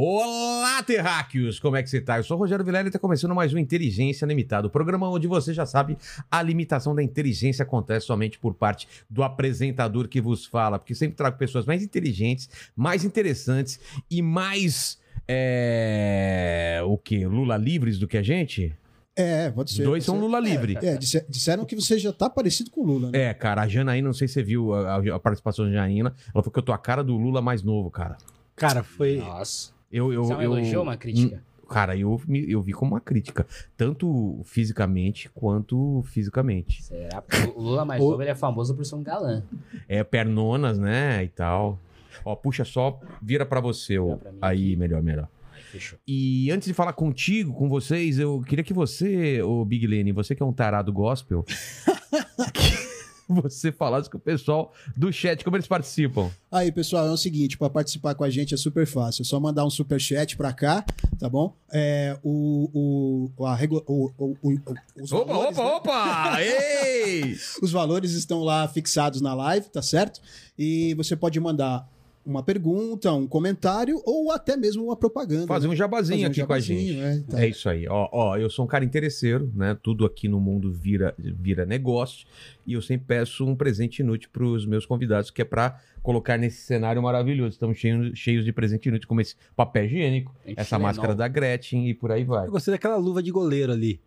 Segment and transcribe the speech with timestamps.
[0.00, 1.58] Olá, terráqueos!
[1.58, 2.18] Como é que você tá?
[2.18, 5.26] Eu sou o Rogério Vilela e está começando mais um Inteligência Limitada, o programa onde
[5.26, 5.98] você já sabe
[6.30, 11.16] a limitação da inteligência acontece somente por parte do apresentador que vos fala, porque sempre
[11.16, 15.00] trago pessoas mais inteligentes, mais interessantes e mais.
[15.26, 16.80] É...
[16.84, 17.26] O quê?
[17.26, 18.72] Lula livres do que a gente?
[19.16, 19.82] É, pode ser.
[19.82, 20.20] Os dois são ser.
[20.20, 20.78] Lula livre.
[20.80, 23.30] É, disse- disseram que você já tá parecido com o Lula, né?
[23.30, 26.40] É, cara, a Janaína, não sei se você viu a, a participação da Janaína, ela
[26.40, 28.16] falou que eu tô a cara do Lula mais novo, cara.
[28.54, 29.16] Cara, foi.
[29.16, 29.76] Nossa.
[29.90, 31.42] Eu, eu, Isso é um eu- elogio ou uma crítica?
[31.68, 36.82] Cara, eu, eu vi como uma crítica, tanto fisicamente quanto fisicamente.
[36.82, 37.20] Será?
[37.20, 39.42] Porque o Lula mais O- novo ele é famoso por ser um galã.
[39.86, 41.78] É, pernonas, né, e tal.
[42.24, 44.04] Ó, puxa só, vira pra você, ó.
[44.06, 44.76] Vira pra mim Aí, aqui.
[44.76, 45.28] melhor, melhor.
[45.70, 45.98] Fechou.
[46.08, 50.34] E antes de falar contigo, com vocês, eu queria que você, ô Big Lene, você
[50.34, 51.52] que é um tarado gospel, que
[53.28, 56.30] você falasse com o pessoal do chat, como eles participam.
[56.50, 59.22] Aí, pessoal, é o seguinte, para participar com a gente é super fácil.
[59.22, 60.84] É só mandar um super chat pra cá,
[61.18, 61.54] tá bom?
[61.72, 65.70] É, o, o, a regu- o, o, o- o- os, Opa, valores, opa, né?
[65.76, 66.42] opa!
[66.42, 67.36] Ei!
[67.62, 70.20] os valores estão lá fixados na live, tá certo?
[70.58, 71.86] E você pode mandar
[72.28, 75.46] uma pergunta, um comentário ou até mesmo uma propaganda.
[75.46, 77.00] Fazer um jabazinho Fazer um aqui com a jabazinho, gente.
[77.00, 77.24] né?
[77.28, 77.42] Tá.
[77.42, 77.88] É isso aí.
[77.88, 79.76] Ó, ó, eu sou um cara interesseiro, né?
[79.82, 82.26] Tudo aqui no mundo vira, vira negócio.
[82.66, 86.36] E eu sempre peço um presente inútil para os meus convidados, que é para colocar
[86.36, 87.50] nesse cenário maravilhoso.
[87.50, 91.94] Estamos cheios, cheios de presente inútil, como esse papel higiênico, essa máscara da Gretchen e
[91.94, 92.46] por aí vai.
[92.46, 94.00] Eu gostei daquela luva de goleiro ali.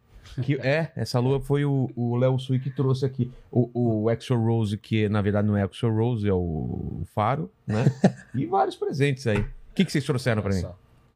[0.43, 3.31] Que, é, essa lua foi o o Léo Sui que trouxe aqui.
[3.51, 7.51] O, o Exo Rose, que na verdade não é Exo Rose, é o, o Faro,
[7.67, 7.85] né?
[8.33, 9.39] e vários presentes aí.
[9.39, 9.45] O
[9.75, 10.63] que, que vocês trouxeram para mim?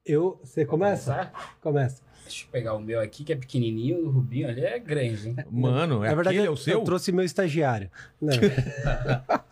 [0.06, 0.40] Eu.
[0.44, 1.32] Você começa?
[1.62, 2.04] Começa.
[2.24, 4.08] Deixa eu pegar o meu aqui, que é pequenininho.
[4.08, 5.36] O Rubinho ali é grande, hein?
[5.52, 6.80] Mano, é na verdade, aquele, é eu, o seu?
[6.80, 7.90] eu trouxe meu estagiário.
[8.20, 8.34] Não.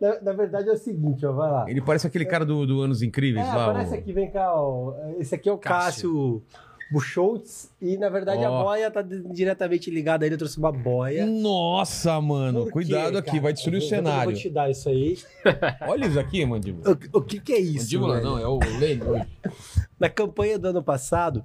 [0.00, 1.64] na, na verdade é o seguinte, ó, vai lá.
[1.68, 3.70] Ele parece aquele cara do, do Anos Incríveis É, lá.
[3.70, 4.94] aparece o- aqui, vem cá, ó.
[5.18, 6.42] Esse aqui é o Cássio,
[6.90, 7.70] Buchholz.
[7.80, 10.34] E na verdade a boia tá di- diretamente ligada a ele.
[10.34, 11.26] Eu trouxe uma boia.
[11.26, 13.42] Nossa, mano, Por cuidado quê, aqui, cara?
[13.42, 14.30] vai destruir Eu o vou- Eu cenário.
[14.30, 15.18] vou te dar isso aí.
[15.88, 16.98] Olha isso aqui, mandíbula.
[17.12, 17.84] O, o que que é isso?
[17.84, 18.26] mandíbula velho?
[18.26, 19.26] não, é o hoje.
[19.98, 21.44] Na campanha do ano passado,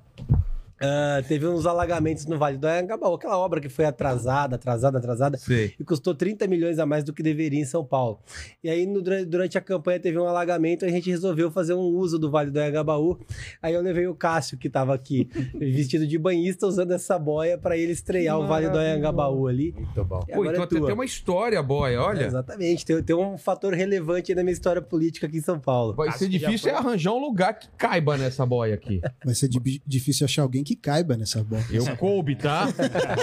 [0.83, 3.13] ah, teve uns alagamentos no Vale do Anhangabaú.
[3.13, 5.37] Aquela obra que foi atrasada, atrasada, atrasada.
[5.37, 5.73] Sei.
[5.79, 8.19] E custou 30 milhões a mais do que deveria em São Paulo.
[8.63, 11.79] E aí, no- durante, a campanha, teve um alagamento e a gente resolveu fazer um
[11.81, 13.17] uso do Vale do Anhangabaú.
[13.61, 17.77] Aí eu levei o Cássio, que estava aqui, vestido de banhista, usando essa boia para
[17.77, 19.71] ele estrear o Vale do Anhangabaú ali.
[19.73, 20.19] Muito bom.
[20.19, 22.25] Pô, então é tem uma história, boy, olha.
[22.25, 25.93] Exatamente, tem, tem um fator relevante aí na minha história política aqui em São Paulo.
[25.93, 28.99] Vai Acho ser difícil é arranjar um lugar que caiba nessa boia aqui.
[29.23, 31.63] Vai ser di- difícil achar alguém que caiba nessa bola.
[31.71, 32.67] Eu coube, tá?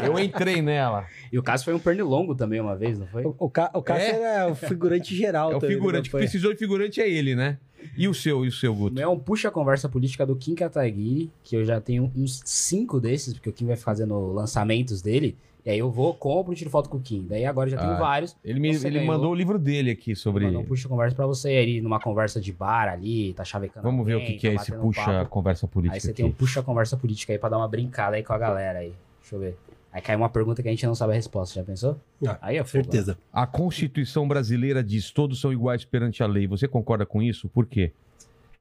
[0.04, 1.06] Eu entrei nela.
[1.32, 3.24] E o caso foi um pernilongo também uma vez, não foi?
[3.24, 4.22] O, o, Ca- o Cássio É?
[4.34, 6.10] era o figurante geral É o também figurante.
[6.10, 7.58] que precisou de figurante é ele, né?
[7.96, 9.00] E o seu, e o seu, Guto?
[9.00, 13.48] é um puxa-conversa política do Kim Kataguiri, que eu já tenho uns cinco desses, porque
[13.48, 15.36] o Kim vai fazendo lançamentos dele.
[15.64, 17.26] E aí eu vou, compro e tiro foto com o Kim.
[17.28, 18.36] Daí agora eu já tenho Ah, vários.
[18.44, 19.12] Ele, me, Você ele ganhou.
[19.14, 20.46] mandou o livro dele aqui sobre.
[20.46, 24.14] Mandou um puxa-conversa pra você aí, numa conversa de bar ali, tá chavecando Vamos ver
[24.14, 25.30] o alguém, que, que é tá esse batendo um puxa papo.
[25.30, 26.16] conversa política Aí você aqui.
[26.22, 28.92] tem um puxa-conversa política aí pra dar uma brincada aí com a galera aí.
[29.20, 29.56] Deixa eu ver.
[29.92, 31.98] Aí cai uma pergunta que a gente não sabe a resposta, já pensou?
[32.26, 32.84] Ah, Aí é fogo.
[32.84, 33.18] Certeza.
[33.32, 36.46] A Constituição brasileira diz todos são iguais perante a lei.
[36.46, 37.48] Você concorda com isso?
[37.48, 37.92] Por quê?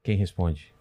[0.02, 0.72] Quem responde?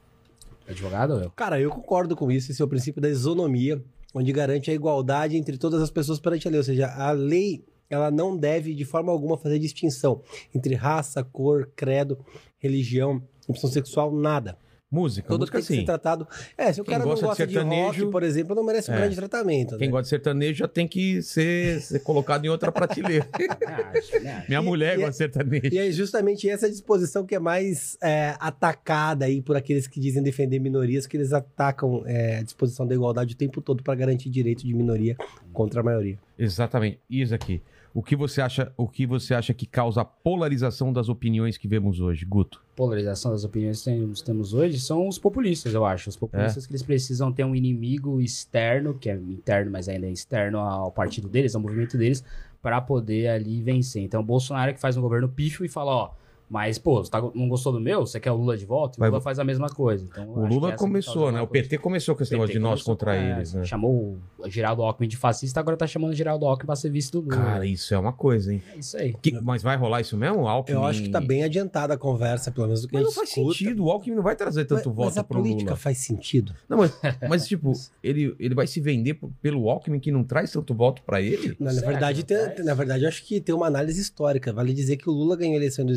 [0.68, 1.30] Advogado ou eu?
[1.32, 2.52] Cara, eu concordo com isso.
[2.52, 3.82] Esse é o princípio da isonomia,
[4.14, 6.60] onde garante a igualdade entre todas as pessoas perante a lei.
[6.60, 10.22] Ou seja, a lei ela não deve, de forma alguma, fazer distinção
[10.54, 12.24] entre raça, cor, credo,
[12.60, 14.58] religião, opção sexual, nada.
[14.92, 15.80] Música, Todo música tem que sim.
[15.82, 16.28] ser tratado.
[16.58, 18.64] É, se o Quem cara não gosta de gosta de, sertanejo- rock, por exemplo, não
[18.64, 18.98] merece um É.
[18.98, 19.78] grande tratamento.
[19.78, 19.92] Quem né?
[19.92, 23.28] gosta de sertanejo já tem que ser, ser colocado em outra prateleira.
[24.24, 24.46] Né?
[24.48, 25.70] Minha E- mulher e- gosta de sertanejo.
[25.74, 30.24] E é justamente essa disposição que é mais é, atacada aí por aqueles que dizem
[30.24, 34.30] defender minorias, que eles atacam é, a disposição da igualdade o tempo todo para garantir
[34.30, 35.16] direito de minoria
[35.54, 36.18] contra a maioria.
[36.38, 37.00] Exatamente.
[37.10, 37.62] Isso aqui.
[37.94, 41.68] O que você acha, o que você acha que causa a polarização das opiniões que
[41.68, 42.62] vemos hoje, Guto?
[42.80, 46.08] Polarização das opiniões que temos, temos hoje são os populistas, eu acho.
[46.10, 50.10] Os populistas que eles precisam ter um inimigo externo, que é interno, mas ainda é
[50.10, 52.24] externo ao partido deles, ao movimento deles,
[52.62, 54.02] para poder ali vencer.
[54.02, 56.12] Então, o Bolsonaro que faz um governo pífio e fala, ó,
[56.50, 58.02] Mas, pô, você tá- não gostou do meu?
[58.08, 58.98] Você quer o Lula de volta?
[58.98, 60.04] O Vai- Lula faz a mesma coisa.
[60.10, 61.40] Então, O Lula tá começou, né?
[61.42, 61.48] O.
[61.48, 63.64] PT começou com esse negócio de nós contra é, eles, né?
[63.66, 67.12] Chamou o Geraldo Alckmin de fascista, agora tá chamando o Geraldo Alckmin pra ser vice
[67.12, 67.36] do Lula.
[67.38, 68.64] Cara, isso é uma coisa, hein?
[68.74, 69.14] é isso aí.
[69.22, 70.42] Que- mas vai rolar isso mesmo?
[70.42, 70.76] O Alckmin...
[70.78, 73.12] Eu acho que tá bem adiantada a conversa, pelo menos do que Mas a não
[73.12, 73.58] gente faz escuta.
[73.58, 73.86] sentido.
[73.86, 75.76] O Alckmin não vai trazer tanto mas, voto mas a pro política Lula.
[75.78, 76.54] faz sentido?
[76.68, 76.92] Não, mas,
[77.30, 77.74] mas, tipo,
[78.04, 81.56] ele, ele vai se vender pelo Alckmin que não traz tanto voto pra ele?
[81.60, 82.26] Não, na verdade, não
[82.56, 84.52] tem- na verdade, eu acho que tem uma análise histórica.
[84.52, 85.88] Vale dizer que o Lula ganhou a eleição em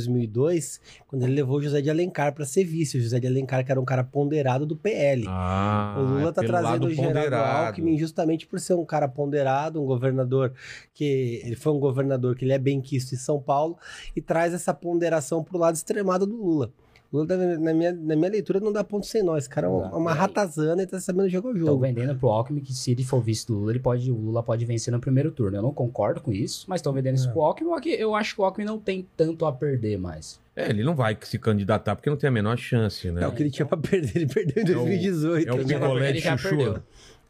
[0.42, 2.98] 2002 quando ele levou o José de Alencar para ser vice.
[2.98, 5.24] O José de Alencar, que era um cara ponderado do PL.
[5.28, 7.36] Ah, o Lula é tá trazendo o Geraldo.
[7.36, 10.52] Alckmin justamente por ser um cara ponderado, um governador
[10.94, 13.76] que ele foi um governador que ele é bem quisto em São Paulo
[14.16, 16.72] e traz essa ponderação pro lado extremado do Lula.
[17.12, 19.44] O Lula, na minha, na minha leitura, não dá ponto sem nós.
[19.44, 19.96] Esse cara é uma, Exato.
[19.98, 20.18] uma E aí?
[20.18, 21.80] ratazana e tá sabendo jogar o Estão jogo.
[21.82, 24.64] vendendo pro Alckmin que se ele for vice do Lula, ele pode, o Lula pode
[24.64, 25.58] vencer no primeiro turno.
[25.58, 27.32] Eu não concordo com isso, mas estão vendendo isso É.
[27.32, 27.68] pro Alckmin.
[27.70, 30.40] porque Eu acho que o Alckmin não tem tanto a perder mais.
[30.56, 33.22] É, ele não vai se candidatar porque não tem a menor chance, né?
[33.24, 34.12] É o que ele tinha pra perder.
[34.16, 35.48] Ele perdeu em É o- 2018.
[35.48, 36.82] é o picolé de já chuchu.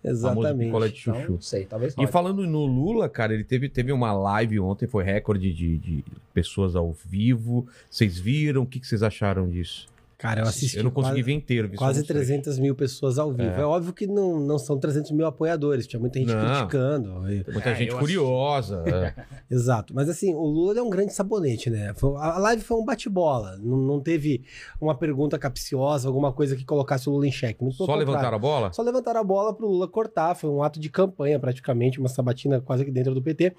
[0.05, 0.65] Exatamente.
[0.67, 1.33] picolé de Então, chuchu.
[1.33, 2.11] não sei, talvez E role.
[2.11, 6.05] falando no Lula, cara, ele teve, teve uma live ontem, foi recorde de, de
[6.35, 7.67] pessoas ao vivo.
[7.91, 8.63] Vocês viram?
[8.63, 9.87] O que, que vocês acharam disso?
[10.23, 11.69] Cara, eu assisti Eu não consegui quase, ver inteiro.
[11.77, 12.29] quase uns trechos.
[12.29, 13.51] 300 mil pessoas ao vivo.
[13.51, 15.85] É, óbvio que não, não são 300 mil apoiadores.
[15.85, 16.47] Tinha muita gente Não.
[16.55, 17.29] criticando.
[17.33, 18.85] e- Muita É, gente curiosa.
[18.87, 19.15] é.
[19.51, 19.93] Exato.
[19.93, 21.93] Mas assim, o Lula é um grande sabonete, né?
[22.21, 23.57] A live foi um bate-bola.
[23.59, 24.45] Não, não teve
[24.81, 27.61] uma pergunta capciosa, alguma coisa que colocasse o Lula em xeque.
[27.61, 28.07] Muito Só contrário.
[28.07, 28.73] levantaram a bola?
[28.73, 30.37] Só levantaram a bola pro Lula cortar.
[30.37, 33.55] Foi um ato de campanha, praticamente, uma sabatina quase que dentro do PT.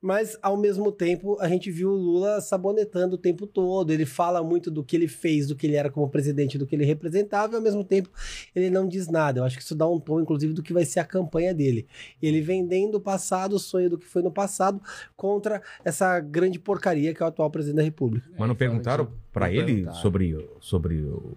[0.00, 3.92] Mas, ao mesmo tempo, a gente viu o Lula sabonetando o tempo todo.
[3.92, 6.74] Ele fala muito do que ele fez, do que ele era como presidente, do que
[6.74, 8.08] ele representava, e ao mesmo tempo
[8.54, 9.40] ele não diz nada.
[9.40, 11.86] Eu acho que isso dá um tom, inclusive, do que vai ser a campanha dele.
[12.22, 14.80] Ele vendendo o passado, o sonho do que foi no passado,
[15.16, 18.28] contra essa grande porcaria que é o atual presidente da República.
[18.38, 19.96] Mas não perguntaram pra Não ele perguntaram.
[20.00, 21.32] sobre, sobre o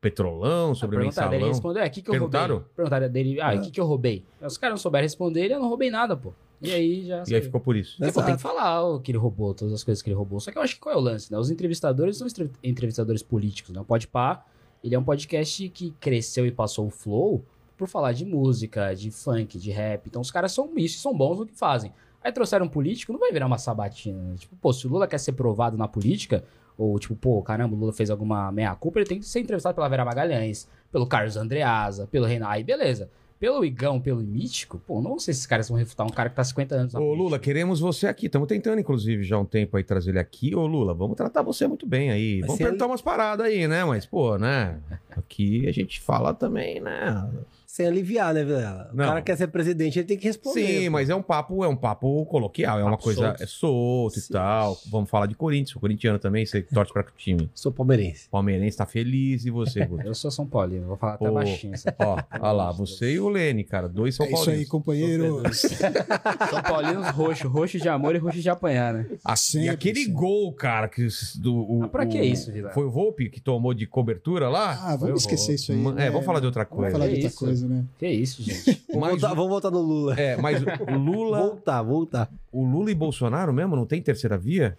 [0.00, 1.52] petrolão, sobre o Perguntaram dele, ele mensalão?
[1.52, 2.54] respondeu, é, o que, que eu Perguntaram?
[2.56, 2.72] roubei?
[2.74, 4.24] Perguntaram dele, ah, o que, que eu roubei?
[4.40, 6.32] Os caras não souberam responder, ele, eu não roubei nada, pô.
[6.62, 7.98] E aí já E aí ficou por isso.
[7.98, 10.40] Tem que falar o que ele roubou, todas as coisas que ele roubou.
[10.40, 11.38] Só que eu acho que qual é o lance, né?
[11.38, 12.26] Os entrevistadores são
[12.62, 13.80] entrevistadores políticos, né?
[13.80, 14.44] O Podpah,
[14.82, 17.44] ele é um podcast que cresceu e passou o flow
[17.76, 20.06] por falar de música, de funk, de rap.
[20.06, 21.92] Então os caras são isso, são bons no que fazem.
[22.22, 24.18] Aí trouxeram um político, não vai virar uma sabatina.
[24.22, 24.34] né?
[24.36, 26.44] Tipo, pô, se o Lula quer ser provado na política,
[26.76, 29.88] ou tipo, pô, caramba, o Lula fez alguma meia-culpa, ele tem que ser entrevistado pela
[29.88, 32.48] Vera Magalhães, pelo Carlos Andreasa, pelo Renan.
[32.48, 33.10] Aí beleza.
[33.40, 36.36] Pelo Igão, pelo Mítico, pô, não sei se esses caras vão refutar um cara que
[36.36, 37.14] tá 50 anos na Ô.
[37.14, 38.26] Lula, queremos você aqui.
[38.26, 40.54] Estamos tentando, inclusive, já há um tempo aí trazer ele aqui.
[40.54, 42.40] Ô, Lula, vamos tratar você muito bem aí.
[42.40, 43.82] Mas vamos perguntar ele- umas paradas aí, né?
[43.82, 44.78] Mas, pô, né?
[45.16, 47.30] Aqui a gente fala também, né?
[47.80, 48.90] Sem aliviar, né, Vilela?
[48.92, 49.04] O Não.
[49.06, 50.66] cara quer ser presidente, ele tem que responder.
[50.66, 50.90] Sim, pô.
[50.90, 53.42] mas é um papo, é um papo coloquial, é uma Papo coisa solto.
[53.42, 54.32] é solto e Sim.
[54.34, 54.78] tal.
[54.90, 57.48] Vamos falar de Corinthians, o corintiano também, você torce para que time?
[57.54, 58.28] Sou palmeirense.
[58.30, 60.06] Palmeirense tá feliz e você, Guto?
[60.06, 61.72] Eu sou São Paulino, vou falar até Pô, baixinho.
[61.98, 64.68] Ó, ó lá, você e o Lene, cara, dois São É isso aí, Paulinos.
[64.68, 65.60] companheiros.
[66.50, 69.06] São Paulinos roxo, roxo de amor e roxo de apanhar, né?
[69.24, 70.12] Assim, Sempre, aquele sempre.
[70.12, 71.06] gol, cara, que
[71.36, 72.70] do o, Ah, pra que o- isso, Vila?
[72.70, 74.78] Foi o Volpe que tomou de cobertura lá?
[74.82, 75.78] Ah, vamos esquecer isso aí.
[75.78, 76.06] Né?
[76.06, 76.92] é, vamos falar de outra Vamos coisa.
[76.92, 77.84] falar de É outra coisa, né?
[77.98, 78.82] Que isso, gente.
[78.88, 80.14] Vamos, Mas voltar, vamos voltar no Lula.
[80.20, 82.30] É, mas o Lula, Voltar, voltar.
[82.52, 84.76] o Lula e Bolsonaro mesmo não tem terceira via?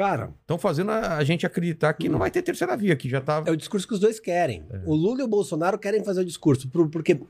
[0.00, 3.20] Cara, Estão fazendo a, a gente acreditar que não vai ter terceira via, que já
[3.20, 4.64] tá é o discurso que os dois querem.
[4.86, 7.20] O Lula e o Bolsonaro querem fazer o discurso, por- porque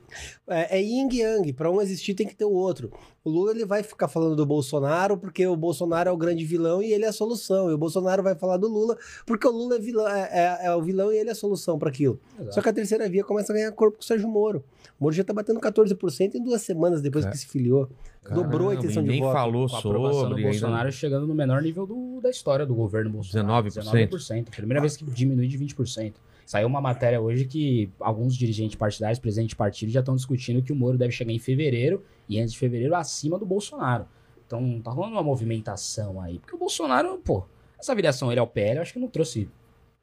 [0.47, 1.51] é, é yin e yang.
[1.51, 2.89] Para um existir, tem que ter o outro.
[3.25, 6.81] O Lula ele vai ficar falando do Bolsonaro porque o Bolsonaro é o grande vilão
[6.81, 7.69] e ele é a solução.
[7.69, 10.73] E o Bolsonaro vai falar do Lula porque o Lula é, vilão, é, é- é
[10.75, 12.21] o vilão e ele é a solução para aquilo.
[12.39, 12.55] Exato.
[12.55, 14.63] Só que a terceira via começa a ganhar corpo com o Sérgio Moro.
[14.97, 17.89] O Moro já tá batendo 14% em duas semanas depois Cara, que se filiou.
[18.29, 19.33] Dobrou a Caramba, intenção de nem voto.
[19.33, 20.43] falou Com a aprovação do sobre.
[20.43, 20.91] Bolsonaro ainda...
[20.91, 23.67] chegando no menor nível do- da história do governo Bolsonaro.
[23.67, 24.09] 19%.
[24.09, 24.49] 19%.
[24.51, 26.13] Primeira vez que diminui de 20%.
[26.45, 30.71] Saiu uma matéria hoje que alguns dirigentes partidários, presidentes de partido, já estão discutindo que
[30.71, 34.05] o Moro deve chegar em fevereiro e antes de fevereiro acima do Bolsonaro.
[34.45, 36.37] Então tá rolando uma movimentação aí.
[36.39, 37.43] Porque o Bolsonaro, pô,
[37.79, 39.49] essa viração ele ao PL, eu acho que não trouxe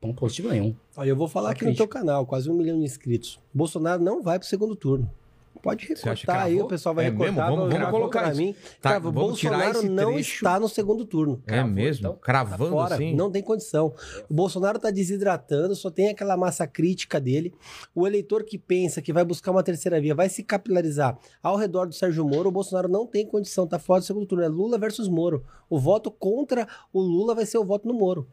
[0.01, 0.75] ponto positivo nenhum.
[0.97, 1.87] Olha, eu vou falar Só aqui no crítica.
[1.87, 3.39] teu canal, quase um milhão de inscritos.
[3.55, 5.09] Bolsonaro não vai pro segundo turno.
[5.61, 7.35] Pode recortar aí, o pessoal vai É recortar.
[7.35, 7.57] mesmo?
[7.57, 8.55] Vamos- vamos colocar pra mim.
[8.81, 10.35] Tá, Cravo, Bolsonaro não trecho.
[10.37, 11.43] está no segundo turno.
[11.49, 12.01] É mesmo?
[12.07, 12.13] então.
[12.15, 13.13] Tá Cravando fora, assim?
[13.15, 13.93] não tem condição.
[14.31, 17.53] O Bolsonaro tá desidratando, só tem aquela massa crítica dele.
[17.93, 21.87] O eleitor que pensa que vai buscar uma terceira via, vai se capilarizar ao redor
[21.87, 24.45] do Sérgio Moro, o Bolsonaro não tem condição, tá fora do segundo turno.
[24.45, 25.45] É Lula versus Moro.
[25.69, 28.29] O voto contra o Lula vai ser o voto no Moro.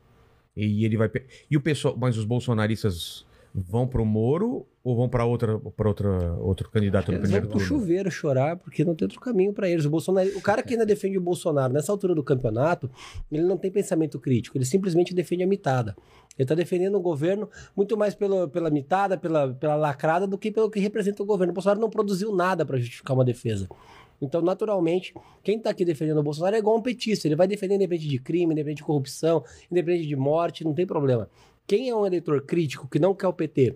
[0.55, 1.09] E ele vai.
[1.49, 1.95] E o pessoal.
[1.97, 7.19] Mas os bolsonaristas vão pro Moro ou vão para outra, pra outra, outro candidato no
[7.19, 7.59] primeiro turno?
[7.59, 9.83] chuveiro chorar, porque não tem outro caminho para eles.
[9.83, 12.87] O, Bolsonaro, o cara que ainda defende o Bolsonaro nessa altura do campeonato,
[13.31, 15.95] ele não tem pensamento crítico, ele simplesmente defende a mitada.
[16.37, 20.51] Ele está defendendo o governo muito mais pelo, pela mitada, pela, pela lacrada, do que
[20.51, 21.49] pelo que representa o governo.
[21.49, 23.67] O Bolsonaro não produziu nada para justificar uma defesa.
[24.21, 27.27] Então, naturalmente, quem está aqui defendendo o Bolsonaro é igual um petista.
[27.27, 31.27] Ele vai defender independente de crime, independente de corrupção, independente de morte, não tem problema.
[31.65, 33.75] Quem é um eleitor crítico que não quer o PT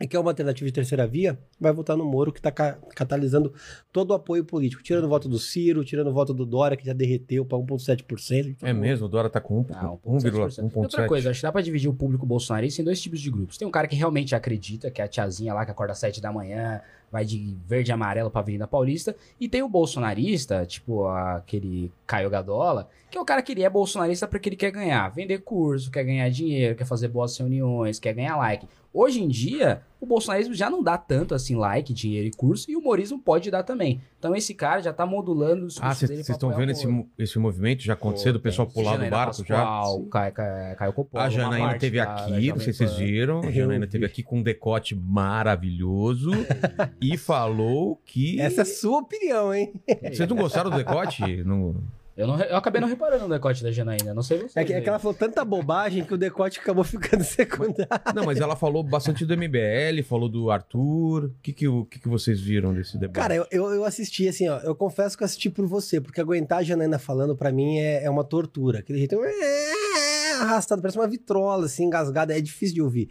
[0.00, 3.52] e quer uma alternativa de terceira via, vai votar no Moro, que está catalisando
[3.92, 4.82] todo o apoio político.
[4.82, 8.56] Tirando o voto do Ciro, tirando o voto do Dória, que já derreteu para 1,7%.
[8.62, 10.62] É mesmo, o Dora tá com Ah, 1,7%.
[10.64, 10.70] 1,7%.
[10.74, 13.30] E outra coisa, acho que dá pra dividir o público bolsonarista em dois tipos de
[13.30, 13.58] grupos.
[13.58, 16.18] Tem um cara que realmente acredita, que é a tiazinha lá que acorda às 7
[16.20, 16.80] da manhã,
[17.12, 19.14] vai de verde e amarelo pra Avenida Paulista.
[19.38, 23.68] E tem o bolsonarista, tipo aquele Caio Gadola, que é o cara que ele é
[23.68, 28.14] bolsonarista porque ele quer ganhar, vender curso, quer ganhar dinheiro, quer fazer boas reuniões, quer
[28.14, 28.66] ganhar like.
[28.92, 32.74] Hoje em dia, o bolsonarismo já não dá tanto assim like, dinheiro e curso, e
[32.76, 34.00] o humorismo pode dar também.
[34.18, 36.86] Então esse cara já tá modulando os Ah, vocês estão vendo esse,
[37.18, 39.62] esse movimento já acontecer do pessoal pular do barco já?
[40.10, 42.96] Caio, Caio, Caio Coppola, A Janaína teve da- da aqui, não Jovem sei se vocês
[42.96, 43.40] viram.
[43.40, 46.30] A Janaína teve aqui com um decote maravilhoso
[47.00, 48.40] e falou que.
[48.40, 49.72] Essa é a sua opinião, hein?
[50.12, 51.42] Vocês não gostaram do decote?
[51.44, 51.76] Não...
[52.20, 54.56] Eu, não, eu acabei não reparando no decote da Janaína, não sei vocês.
[54.56, 57.88] É que, é que ela falou tanta bobagem que o decote acabou ficando secundário.
[58.14, 61.24] não, mas ela falou bastante do MBL, falou do Arthur.
[61.24, 63.16] O que, que, o que, que vocês viram desse debate?
[63.16, 64.58] Cara, eu, eu, eu assisti, assim, ó.
[64.58, 68.04] Eu confesso que eu assisti por você, porque aguentar a Janaína falando, pra mim, é,
[68.04, 68.80] é uma tortura.
[68.80, 69.16] Aquele jeito.
[69.24, 72.36] é, Arrastado, parece uma vitrola, assim, engasgada.
[72.36, 73.08] É difícil de ouvir.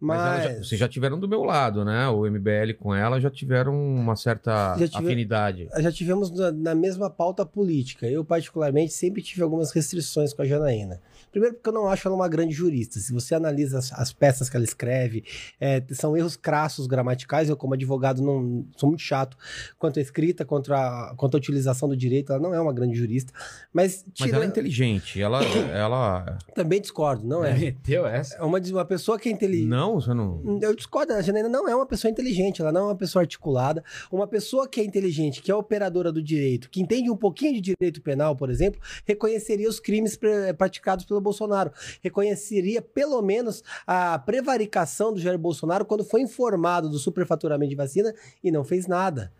[0.00, 0.42] Mas Mas.
[0.44, 2.08] já- vocês já tiveram do meu lado, né?
[2.08, 5.68] O MBL com ela já tiveram uma certa tive- afinidade.
[5.78, 8.06] já tivemos na, na mesma pauta política.
[8.06, 11.00] Eu, particularmente, sempre tive algumas restrições com a Janaína.
[11.38, 12.98] Primeiro, porque eu não acho ela uma grande jurista.
[12.98, 15.24] Se você analisa as, as peças que ela escreve,
[15.60, 17.48] é, são erros crassos gramaticais.
[17.48, 19.36] Eu, como advogado, não sou muito chato
[19.78, 22.32] quanto a escrita, quanto a, quanto a utilização do direito.
[22.32, 23.32] Ela não é uma grande jurista.
[23.72, 25.20] Mas, Mas tira- ela é inteligente.
[25.20, 25.44] Ela.
[25.72, 26.38] ela...
[26.56, 27.54] também discordo, não é?
[27.56, 28.34] Meteu essa?
[28.34, 29.68] É uma, uma pessoa que é inteligente.
[29.68, 30.58] Não, você não.
[30.60, 33.84] Eu discordo, a Janaína não é uma pessoa inteligente, ela não é uma pessoa articulada.
[34.10, 37.60] Uma pessoa que é inteligente, que é operadora do direito, que entende um pouquinho de
[37.60, 40.18] direito penal, por exemplo, reconheceria os crimes
[40.56, 41.70] praticados pelo Bolsonaro.
[42.02, 48.14] Reconheceria, pelo menos, a prevaricação do Jair Bolsonaro quando foi informado do superfaturamento de vacina
[48.42, 49.32] e não fez nada.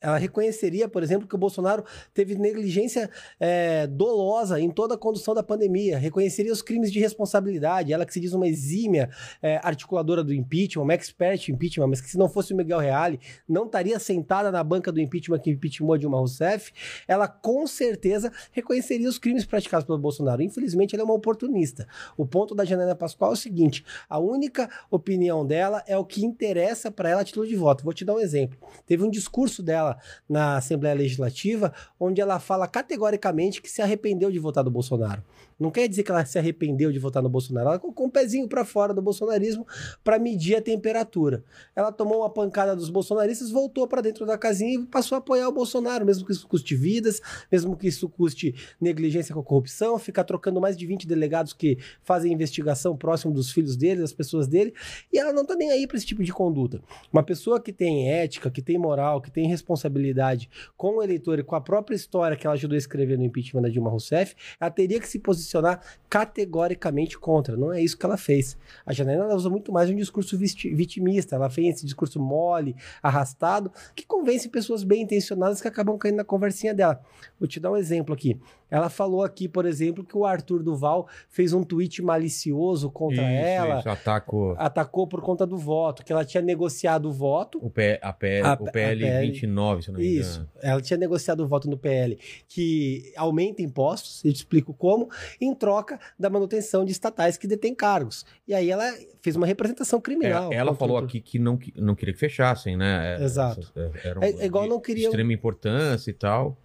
[0.00, 5.34] Ela reconheceria, por exemplo, que o Bolsonaro teve negligência é, dolosa em toda a condução
[5.34, 7.92] da pandemia, reconheceria os crimes de responsabilidade.
[7.92, 9.10] Ela que se diz uma exímia
[9.42, 12.78] é, articuladora do impeachment, uma expert em impeachment, mas que se não fosse o Miguel
[12.78, 16.72] Reale, não estaria sentada na banca do impeachment que impeachmentou Dilma Rousseff,
[17.06, 20.42] ela com certeza reconheceria os crimes praticados pelo Bolsonaro.
[20.42, 21.88] Infelizmente, ela é uma oportunista.
[22.16, 26.24] O ponto da Janaina Pascoal é o seguinte: a única opinião dela é o que
[26.24, 27.84] interessa para ela a título de voto.
[27.84, 28.58] Vou te dar um exemplo.
[28.86, 29.87] Teve um discurso dela
[30.28, 35.22] na Assembleia Legislativa onde ela fala categoricamente que se arrependeu de votar do Bolsonaro.
[35.58, 37.68] Não quer dizer que ela se arrependeu de votar no Bolsonaro.
[37.70, 39.66] Ela colocou um pezinho para fora do bolsonarismo
[40.04, 41.42] para medir a temperatura.
[41.74, 45.48] Ela tomou uma pancada dos bolsonaristas, voltou para dentro da casinha e passou a apoiar
[45.48, 49.98] o Bolsonaro, mesmo que isso custe vidas, mesmo que isso custe negligência com a corrupção,
[49.98, 54.46] ficar trocando mais de 20 delegados que fazem investigação próximo dos filhos dele, das pessoas
[54.46, 54.72] dele,
[55.12, 56.80] e ela não tá nem aí para esse tipo de conduta.
[57.12, 61.42] Uma pessoa que tem ética, que tem moral, que tem responsabilidade com o eleitor e
[61.42, 64.70] com a própria história que ela ajudou a escrever no impeachment da Dilma Rousseff, ela
[64.70, 65.47] teria que se posicionar
[66.08, 67.56] categoricamente contra.
[67.56, 68.56] Não é isso que ela fez.
[68.84, 71.36] A Janaína ela usa muito mais um discurso viti- vitimista.
[71.36, 76.24] Ela fez esse discurso mole, arrastado, que convence pessoas bem intencionadas que acabam caindo na
[76.24, 77.00] conversinha dela.
[77.38, 78.38] Vou te dar um exemplo aqui.
[78.70, 83.30] Ela falou aqui, por exemplo, que o Arthur Duval fez um tweet malicioso contra Isso,
[83.46, 84.54] ela, isso, ataco.
[84.58, 87.58] atacou por conta do voto, que ela tinha negociado o voto.
[87.62, 90.40] O, P, a PL, A- o PL, a PL 29, se não me Isso.
[90.40, 90.50] engano.
[90.62, 95.08] Ela tinha negociado o voto no PL que aumenta impostos, eu te explico como,
[95.40, 98.24] em troca da manutenção de estatais que detêm cargos.
[98.46, 98.84] E aí ela
[99.22, 100.52] fez uma representação criminal.
[100.52, 103.16] É, ela falou aqui que não, não queria que fechassem, né?
[103.18, 103.60] É, Exato.
[103.60, 103.72] essas-
[104.04, 106.56] é, eram É- é igual de não queriam- Extrema importância e tal.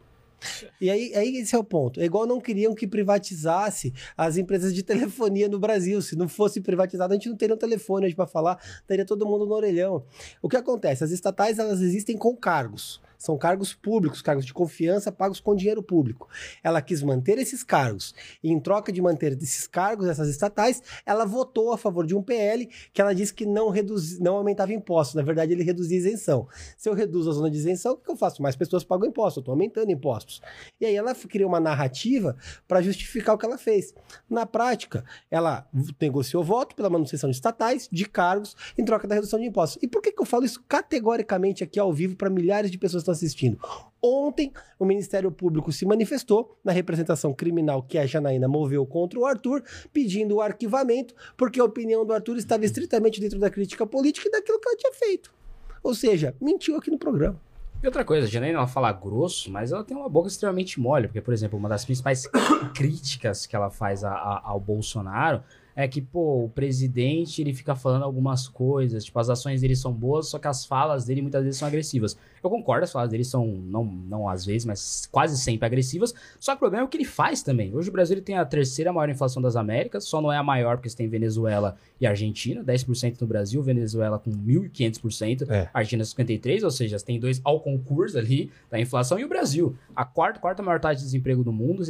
[0.79, 1.99] E aí, aí esse é o ponto.
[1.99, 6.01] É igual não queriam que privatizasse as empresas de telefonia no Brasil.
[6.01, 9.25] Se não fosse privatizado, a gente não teria um telefone hoje para falar, teria todo
[9.25, 10.03] mundo no orelhão.
[10.41, 11.03] O que acontece?
[11.03, 13.01] As estatais elas existem com cargos.
[13.23, 16.27] São cargos públicos, cargos de confiança pagos com dinheiro público.
[16.61, 18.13] Ela quis manter esses cargos.
[18.43, 22.21] E em troca de manter esses cargos, essas estatais, ela votou a favor de um
[22.21, 25.15] PL que ela disse que não, reduz, não aumentava impostos.
[25.15, 26.49] Na verdade, ele reduzia isenção.
[26.77, 28.41] Se eu reduzo a zona de isenção, o que eu faço?
[28.41, 29.37] Mais pessoas pagam impostos.
[29.37, 30.41] Eu estou aumentando impostos.
[30.81, 32.35] E aí ela criou uma narrativa
[32.67, 33.95] para justificar o que ela fez.
[34.29, 35.65] Na prática, ela
[35.97, 39.81] negociou voto pela manutenção de estatais, de cargos, em troca da redução de impostos.
[39.81, 43.01] E por que, que eu falo isso categoricamente aqui ao vivo para milhares de pessoas
[43.01, 43.57] que estão assistindo?
[44.01, 49.25] Ontem, o Ministério Público se manifestou na representação criminal que a Janaína moveu contra o
[49.25, 54.27] Arthur, pedindo o arquivamento, porque a opinião do Arthur estava estritamente dentro da crítica política
[54.27, 55.33] e daquilo que ela tinha feito.
[55.81, 57.39] Ou seja, mentiu aqui no programa.
[57.81, 61.07] E outra coisa, a Janaína ela fala grosso, mas ela tem uma boca extremamente mole,
[61.07, 62.25] porque, por exemplo, uma das principais
[62.73, 65.43] críticas que ela faz a- a- ao Bolsonaro
[65.75, 69.91] é que, pô, o presidente ele fica falando algumas coisas, tipo, as ações dele são
[69.91, 72.17] boas, só que as falas dele muitas vezes são agressivas.
[72.43, 76.51] Eu concordo, as falas dele são, não, não às vezes, mas quase sempre agressivas, só
[76.51, 77.73] que o problema é o que ele faz também.
[77.73, 80.77] Hoje o Brasil tem a terceira maior inflação das Américas, só não é a maior
[80.77, 85.69] porque você tem Venezuela e Argentina, 10% no Brasil, Venezuela com 1.500%, É.
[85.73, 89.75] Argentina 53%, ou seja, você tem dois ao concurso ali da inflação, e o Brasil,
[89.95, 91.83] a quarta, quarta maior taxa de desemprego do mundo,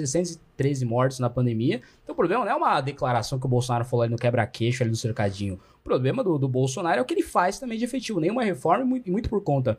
[0.57, 1.81] 613 mortes na pandemia.
[2.03, 4.89] Então o problema não é uma declaração que o Bolsonaro falou ali no quebra-queixo, ali
[4.89, 5.59] no cercadinho.
[5.79, 8.19] O problema do, do Bolsonaro é o que ele faz também de efetivo.
[8.19, 9.77] Nenhuma reforma, e muito, muito por conta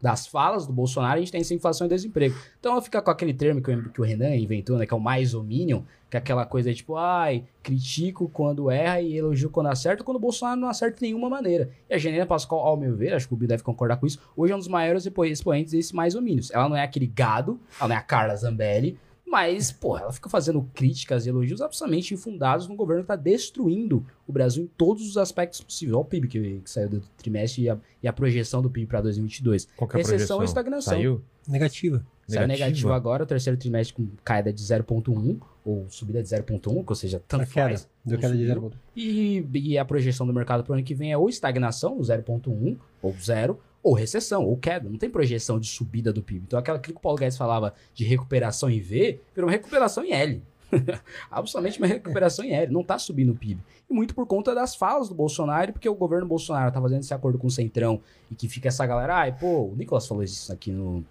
[0.00, 2.36] das falas do Bolsonaro, a gente tem essa inflação e desemprego.
[2.60, 4.96] Então ela fica com aquele termo que, o- que o Renan inventou, né, que é
[4.96, 9.66] o mais homínio, que é aquela coisa tipo, ai, critico quando erra e elogio quando
[9.66, 11.70] acerta, quando o Bolsonaro não acerta de nenhuma maneira.
[11.90, 14.20] E a Janina Pascoal, ao meu ver, acho que o Bill deve concordar com isso,
[14.36, 16.50] hoje é um dos maiores expo- expoentes desse mais homínios.
[16.52, 18.96] Ela não é aquele gado, ela não é a Carla Zambelli,
[19.30, 24.04] mas, porra, ela fica fazendo críticas e elogios absolutamente infundados no governo que tá destruindo
[24.26, 25.94] o Brasil em todos os aspectos possíveis.
[25.94, 28.86] Olha o PIB que, que saiu do trimestre e a, e a projeção do PIB
[28.86, 29.68] para 2022.
[29.76, 30.42] Qual que é a Recessão projeção?
[30.42, 30.92] e estagnação.
[30.94, 31.22] Saiu?
[31.46, 32.04] Negativa.
[32.26, 32.66] Saiu Negativa?
[32.66, 37.22] negativo agora, o terceiro trimestre com queda de 0,1, ou subida de 0,1, ou seja,
[37.26, 37.68] tanto A queda.
[37.70, 37.88] faz.
[38.04, 38.60] Deu queda de subiu.
[38.70, 38.72] zero.
[38.94, 42.00] E, e a projeção do mercado para o ano que vem é ou estagnação, o
[42.02, 44.88] 0,1, ou 0, ou recessão, ou queda.
[44.88, 46.44] Não tem projeção de subida do PIB.
[46.46, 50.12] Então, aquela que o Paulo Guedes falava de recuperação em V, virou uma recuperação em
[50.12, 50.42] L.
[51.30, 52.72] Absolutamente uma recuperação em L.
[52.72, 53.60] Não está subindo o PIB.
[53.88, 57.14] E muito por conta das falas do Bolsonaro, porque o governo Bolsonaro tá fazendo esse
[57.14, 60.52] acordo com o Centrão e que fica essa galera, ai, pô, o Nicolas falou isso
[60.52, 61.04] aqui no,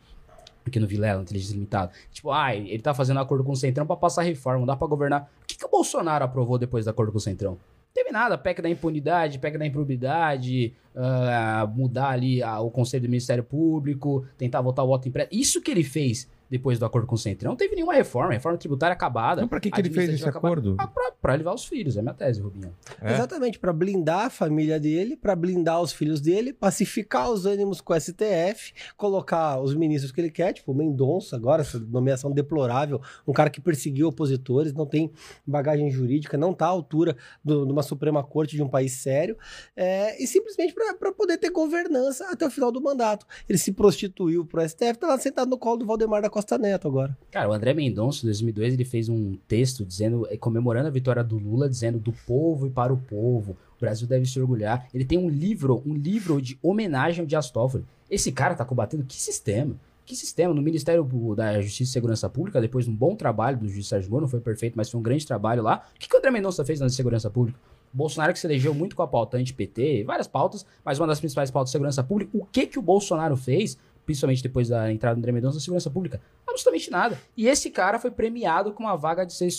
[0.66, 1.92] aqui no Vilela, no Inteligência Limitada.
[2.12, 4.88] Tipo, ai, ele tá fazendo acordo com o Centrão pra passar reforma, não dá pra
[4.88, 5.30] governar.
[5.44, 7.58] O que, que o Bolsonaro aprovou depois do acordo com o Centrão?
[7.98, 13.10] Teve nada, PEC da impunidade, PEC da improbidade, ah, mudar ali ah, o conselho do
[13.10, 15.30] Ministério Público, tentar votar o voto impresso.
[15.32, 17.52] Isso que ele fez depois do acordo com o Centrão.
[17.52, 19.42] Não teve nenhuma reforma, reforma tributária acabada.
[19.42, 20.48] Então, pra que, que ele fez esse acabada.
[20.48, 20.76] acordo?
[20.78, 22.74] Ah, pra, pra levar os filhos, é minha tese, Rubinho.
[23.02, 23.14] É?
[23.14, 27.94] Exatamente, para blindar a família dele, para blindar os filhos dele, pacificar os ânimos com
[27.94, 33.02] o STF, colocar os ministros que ele quer, tipo o Mendonça agora, essa nomeação deplorável,
[33.28, 35.12] um cara que perseguiu opositores, não tem
[35.46, 39.38] bagagem jurídica, não está à altura do- de uma Suprema Corte de um país sério,
[39.76, 43.26] é, e simplesmente para poder ter governança até o final do mandato.
[43.48, 46.88] Ele se prostituiu pro STF, tá lá sentado no colo do Valdemar da Costa Neto
[46.88, 47.18] agora.
[47.32, 51.24] Cara, o André Mendonça, em 2002, ele fez um texto dizendo, eh, comemorando a vitória
[51.24, 53.58] do Lula, dizendo do povo e para o povo.
[53.76, 54.88] O Brasil deve se orgulhar.
[54.94, 57.86] Ele tem um livro, um livro de homenagem ao Dias Toffoli.
[58.08, 59.76] Esse cara tá combatendo que sistema?
[60.06, 60.54] Que sistema?
[60.54, 61.04] No Ministério
[61.36, 64.30] da Justiça e Segurança Pública, depois de um bom trabalho do juiz Sérgio Moro, não
[64.30, 65.88] foi perfeito, mas foi um grande trabalho lá.
[65.96, 67.58] O que, que o André Mendonça fez na segurança pública?
[67.92, 71.50] Bolsonaro que se elegeu muito com a pauta anti-PT, várias pautas, mas uma das principais
[71.50, 72.30] pautas de segurança pública.
[72.32, 73.76] O que que o Bolsonaro fez,
[74.08, 76.22] principalmente depois da entrada do André Mendonça na segurança pública?
[76.48, 77.20] Absolutamente nada.
[77.36, 79.50] E esse cara foi premiado com uma vaga de ser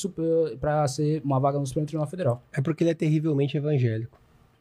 [0.59, 2.43] pra ser uma vaga no Supremo Tribunal Federal.
[2.51, 4.19] É porque ele é terrivelmente evangélico.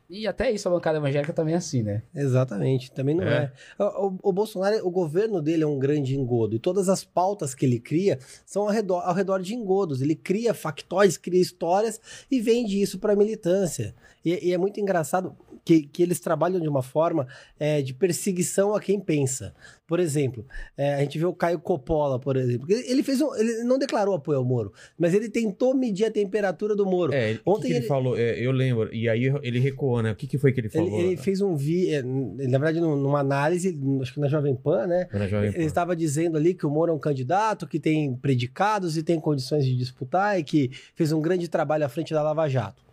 [0.09, 2.01] E até isso a bancada evangélica também é assim, né?
[2.15, 3.51] Exatamente, também não é.
[3.77, 3.83] É.
[3.83, 7.65] O, o- Bolsonaro, o governo dele é um grande engodo e todas as pautas que
[7.65, 10.01] ele cria são ao redor, ao redor de engodos.
[10.01, 11.99] Ele cria factóides, cria histórias
[12.31, 13.93] e vende isso para militância.
[14.23, 17.27] E, e é muito engraçado que, que eles trabalham de uma forma
[17.59, 19.53] é, de perseguição a quem pensa.
[19.87, 20.45] Por exemplo,
[20.77, 22.67] é, a gente vê o Caio Coppola, por exemplo.
[22.69, 26.11] Ele, ele fez um, ele não declarou apoio ao Moro, mas ele tentou medir a
[26.11, 27.13] temperatura do Moro.
[27.13, 28.17] É, o que Ontem que ele, ele- falou?
[28.17, 28.93] É, eu lembro.
[28.93, 30.11] E aí ele recuou, né?
[30.11, 30.99] O que, que foi que ele Ele, falou?
[30.99, 32.03] ele fez um vídeo,
[32.37, 35.07] na verdade, num- numa análise, acho que na Jovem Pan, né?
[35.13, 35.63] Na Jovem Ele Pan.
[35.63, 39.63] estava dizendo ali que o Moro é um candidato que tem predicados e tem condições
[39.65, 42.83] de disputar e que fez um grande trabalho à frente da Lava Jato.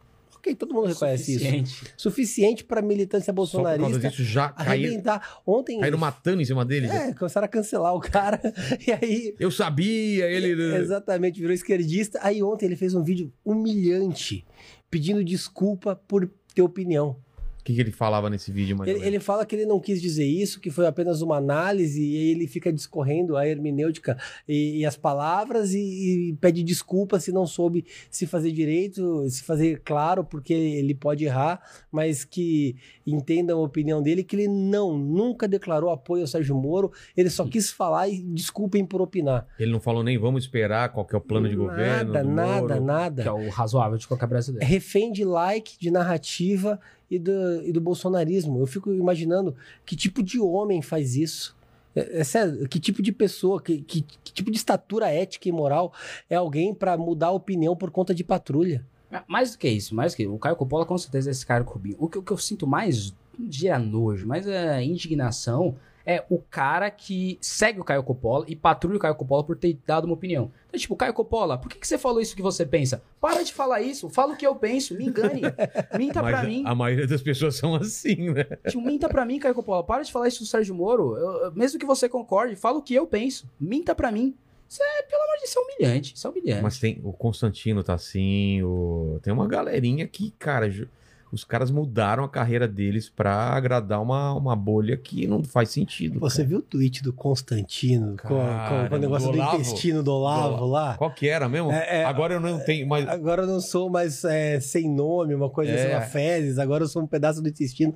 [0.45, 1.45] Ok, todo mundo reconhece isso.
[1.45, 1.95] Suficiente.
[1.97, 5.41] Suficiente para a militância Só por bolsonarista disso já arrebentar.
[5.47, 5.81] Ontem.
[5.81, 6.87] caíram matando em cima dele.
[6.87, 8.41] É, começaram a cancelar o cara.
[8.87, 9.35] E aí.
[9.39, 10.77] Eu sabia, ele.
[10.77, 12.19] Exatamente, virou esquerdista.
[12.23, 14.45] Aí ontem ele fez um vídeo humilhante,
[14.91, 17.17] pedindo desculpa por ter opinião.
[17.65, 19.99] O que, que ele falava nesse vídeo, mais Ele, ele fala que ele não quis
[19.99, 24.81] dizer isso, que foi apenas uma análise, e aí ele fica discorrendo a hermenêutica e,
[24.81, 29.81] e as palavras e, e pede desculpa se não soube se fazer direito, se fazer
[29.83, 31.59] claro, porque ele pode errar,
[31.91, 36.93] mas que entendam a opinião dele, que ele não, nunca declarou apoio ao Sérgio Moro,
[37.17, 39.47] ele só quis falar e desculpem por opinar.
[39.59, 42.13] Ele não falou nem vamos esperar qual que é o plano de governo.
[42.13, 42.85] Nada, do nada, Moro.
[42.85, 43.23] nada.
[43.23, 44.67] Que é o razoável de qualquer brasileiro.
[44.67, 46.79] refém de like, de narrativa
[47.15, 48.59] e do, e do bolsonarismo.
[48.59, 51.57] Eu fico imaginando que tipo de homem faz isso.
[51.95, 55.53] É, é sério, que tipo de pessoa, que, que, que tipo de estatura ética e
[55.53, 55.93] moral
[56.29, 58.85] é alguém pra mudar a opinião por conta de patrulha?
[59.11, 61.47] Ah, Mais do que isso, mais do que o Caio Coppola com certeza é esse
[61.47, 61.97] cara Rubinho.
[61.99, 66.39] O que, o que eu sinto mais, não diria nojo, mas é indignação, é o
[66.39, 70.15] cara que segue o Caio Coppola e patrulha o Caio Coppola por ter dado uma
[70.15, 70.51] opinião.
[70.69, 73.03] Então, tipo, Caio Coppola, por que, que você falou isso que você pensa?
[73.21, 75.41] Para de falar isso, fala o que eu penso, me engane.
[75.99, 76.63] Minta Mas pra mim.
[76.67, 78.45] a maioria das pessoas são assim, né?
[78.69, 79.83] Tipo, minta pra mim, Caio Coppola.
[79.83, 81.17] Para de falar isso do Sérgio Moro.
[81.17, 83.49] Eu- mesmo que você concorde, fala o que eu penso.
[83.59, 84.35] Minta pra mim.
[84.69, 86.15] Isso é, pelo amor de Deus, isso é humilhante.
[86.15, 86.63] Isso é humilhante.
[86.63, 89.19] Mas tem o Constantino tá assim, o...
[89.23, 90.89] tem uma galerinha que, cara, ju-
[91.35, 96.21] os caras mudaram a carreira deles pra agradar uma, uma bolha que não faz sentido.
[96.21, 96.49] Você cara.
[96.49, 99.57] viu o tweet do Constantino com, com- Cara, com o negócio do do, Olavo?
[99.57, 100.97] intestino do Olavo lá?
[100.97, 101.71] Qual que era mesmo?
[101.73, 105.35] É, é, Agora eu não tenho, mas Agora eu não sou mais é, sem nome,
[105.35, 105.75] uma coisa É.
[105.85, 107.95] assim, uma fezes, agora eu sou um pedaço do intestino.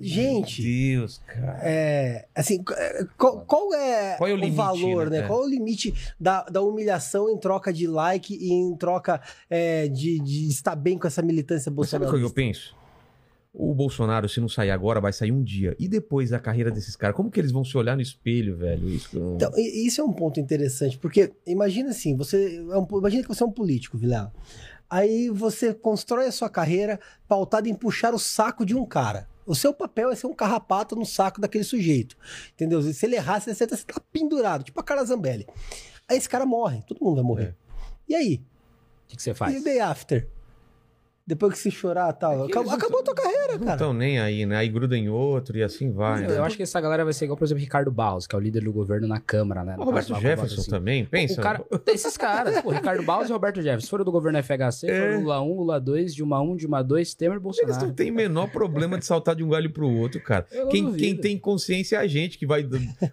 [0.00, 1.58] Gente, Meu Deus, cara.
[1.62, 2.62] É, assim,
[3.16, 5.18] qual, qual é, Qual é o limite, valor, né?
[5.20, 5.24] né?
[5.24, 5.28] É.
[5.28, 9.20] Qual o limite da, da humilhação em troca de like e em troca
[9.92, 12.18] de, de estar bem com essa militância Mas sabe o bolsonarista?
[12.18, 12.79] que eu penso?
[13.52, 15.74] O Bolsonaro, se não sair agora, vai sair um dia.
[15.78, 18.88] E depois da carreira desses caras, como que eles vão se olhar no espelho, velho?
[18.88, 22.86] Isso não- Então, e- isso é um ponto interessante, porque imagina assim, você é um,
[22.98, 24.32] imagina que você é um político, Vilela.
[24.88, 29.28] Aí você constrói a sua carreira pautada em puxar o saco de um cara.
[29.46, 32.16] O seu papel é ser um carrapato no saco daquele sujeito.
[32.54, 32.80] Entendeu?
[32.82, 35.46] Se ele errar, você está tá pendurado, tipo a cara Zambelli.
[36.08, 37.44] Aí esse cara morre, todo mundo vai morrer.
[37.46, 37.54] É.
[38.08, 38.34] E aí?
[38.36, 39.60] O que, que você E faz?
[39.60, 40.28] o day after?
[41.30, 42.32] Depois que se chorar tal.
[42.32, 43.72] É acabou, eles acabou a tua carreira, não cara.
[43.74, 44.56] estão nem aí, né?
[44.56, 46.22] Aí gruda em outro e assim vai.
[46.22, 46.36] né?
[46.36, 48.40] Eu acho que essa galera vai ser igual, por exemplo, Ricardo Barros, que é o
[48.40, 49.76] líder do governo na Câmara, né?
[49.78, 50.70] O Roberto Jefferson assim.
[50.70, 51.40] também, pensa.
[51.40, 55.00] O cara, esses caras, pô, Ricardo Barros e Roberto Jefferson, foram do governo FHC, É.
[55.00, 57.86] foram Lula 1, Lula 2, Dilma 1, Dilma 2, Temer, Eles Bolsonaro.
[57.86, 60.44] não têm menor problema de saltar de um galho pro outro, cara.
[60.68, 62.66] Quem, quem tem consciência é a gente que vai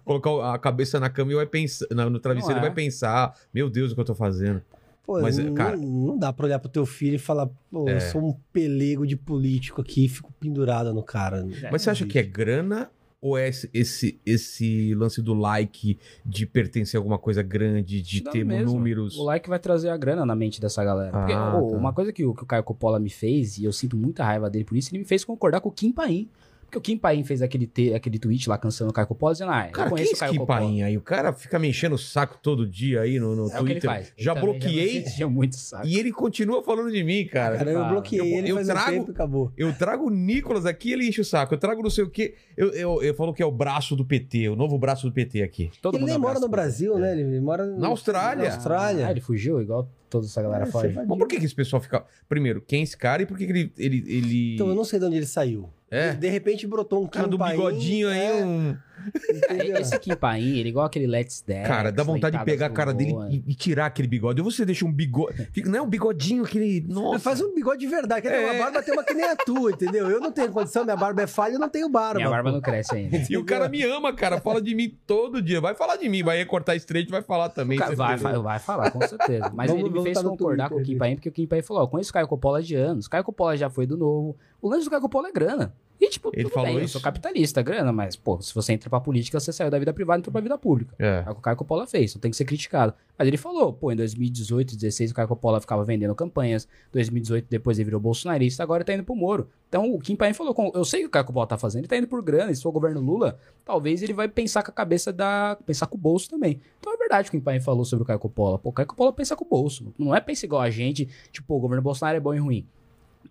[0.04, 2.62] colocar a cabeça na cama e vai pensar, no travesseiro e é.
[2.62, 4.60] vai pensar, meu Deus, o que eu tô fazendo.
[5.08, 7.96] Pô, Mas, não, cara- não dá pra olhar pro teu filho e falar, pô, É.
[7.96, 11.46] eu sou um pelego de político aqui e fico pendurado no cara.
[11.72, 16.44] Mas você acha que é grana ou é esse, esse, esse lance do like, de
[16.44, 18.74] pertencer a alguma coisa grande, de Dá ter mesmo.
[18.74, 19.16] números?
[19.16, 21.10] O like vai trazer a grana na mente dessa galera.
[21.10, 21.76] Porque, Ah, ô, tá.
[21.78, 24.50] uma coisa que o, que o Caio Coppola me fez, e eu sinto muita raiva
[24.50, 26.28] dele por isso, ele me fez concordar com o Kim Paim.
[26.68, 29.50] Porque o Kim Paim fez aquele, te, aquele tweet lá cansando o Caio Coppola, dizendo,
[29.52, 30.58] ah, eu Cara, quem é conheço o esse Caio Kim Coppola.
[30.60, 30.96] Paim aí?
[30.98, 33.72] O cara fica me enchendo o saco todo dia aí no, no É o que
[33.72, 33.90] ele Twitter.
[33.90, 34.12] faz.
[34.14, 35.86] Ele Já também bloqueei Já muito saco.
[35.86, 37.56] e ele continua falando de mim, cara.
[37.56, 39.52] Cara, eu bloqueei Eu- ele eu faz trago- um tempo e acabou.
[39.56, 41.54] Eu trago o Nicolas aqui, ele enche o saco.
[41.54, 42.34] Eu trago não sei o quê.
[42.54, 45.42] Eu, eu, eu falo que é o braço do PT, o novo braço do PT
[45.42, 45.70] aqui.
[45.80, 46.50] Todo ele mundo nem mora no PT.
[46.50, 47.18] Brasil, né?
[47.18, 48.46] Ele mora Na Austrália.
[48.48, 49.06] Na Austrália.
[49.06, 50.92] Ah, ele fugiu, igual toda essa galera É, foge.
[50.94, 52.04] Mas por que, que esse pessoal fica.
[52.28, 53.72] Primeiro, quem é esse cara e por que, que ele.
[53.78, 54.54] ele, ele...
[54.56, 55.70] Então, eu não sei de onde ele saiu.
[55.90, 56.12] É.
[56.12, 58.76] De repente brotou um Kim do bigodinho aí, é, um.
[59.08, 59.76] Entendeu?
[59.78, 61.66] Esse Kim Paim, ele é igual aquele Let's Dance.
[61.66, 64.40] Cara, dá vontade de pegar a cara dele e, e tirar aquele bigode.
[64.40, 65.48] Ou você deixa um bigode.
[65.66, 66.84] Não é um bigodinho, aquele.
[66.88, 67.18] Nossa.
[67.20, 68.22] Faz um bigode de verdade.
[68.22, 68.50] Quer É.
[68.50, 70.08] uma barba, tem uma que nem a tua, entendeu?
[70.10, 72.18] Eu não tenho condição, minha barba é falha, eu não tenho barba.
[72.18, 72.54] Minha barba pô.
[72.56, 73.18] não cresce ainda.
[73.28, 74.40] E o cara me ama, cara.
[74.40, 75.60] Fala de mim todo dia.
[75.60, 76.22] Vai falar de mim.
[76.22, 77.78] Vai recortar estreito, vai falar também.
[77.78, 79.50] Cara, vai, vai, vai falar, com certeza.
[79.54, 80.98] Mas Vamos- ele me fez concordar com o Kim ali.
[80.98, 83.56] Paim, porque o Kim Paim falou, ó, conheço o Caio Coppola de anos, Caio Coppola
[83.56, 84.36] já foi do novo.
[84.60, 85.72] O lance do Caio Coppola é grana.
[86.00, 86.92] E, tipo, Ele falou bem, eu isso?
[86.92, 90.18] sou capitalista, grana, mas, pô, se você entra pra política, você saiu da vida privada
[90.18, 90.94] e entrou pra vida pública.
[90.98, 91.24] É.
[91.26, 92.94] É o que o Caio Coppola fez, então tem que ser criticado.
[93.18, 97.78] Mas ele falou, pô, em 2018, 2016, o Caio Coppola ficava vendendo campanhas, 2018 depois
[97.78, 99.48] ele virou bolsonarista, agora tá indo pro Moro.
[99.68, 101.88] Então o Kim Paim falou, eu sei o que o Caio Coppola tá fazendo, ele
[101.88, 104.70] tá indo por grana, e se for o governo Lula, talvez ele vai pensar com
[104.70, 105.58] a cabeça da...
[105.66, 106.60] pensar com o bolso também.
[106.78, 108.58] Então é verdade o que o Kim Paim falou sobre o Caio Coppola.
[108.58, 111.56] Pô, o Caio Coppola pensa com o bolso, não é pensa igual a gente, tipo,
[111.56, 112.66] o governo Bolsonaro é bom e ruim.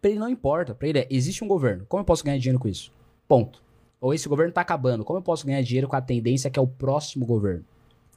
[0.01, 2.59] Pra ele não importa, pra ele é, existe um governo, como eu posso ganhar dinheiro
[2.59, 2.91] com isso?
[3.27, 3.61] Ponto.
[3.99, 6.61] Ou esse governo tá acabando, como eu posso ganhar dinheiro com a tendência que é
[6.61, 7.65] o próximo governo?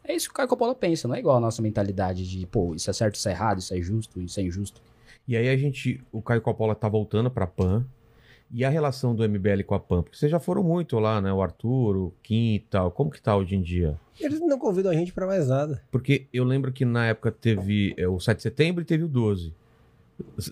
[0.05, 2.75] É isso que o Caio Coppola pensa, não é igual a nossa mentalidade de, pô,
[2.75, 4.81] isso é certo, isso é errado, isso é justo, isso é injusto.
[5.27, 6.03] E aí a gente.
[6.11, 7.87] O Caio Coppola tá voltando pra PAN.
[8.53, 10.03] E a relação do MBL com a PAN?
[10.03, 11.33] Porque vocês já foram muito lá, né?
[11.33, 12.91] O Arthur, o Kim e tal.
[12.91, 13.97] Como que tá hoje em dia?
[14.19, 15.81] Eles não convidam a gente pra mais nada.
[15.89, 19.09] Porque eu lembro que na época teve é, o 7 de setembro e teve o
[19.09, 19.55] 12.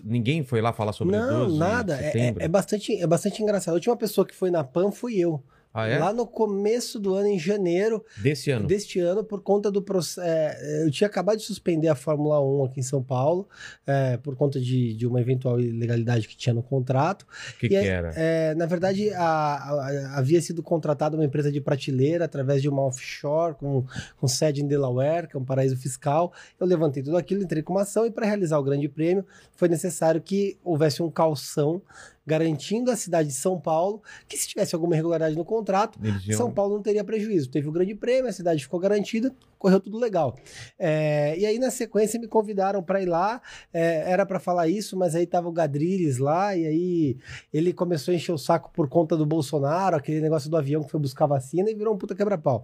[0.03, 1.99] Ninguém foi lá falar sobre Não, 12 de nada.
[2.01, 3.73] É, é- é bastante, é bastante engraçado.
[3.73, 5.41] A última pessoa que foi na PAN fui eu.
[5.73, 5.99] Ah, é?
[5.99, 8.65] Lá no começo do ano, em janeiro Desse ano.
[8.67, 10.59] deste ano, por conta do processo.
[10.83, 13.47] eu tinha acabado de suspender a Fórmula 1 aqui em São Paulo,
[13.85, 17.21] é, por conta de, de uma eventual ilegalidade que tinha no contrato.
[17.55, 18.11] O que, E que aí, era?
[18.15, 22.81] É, na verdade, a- a- havia sido contratada uma empresa de prateleira através de uma
[22.85, 23.85] offshore com,
[24.17, 26.33] com sede em Delaware, que é um paraíso fiscal.
[26.59, 29.23] Eu levantei tudo aquilo, entrei com uma ação e para realizar o grande prêmio
[29.55, 31.81] foi necessário que houvesse um calção
[32.25, 35.99] garantindo à cidade de São Paulo que se tivesse alguma irregularidade no contrato,
[36.35, 37.49] São Paulo não teria prejuízo.
[37.49, 40.35] Teve o grande prêmio, a cidade ficou garantida, correu tudo legal.
[40.77, 43.41] É, e aí, na sequência, me convidaram para ir lá.
[43.73, 47.17] é, era para falar isso, mas aí tava o Gadriles lá, e aí
[47.53, 50.91] ele começou a encher o saco por conta do Bolsonaro, aquele negócio do avião que
[50.91, 52.63] foi buscar vacina e virou um puta quebra-pau.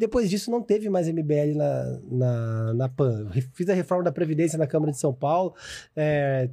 [0.00, 3.28] Depois disso, não teve mais MBL na, na, na PAN.
[3.52, 5.54] Fiz a reforma da Previdência na Câmara de São Paulo.
[5.94, 6.48] é,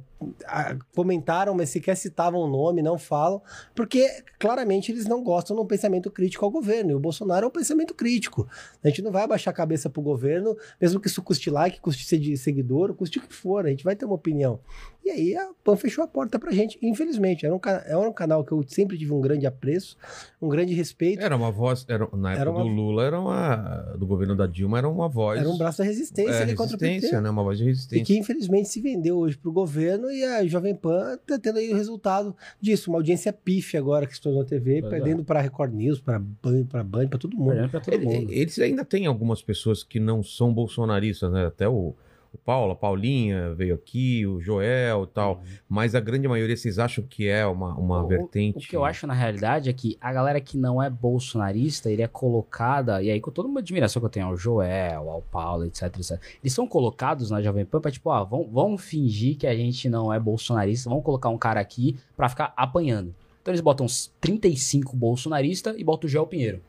[0.46, 3.40] a- comentaram, mas sequer citavam o nome, não falam,
[3.74, 4.06] porque
[4.38, 6.90] claramente eles não gostam de um pensamento crítico ao governo.
[6.90, 8.46] E o Bolsonaro é um pensamento crítico.
[8.84, 12.04] A gente não vai abaixar a cabeça pro governo, mesmo que isso custe like, custe
[12.04, 13.64] seg- seguidor, custe o que for.
[13.64, 14.60] A gente vai ter uma opinião.
[15.08, 17.46] E aí a PAN fechou a porta pra gente, infelizmente.
[17.46, 19.96] Era um, era um canal que eu sempre tive um grande apreço,
[20.40, 21.22] um grande respeito.
[21.22, 23.56] Era uma voz, era, na época Era uma- do Lula, era uma.
[23.98, 25.40] Do governo da Dilma, era uma voz.
[25.40, 27.22] Era um braço da resistência é, ali contra o resistência, PT.
[27.22, 27.30] né?
[27.30, 28.04] Uma voz de E resistência.
[28.04, 31.76] que infelizmente se vendeu hoje pro governo e a Jovem Pan tá tendo aí o
[31.76, 32.90] resultado disso.
[32.90, 34.96] Uma audiência pífia agora que se tornou TV, Pois é.
[34.96, 37.52] perdendo para Record News, para Band, para Band, para todo mundo.
[37.52, 38.30] Perdendo pra todo mundo.
[38.32, 41.46] Eles ainda têm algumas pessoas que não são bolsonaristas, né?
[41.46, 41.94] Até o,
[42.32, 45.42] o Paulo, a Paulinha veio aqui, o Joel e tal.
[45.68, 48.66] Mas a grande maioria, vocês acham que é uma, uma O- vertente.
[48.66, 52.02] O que eu acho na realidade é que a galera que não é bolsonarista, ele
[52.02, 55.64] é colocada, e aí com toda uma admiração que eu tenho ao Joel, ao Paulo,
[55.64, 56.20] etc, etc.
[56.42, 59.88] Eles são colocados na Jovem Pan pra tipo, ah, vamos, vamos fingir que a gente
[59.88, 63.14] não é bolsonarista, vamos colocar um cara aqui pra ficar apanhando.
[63.40, 66.60] Então eles botam uns 35 bolsonaristas e botam o Joel Pinheiro.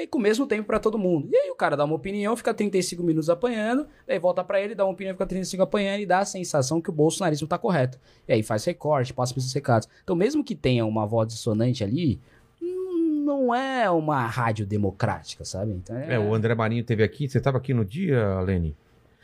[0.00, 1.28] E aí, com o mesmo tempo pra todo mundo.
[1.30, 4.74] E aí o cara dá uma opinião, fica 35 minutos apanhando, daí volta pra ele,
[4.74, 7.98] dá uma opinião, fica 35 apanhando e dá a sensação que o bolsonarismo tá correto.
[8.26, 9.86] E aí faz recorte, passa pelos recados.
[10.02, 12.18] Então, mesmo que tenha uma voz dissonante ali,
[12.60, 15.72] não é uma rádio democrática, sabe?
[15.72, 17.28] Então, É, o André Marinho teve aqui.
[17.28, 18.74] Você estava aqui no dia, Lene?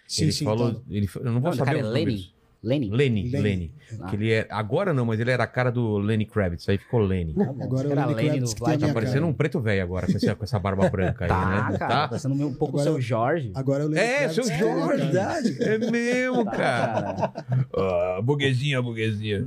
[0.07, 0.45] Sim, ele sim.
[0.45, 0.75] falou.
[0.75, 0.81] tá.
[0.91, 2.29] Ele, eu não vou Não, o saber cara é Lenin?
[2.67, 2.91] Lenin?
[2.91, 3.43] Lenny, Lenny.
[3.43, 3.73] Lenny.
[4.01, 4.07] Ah.
[4.09, 7.01] Que ele é, agora não, mas ele era a cara do Lenny Kravitz, aí ficou
[7.01, 7.33] Lenny.
[7.35, 7.63] Tá bom.
[7.63, 9.27] Agora Esse o cara Lenny Lenin Kravitz que Tá parecendo cara.
[9.27, 11.79] um preto velho agora, com essa, com essa barba branca aí, Tá, né?
[11.79, 11.89] cara.
[11.89, 12.09] Tá?
[12.09, 13.53] Tá sendo um pouco o Agora- seu Jorge.
[13.55, 15.13] Agora eu É, seu que tem a minha Jorge.
[15.13, 15.33] cara.
[15.43, 15.63] Verdade.
[15.63, 17.13] É mesmo, Tá, cara.
[17.29, 17.67] cara.
[17.77, 19.47] Ah, burguesinha, burguesia.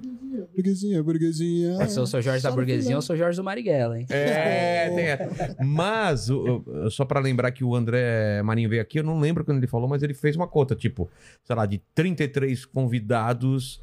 [0.55, 1.87] Burguesinha, burguesinha.
[1.87, 2.91] Ser o seu Jorge da final.
[2.93, 4.05] ou o seu Jorge do Marighella, hein?
[4.09, 5.55] É, tem essa.
[5.63, 9.43] Mas, o- o- só pra lembrar que o André Marinho veio aqui, eu não lembro
[9.45, 11.09] quando ele falou, mas ele fez uma conta, tipo,
[11.43, 13.81] sei lá, de 33 convidados,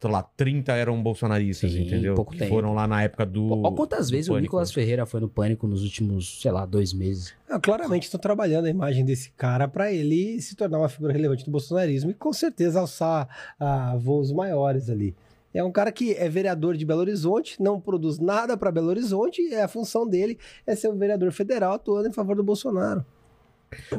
[0.00, 2.14] sei lá, 30 eram bolsonaristas, Sim, entendeu?
[2.14, 2.50] pouco que tempo.
[2.50, 3.50] foram lá na época do.
[3.62, 4.42] Olha quantas do vezes o Pânico.
[4.44, 7.34] Nicolas Ferreira foi no Pânico nos últimos, sei lá, dois meses.
[7.48, 11.44] Ah, claramente estão trabalhando a imagem desse cara para ele se tornar uma figura relevante
[11.44, 13.28] do bolsonarismo e com certeza alçar
[13.58, 15.14] ah, voos maiores ali.
[15.52, 19.42] É um cara que é vereador de Belo Horizonte, não produz nada para Belo Horizonte,
[19.42, 23.04] e a função dele é ser um vereador federal atuando em favor do Bolsonaro.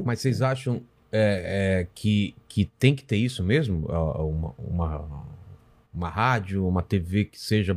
[0.04, 3.86] Mas vocês acham é, é, que, que tem que ter isso mesmo?
[3.90, 5.26] Ah, Uma, uma,
[5.94, 7.76] uma rádio, uma TV que seja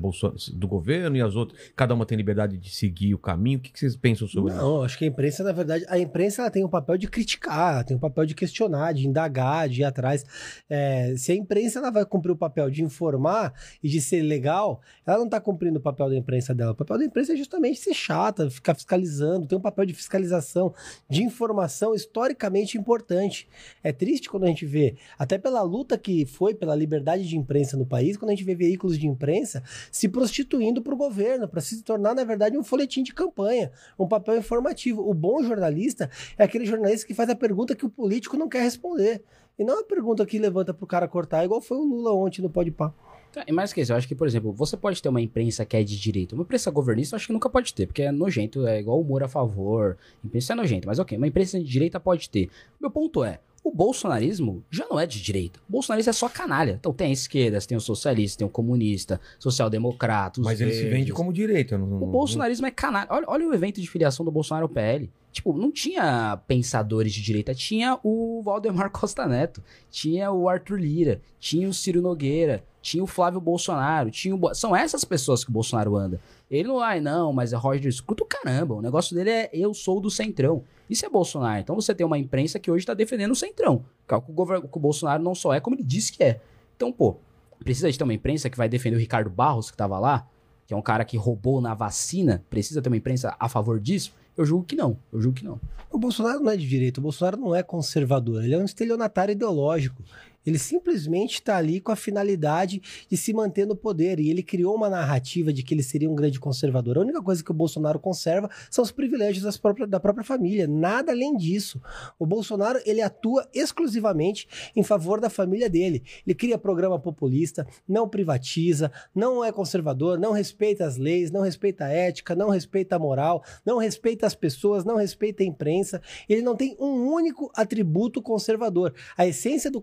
[0.53, 3.59] do governo e as outras, cada uma tem liberdade de seguir o caminho?
[3.59, 4.63] O que que vocês pensam sobre isso?
[4.63, 7.85] Não, acho que a imprensa, na verdade, a imprensa ela tem o papel de criticar,
[7.85, 10.25] tem o papel de questionar, de indagar, de ir atrás.
[10.69, 14.81] É, se a imprensa ela vai cumprir o papel de informar e de ser legal,
[15.05, 16.71] ela não está cumprindo o papel da imprensa dela.
[16.73, 20.73] O papel da imprensa é justamente ser chata, ficar fiscalizando, tem um papel de fiscalização,
[21.11, 23.49] de informação historicamente importante.
[23.83, 27.77] É triste quando a gente vê, até pela luta que foi pela liberdade de imprensa
[27.77, 31.61] no país, quando a gente vê veículos de imprensa se prostituindo para o governo, para
[31.61, 35.09] se tornar, na verdade, um folhetim de campanha, um papel informativo.
[35.09, 38.63] O bom jornalista é aquele jornalista que faz a pergunta que o político não quer
[38.63, 39.23] responder.
[39.59, 42.43] E não a pergunta que levanta para o cara cortar, igual foi o Lula ontem
[42.43, 42.93] no Pode Pá.
[43.33, 45.77] Tá, mais que isso, eu acho que, por exemplo, você pode ter uma imprensa que
[45.77, 46.37] é de direita.
[46.37, 49.25] Uma imprensa governista eu acho que nunca pode ter, porque é nojento, é igual humor
[49.25, 49.97] a favor.
[50.25, 52.49] Imprensa é nojento, mas ok, uma imprensa de direita pode ter.
[52.81, 55.59] Meu ponto é, o bolsonarismo já não é de direita.
[55.67, 56.73] O bolsonarismo é só canalha.
[56.79, 60.93] Então tem a esquerda, tem o socialista, tem o comunista, social-democrata, Mas ele se verdes.
[60.99, 61.73] vende como direito.
[61.75, 63.09] eu Não, O bolsonarismo é canalha.
[63.11, 65.11] Olha, olha o evento de filiação do Bolsonaro ao PL.
[65.33, 71.21] Tipo, não tinha pensadores de direita, tinha o Valdemar Costa Neto, tinha o Arthur Lira,
[71.41, 74.55] tinha o Ciro Nogueira, tinha o Flávio Bolsonaro, tinha o...
[74.55, 76.21] São essas pessoas que o Bolsonaro anda.
[76.51, 78.75] Ele não, ai não, mas é Roger Scruto, caramba.
[78.75, 80.63] O negócio dele é eu sou do Centrão.
[80.89, 81.61] Isso é Bolsonaro.
[81.61, 83.85] Então você tem uma imprensa que hoje tá defendendo o Centrão.
[84.07, 86.41] Que é o que o, o Bolsonaro não só é, como ele disse que é.
[86.77, 87.17] Então, pô,
[87.65, 90.27] Precisa de ter uma imprensa que vai defender o Ricardo Barros, que tava lá,
[90.67, 92.45] que é um cara que roubou na vacina?
[92.51, 94.13] Precisa ter uma imprensa a favor disso?
[94.37, 94.99] Eu julgo que não.
[95.11, 95.59] Eu julgo que não.
[95.91, 99.33] O Bolsonaro não é de direita, o Bolsonaro não é conservador, ele é um estelionatário
[99.33, 100.03] ideológico.
[100.47, 104.21] Ele simplesmente está ali com a finalidade de se manter no poder.
[104.21, 106.99] E ele criou uma narrativa de que ele seria um grande conservador.
[106.99, 110.67] A única coisa que o Bolsonaro conserva são os privilégios próprias- da própria família.
[110.67, 111.81] Nada além disso.
[112.19, 116.03] O Bolsonaro ele atua exclusivamente em favor da família dele.
[116.27, 121.85] Ele cria programa populista, não privatiza, não é conservador, não respeita as leis, não respeita
[121.85, 126.01] a ética, não respeita a moral, não respeita as pessoas, não respeita a imprensa.
[126.29, 128.95] Ele não tem um único atributo conservador.
[129.17, 129.81] A essência do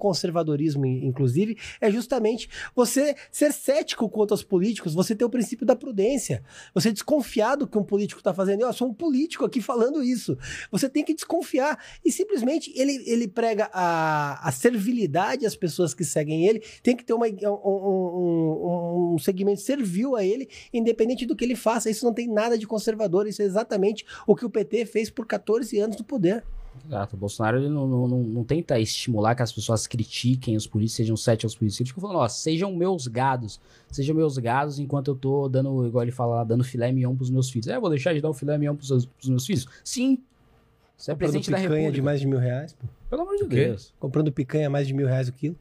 [0.52, 5.76] conservadorismo, inclusive, é justamente você ser cético quanto aos políticos, você ter o princípio da
[5.76, 8.62] prudência, você desconfiar do que um político está fazendo.
[8.62, 10.38] Eu sou um político aqui falando isso.
[10.72, 11.82] Você tem que desconfiar.
[12.04, 17.04] E simplesmente ele, ele prega a, a servilidade às pessoas que seguem ele, tem que
[17.04, 21.90] ter uma, um, um- um segmento servil a ele, independente do que ele faça.
[21.90, 25.26] Isso não tem nada de conservador, isso é exatamente o que o PT fez por
[25.26, 26.44] 14 anos do poder.
[26.86, 27.16] Exato.
[27.16, 30.96] O Bolsonaro ele não, não, não, não tenta estimular que as pessoas critiquem os políticos,
[30.98, 31.80] sejam sete aos políticos.
[31.82, 33.60] Ele fica falando, ó, sejam meus gados.
[33.92, 37.30] Sejam meus gados enquanto eu tô dando, igual ele fala lá, dando filé mignon pros
[37.30, 37.68] meus filhos.
[37.68, 39.68] É, eu vou deixar de dar o filé mignon pros, seus- pros meus filhos?
[39.84, 40.20] Sim.
[40.98, 41.96] Você é Comprando presidente da picanha República.
[41.96, 42.74] de mais de mil reais.
[42.74, 42.88] pô.
[43.10, 43.44] Pelo amor de?
[43.46, 43.94] Deus.
[44.00, 45.56] Comprando picanha a mais de mil reais o quilo.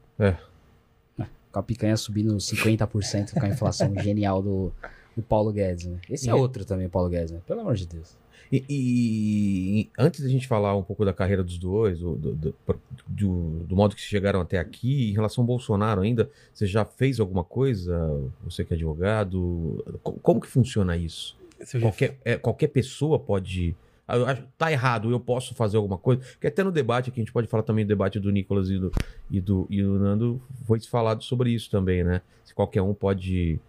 [1.51, 4.71] Com a picanha subindo 50% com a inflação genial do,
[5.17, 5.97] do Paulo Guedes, né?
[6.09, 6.35] Esse é É.
[6.35, 7.41] outro também, Paulo Guedes, né?
[7.45, 8.15] Pelo amor de Deus.
[8.51, 12.55] E, e- antes da gente falar um pouco da carreira dos dois, do, do, do-
[13.07, 17.19] do- do modo que chegaram até aqui, em relação ao Bolsonaro ainda, você já fez
[17.19, 17.97] alguma coisa?
[18.43, 19.83] Você que é advogado?
[20.03, 21.37] Co- Como que funciona isso?
[21.83, 23.75] Qualquer, é, qualquer pessoa pode.
[24.07, 26.21] Ah, eu acho- Tá errado, eu posso fazer alguma coisa.
[26.33, 28.77] Porque até no debate aqui, a gente pode falar também do debate do Nicolas e
[28.77, 28.91] do,
[29.29, 32.21] e do, e do Nando, foi falado sobre isso também, né?
[32.43, 33.59] Se qualquer um pode,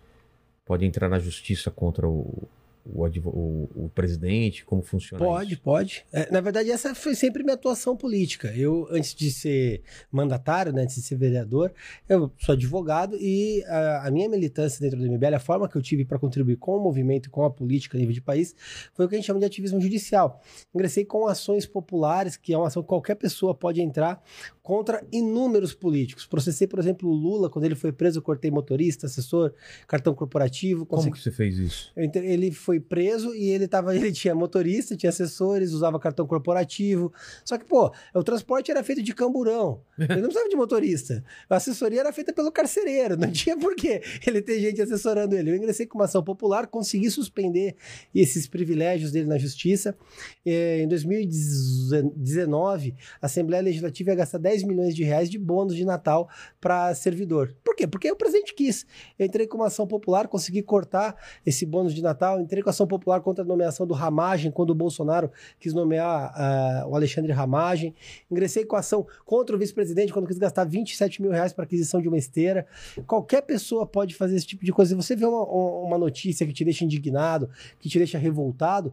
[0.65, 2.49] pode entrar na justiça contra o,
[2.85, 5.63] o, o- o presidente, como funciona Pode, isso?
[5.63, 6.05] pode.
[6.13, 8.53] É, na verdade, essa foi sempre minha atuação política.
[8.57, 11.73] Eu, antes de ser mandatário, né, antes de ser vereador,
[12.09, 15.83] eu sou advogado e a, a minha militância dentro do MBL, a forma que eu
[15.83, 18.55] tive para contribuir com o movimento e com a política a nível de país,
[18.95, 20.41] foi o que a gente chama de ativismo judicial.
[20.75, 24.23] Ingressei com ações populares, que é uma ação que qualquer pessoa pode entrar
[24.63, 26.27] contra inúmeros políticos.
[26.27, 29.53] Processei, por exemplo, o Lula, quando ele foi preso, eu cortei motorista, assessor,
[29.89, 30.87] cartão corporativo.
[30.87, 31.93] Como consegui- que você fez isso?
[31.97, 37.13] Ele foi preso e ele tava, ele tinha motorista, tinha assessores, usava cartão corporativo.
[37.45, 39.81] Só que, pô, o transporte era feito de camburão.
[39.99, 41.25] Ele não precisava de motorista.
[41.49, 43.17] A assessoria era feita pelo carcereiro.
[43.17, 45.51] Não tinha por que ele ter gente assessorando ele.
[45.51, 47.77] Eu ingressei com uma ação popular, consegui suspender
[48.15, 49.97] esses privilégios dele na justiça.
[50.45, 55.85] Eh, Em 2019, a Assembleia Legislativa ia gastar 10 milhões de reais de bônus de
[55.85, 56.29] Natal
[56.61, 57.55] para servidor.
[57.65, 57.87] Por quê?
[57.87, 58.87] Porque o presidente quis.
[59.19, 62.41] Eu entrei com uma ação popular, consegui cortar esse bônus de Natal.
[62.41, 66.87] Entrei com ação popular contra a nomeação do Ramagem, quando o Bolsonaro quis nomear ah,
[66.89, 67.95] o Alexandre Ramagem.
[68.31, 72.09] Ingressei com ação contra o vice-presidente, quando quis gastar 27 mil reais para aquisição de
[72.09, 72.67] uma esteira.
[73.07, 74.91] Qualquer pessoa pode fazer esse tipo de coisa.
[74.91, 78.93] Se você vê uma, uma notícia que te deixa indignado, que te deixa revoltado,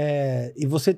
[0.00, 0.96] é, e você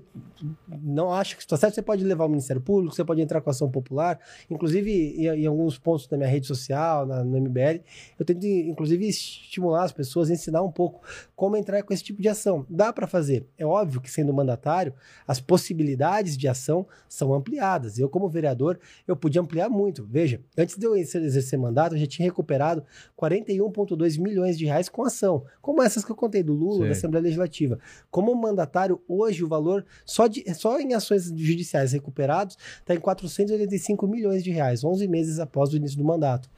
[0.69, 3.49] não acha que está certo, você pode levar ao Ministério Público, você pode entrar com
[3.49, 4.21] ação popular.
[4.51, 7.81] Inclusive, em, em alguns pontos da minha rede social, na, no MBL,
[8.19, 11.01] eu tento, inclusive, estimular as pessoas, ensinar um pouco
[11.35, 12.67] como entrar com esse tipo de ação.
[12.69, 13.47] Dá para fazer.
[13.57, 14.93] É óbvio que, sendo mandatário,
[15.27, 17.99] as possibilidades de ação são ampliadas.
[17.99, 20.05] Eu, como vereador, eu podia ampliar muito.
[20.11, 22.85] Veja, antes de eu exer- exercer mandato, eu já tinha recuperado
[23.19, 26.87] 41,2 milhões de reais com ação, como essas que eu contei do Lula, Sei.
[26.87, 27.79] da Assembleia Legislativa.
[28.11, 34.07] Como mandatário, hoje o valor, só, de, só em ações judiciais recuperados, está em 485
[34.07, 36.51] milhões de reais, 11 meses após o início do mandato.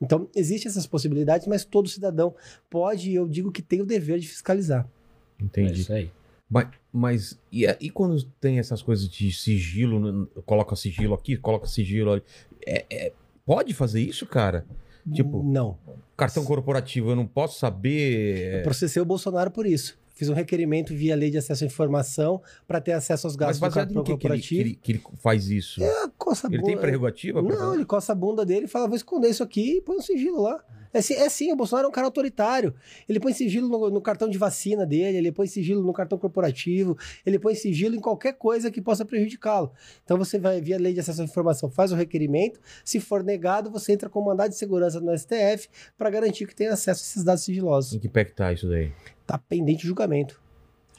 [0.00, 2.34] Então, existem essas possibilidades, mas todo cidadão
[2.70, 4.88] pode, e eu digo que tem o dever de fiscalizar.
[5.40, 5.80] É Entendi.
[5.80, 6.10] isso aí.
[6.48, 12.12] Mas, mas e, e quando tem essas coisas de sigilo, coloca sigilo aqui, coloca sigilo
[12.12, 12.22] ali,
[12.66, 13.12] é- é-
[13.44, 14.64] pode fazer isso, cara?
[15.12, 15.78] Tipo- não.
[16.16, 18.56] Cartão corporativo, eu não posso saber.
[18.56, 19.98] Eu processei o Bolsonaro por isso.
[20.18, 23.58] Fiz um requerimento via lei de acesso à informação para ter acesso aos Mas gastos
[23.58, 24.60] do baseado cartão em que, que, ele, que, corporativo.
[24.60, 25.80] ele, que ele faz isso?
[25.84, 27.40] Ah, coça Ele tem bunda- prerrogativa?
[27.40, 27.74] pra Não, fazer?
[27.76, 30.42] ele coça a bunda dele e fala: vou esconder isso aqui e põe um sigilo
[30.42, 30.60] lá.
[30.92, 32.74] É, sim- é sim, o Bolsonaro é um cara autoritário.
[33.08, 36.96] Ele põe sigilo no, no cartão de vacina dele, ele põe sigilo no cartão corporativo,
[37.24, 39.70] ele põe sigilo em qualquer coisa que possa prejudicá-lo.
[40.02, 42.58] Então você vai, via lei de acesso à informação, faz o requerimento.
[42.84, 46.66] Se for negado, você entra com mandado de segurança no STF para garantir que tem
[46.68, 47.92] acesso a esses dados sigilosos.
[47.94, 48.90] Em que pé que tá isso daí?
[49.28, 50.40] Tá pendente de julgamento.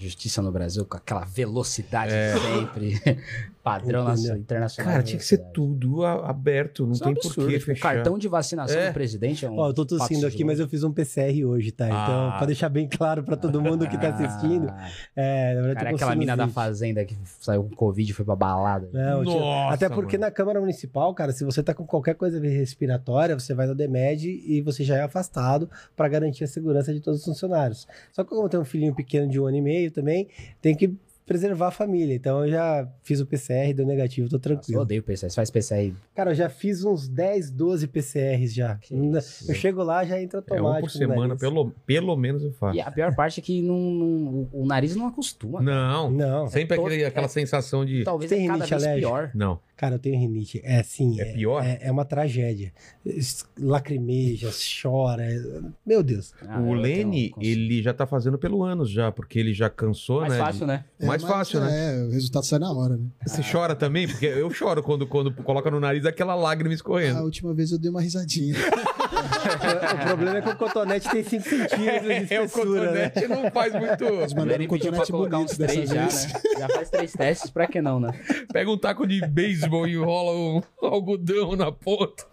[0.01, 3.01] Justiça no Brasil com aquela velocidade sempre.
[3.61, 4.93] Padrão nacional, internacional.
[4.93, 7.49] Cara, tinha que ser tudo aberto, não Isso é tem um por absurdo.
[7.51, 8.87] que Tipo, cartão de vacinação É.
[8.87, 9.57] do presidente é um.
[9.57, 10.61] Ó, eu tô tossindo aqui, mas longe.
[10.63, 11.85] eu fiz um PCR hoje, tá?
[11.85, 12.35] Então, Ah.
[12.37, 15.95] pra deixar bem claro pra todo mundo que tá assistindo, Ah, é, na verdade, Cara,
[15.95, 18.89] aquela mina da fazenda que saiu com Covid e foi pra balada.
[18.93, 20.27] Não, tio, Nossa, até porque mano.
[20.27, 24.29] na Câmara Municipal, cara, se você tá com qualquer coisa respiratória, você vai no DEMED
[24.47, 27.85] e você já é afastado pra garantir a segurança de todos os funcionários.
[28.13, 30.27] Só que como eu tenho um filhinho pequeno de um ano e meio também,
[30.61, 30.93] tem que
[31.25, 32.15] preservar a família.
[32.15, 34.81] Então eu já fiz o PCR, deu negativo, tô Nossa, eu tranquilo.
[34.81, 35.29] odeio PCR.
[35.29, 35.93] Você faz PCR.
[36.15, 38.75] Cara, eu já fiz uns 10, 12 PCRs já.
[38.77, 39.51] Que Ainda- isso.
[39.51, 40.77] Eu chego lá, já entra É automático.
[40.79, 42.75] um por semana, pelo, pelo menos eu faço.
[42.75, 45.61] E a pior parte é que não, não- o, o nariz não acostuma.
[45.61, 48.03] Não, Não, sempre todo- aquele- aquela é- sensação de...
[48.03, 49.07] Talvez Tem é cada vez alérgica?
[49.07, 49.31] pior.
[49.35, 49.59] Não.
[49.79, 50.59] Cara, eu tenho rinite.
[50.61, 51.19] É assim.
[51.21, 51.63] É pior?
[51.65, 52.73] É, é uma tragédia.
[53.57, 54.49] Lacrimeja,
[54.81, 55.23] chora.
[55.23, 56.33] é- Meu Deus.
[56.45, 60.19] Ah, o Lene, tenho- ele já tá fazendo pelo ânus já, porque ele já cansou,
[60.21, 60.39] Mais né?
[60.39, 60.83] fácil, né?
[60.99, 61.69] É, Mais mas, fácil, né?
[61.97, 63.05] É, o resultado sai na hora, né?
[63.25, 64.05] Você chora também?
[64.07, 67.19] Porque eu choro quando, quando coloca no nariz aquela lágrima A escorrendo.
[67.23, 68.55] última vez eu dei uma risadinha.
[69.93, 73.09] o problema é que o cotonete tem 5 centímetros de É, o espessura, né?
[73.09, 74.03] cotonete não faz muito...
[74.03, 76.33] Eles O mandaram um cotonete colocar bonito uns dessa três já, vez.
[76.33, 76.39] né?
[76.59, 78.11] Já faz três testes, pra que não, né?
[78.51, 82.25] Pega um taco de beisebol e enrola um algodão na ponta.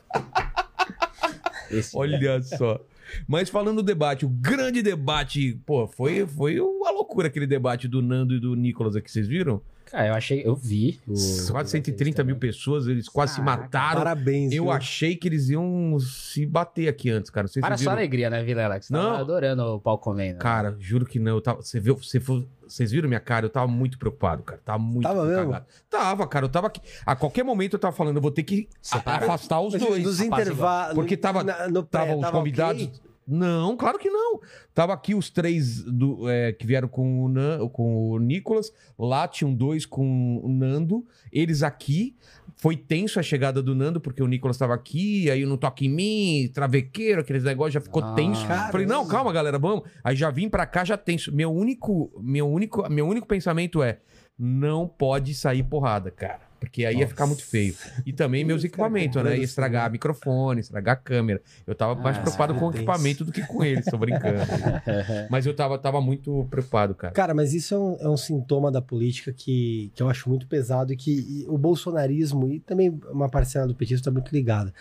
[1.70, 2.80] Esse Olha só.
[3.26, 8.02] Mas falando do debate, o grande debate, pô, foi, foi uma loucura aquele debate do
[8.02, 9.60] Nando e do Nicolas aqui, vocês viram?
[9.90, 11.00] Cara, eu achei, eu vi.
[11.06, 11.14] o-
[11.52, 13.98] Quase 130 mil pessoas, eles quase se mataram.
[13.98, 14.52] Parabéns.
[14.52, 14.72] Eu viu?
[14.72, 17.44] achei que eles iam se bater aqui antes, cara.
[17.44, 18.78] Não sei se Para vocês sua alegria, né, Vilela?
[18.78, 19.16] Que você tava Não.
[19.16, 20.38] adorando o pau comendo.
[20.38, 21.36] Cara, juro que não.
[21.36, 23.46] Eu tava, você viu, você foi- vocês viram minha cara?
[23.46, 24.60] Eu tava muito preocupado, cara.
[24.64, 25.44] Tava muito Tava mesmo?
[25.52, 25.66] cagado.
[25.88, 26.44] Tava, cara.
[26.46, 26.80] Eu tava aqui.
[27.06, 29.22] A qualquer momento eu tava falando, eu vou ter que Separar.
[29.22, 30.02] afastar os dois.
[30.02, 30.94] Nos intervalos.
[30.96, 32.82] Porque tava- na- no pré, Tava os tava convidados.
[32.82, 33.00] ok?
[33.26, 34.40] Não, claro que não.
[34.72, 38.72] Tava aqui os três do, é, que vieram com o, Nan- com o Nicolas.
[38.98, 41.04] Lá tinham dois com o Nando.
[41.32, 42.14] Eles aqui.
[42.58, 45.90] Foi tenso a chegada do Nando, porque o Nicolas tava aqui, aí não toca em
[45.90, 48.46] mim, travequeiro, aqueles negócios, já ficou Ah, tenso.
[48.46, 49.86] cara, Falei, não, calma, galera, vamos.
[50.02, 51.34] Aí já vim pra cá, já tenso.
[51.34, 53.98] Meu único, meu único, meu único pensamento é:
[54.38, 56.45] não pode sair porrada, cara.
[56.58, 57.74] Porque aí ia ficar muito feio.
[58.04, 59.22] E também meus equipamentos, né?
[59.22, 59.90] Ia produção, estragar né?
[59.90, 61.42] microfone, estragar a câmera.
[61.66, 64.40] Eu tava mais Ah, preocupado com o equipamento do que com eles, tô brincando.
[65.30, 67.12] Mas eu tava, tava muito preocupado, cara.
[67.12, 70.46] Cara, mas isso é um, é um sintoma da política que, que eu acho muito
[70.46, 74.72] pesado e que e o bolsonarismo e também uma parcela do petismo está muito ligada.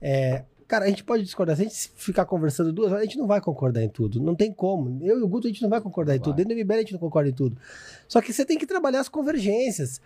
[0.00, 1.56] É, cara, a gente pode discordar.
[1.56, 4.20] Se a gente ficar conversando duas horas, a gente não vai concordar em tudo.
[4.20, 5.02] Não tem como.
[5.02, 6.36] Eu e o Guto, a gente não vai concordar em tudo.
[6.36, 7.56] Dentro do MBL, a gente não concorda em tudo.
[8.08, 10.00] Só que você tem que trabalhar as convergências.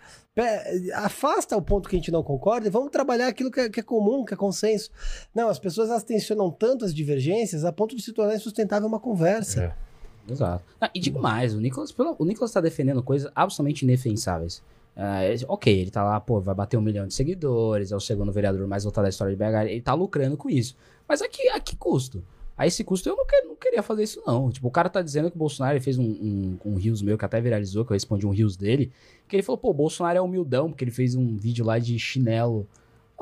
[0.95, 3.79] Afasta o ponto que a gente não concorda e vamos trabalhar aquilo que é, que
[3.79, 4.89] é comum, que é consenso.
[5.33, 8.99] Não, as pessoas elas tensionam tanto as divergências a ponto de se tornar insustentável uma
[8.99, 9.63] conversa.
[9.63, 9.89] É.
[10.31, 10.63] Exato.
[10.79, 14.61] Ah, e digo mais, o Nicolas, o Nicolas tá defendendo coisas absolutamente indefensáveis.
[14.95, 18.31] Ele- ok, ele tá lá, pô, vai bater um milhão de seguidores, é o segundo
[18.31, 20.75] vereador mais votado da história de BH, ele tá lucrando com isso.
[21.07, 22.21] Mas a que, a que custo?
[22.57, 24.51] A esse custo eu não, que- não queria fazer isso, não.
[24.51, 27.23] Tipo, o cara tá dizendo que o Bolsonaro fez um, um, um Rios meu que
[27.23, 28.91] até viralizou, que eu respondi um Rios dele,
[29.29, 31.97] que ele falou, pô, o Bolsonaro é humildão, porque ele fez um vídeo lá de
[31.97, 32.67] chinelo.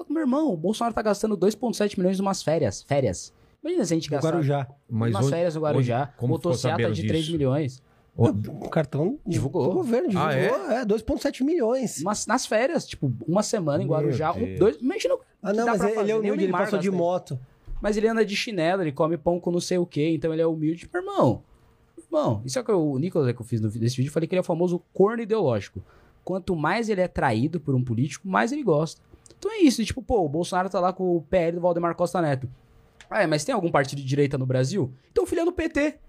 [0.09, 2.82] Meu irmão, o Bolsonaro tá gastando 2,7 milhões numas férias.
[2.82, 3.32] Férias.
[3.63, 4.68] Imagina se a gente No gastar Guarujá.
[4.89, 7.32] Mas umas férias no Guarujá, onde- como motocicleta de 3 disso?
[7.38, 7.82] milhões.
[8.18, 9.70] O cartão Divulgou.
[9.70, 10.32] O governo divulgou.
[10.32, 10.86] Ah, é?
[10.86, 12.01] 2,7 milhões.
[12.01, 14.78] Mas nas férias, tipo, uma semana em Guarujá, um, dois.
[14.82, 15.15] Imagina.
[15.15, 17.39] o Ah, não, mas ele é nem o humilde, ele passou de moto.
[17.82, 20.41] Mas ele anda de chinelo, ele come pão com não sei o quê, então ele
[20.41, 20.89] é humilde.
[20.91, 21.43] Meu irmão,
[21.95, 24.11] irmão, isso é o que eu- o Nicolas é que eu fiz nesse vídeo, eu
[24.13, 25.84] falei que ele é o famoso corno ideológico.
[26.24, 28.99] Quanto mais ele é traído por um político, mais ele gosta.
[29.38, 32.20] Então é isso, tipo, pô, o Bolsonaro tá lá com o PL do Valdemar Costa
[32.22, 32.49] Neto.
[33.09, 34.91] Ah, é, mas tem algum partido de direita no Brasil?
[35.11, 35.99] Então o PT.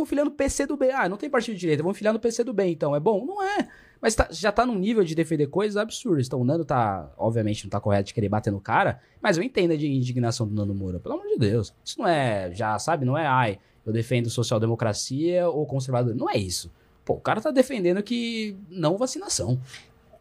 [0.00, 0.90] Estão filiando PC do bem.
[0.92, 2.96] Ah, não tem partido de direita, vamos filiar no PC do bem, então.
[2.96, 3.24] É bom?
[3.26, 3.68] Não é.
[4.00, 6.26] Mas tá- já tá num nível de defender coisas absurdas.
[6.26, 9.42] Então o Nando tá, obviamente, não tá correto de querer bater no cara, mas eu
[9.42, 10.98] entendo a indignação do Nando Moura.
[10.98, 11.74] Pelo amor de Deus.
[11.84, 16.14] Isso não é, já sabe, não é, ai, eu defendo social-democracia ou conservador.
[16.14, 16.72] Não é isso.
[17.04, 19.60] Pô, o cara tá defendendo que não vacinação.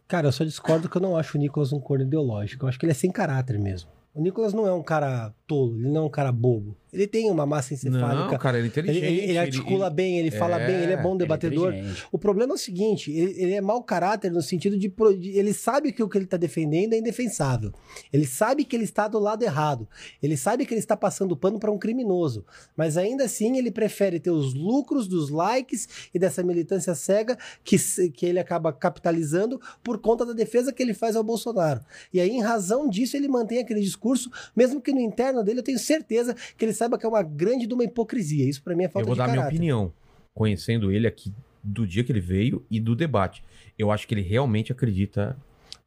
[0.10, 2.66] Cara, eu só discordo que eu não acho o Nicolas um corno ideológico.
[2.66, 3.90] Eu acho que ele é sem caráter mesmo.
[4.14, 6.76] O Nicolas não é um cara tolo, ele não é um cara bobo.
[6.92, 8.32] Ele tem uma massa encefálica.
[8.32, 9.06] Não, cara, ele é ele, inteligente.
[9.06, 11.74] ele- ele articula bem, ele fala É, bem, ele é bom Ele é debatedor.
[12.12, 14.92] O problema é o seguinte, ele, ele é mau caráter no sentido de,
[15.38, 17.72] ele sabe que o que ele está defendendo é indefensável.
[18.12, 19.88] Ele sabe que ele está do lado errado.
[20.22, 22.46] Ele sabe que ele está passando pano para um criminoso.
[22.76, 27.78] Mas ainda assim ele prefere ter os lucros dos likes e dessa militância cega que,
[28.10, 31.82] que ele acaba capitalizando por conta da defesa que ele faz ao Bolsonaro.
[32.14, 35.64] E aí, em razão disso, ele mantém aquele discurso, mesmo que no interno dele eu
[35.64, 38.48] tenho certeza que ele saiba que é uma grande de uma hipocrisia.
[38.50, 39.56] Isso para mim é falta Eu vou de dar minha caráter.
[39.56, 39.94] opinião.
[40.34, 43.44] Conhecendo ele aqui do dia que ele veio e do debate.
[43.78, 45.36] Eu acho que ele realmente acredita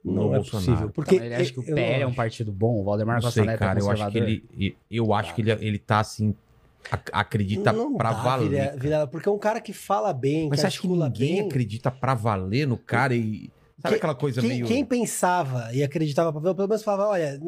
[0.04, 0.66] no Não é Bolsonaro.
[0.66, 0.90] possível.
[0.90, 3.40] Porque Então, ele acha que o PL é um partido bom, o Valdemar Não Costa
[3.40, 3.78] sei, Neto cara.
[3.78, 6.34] é Eu acho que ele, eu acho que ele, ele tá assim,
[6.90, 8.72] ac- acredita Não pra dá, valer.
[9.10, 11.40] Porque é um cara que fala bem, Mas que você acha que ninguém bem.
[11.46, 13.50] acredita pra valer no cara e.
[13.82, 14.66] Sabe Quem- aquela coisa Quem, meio.
[14.66, 17.40] quem pensava e acreditava, pelo menos falava, olha,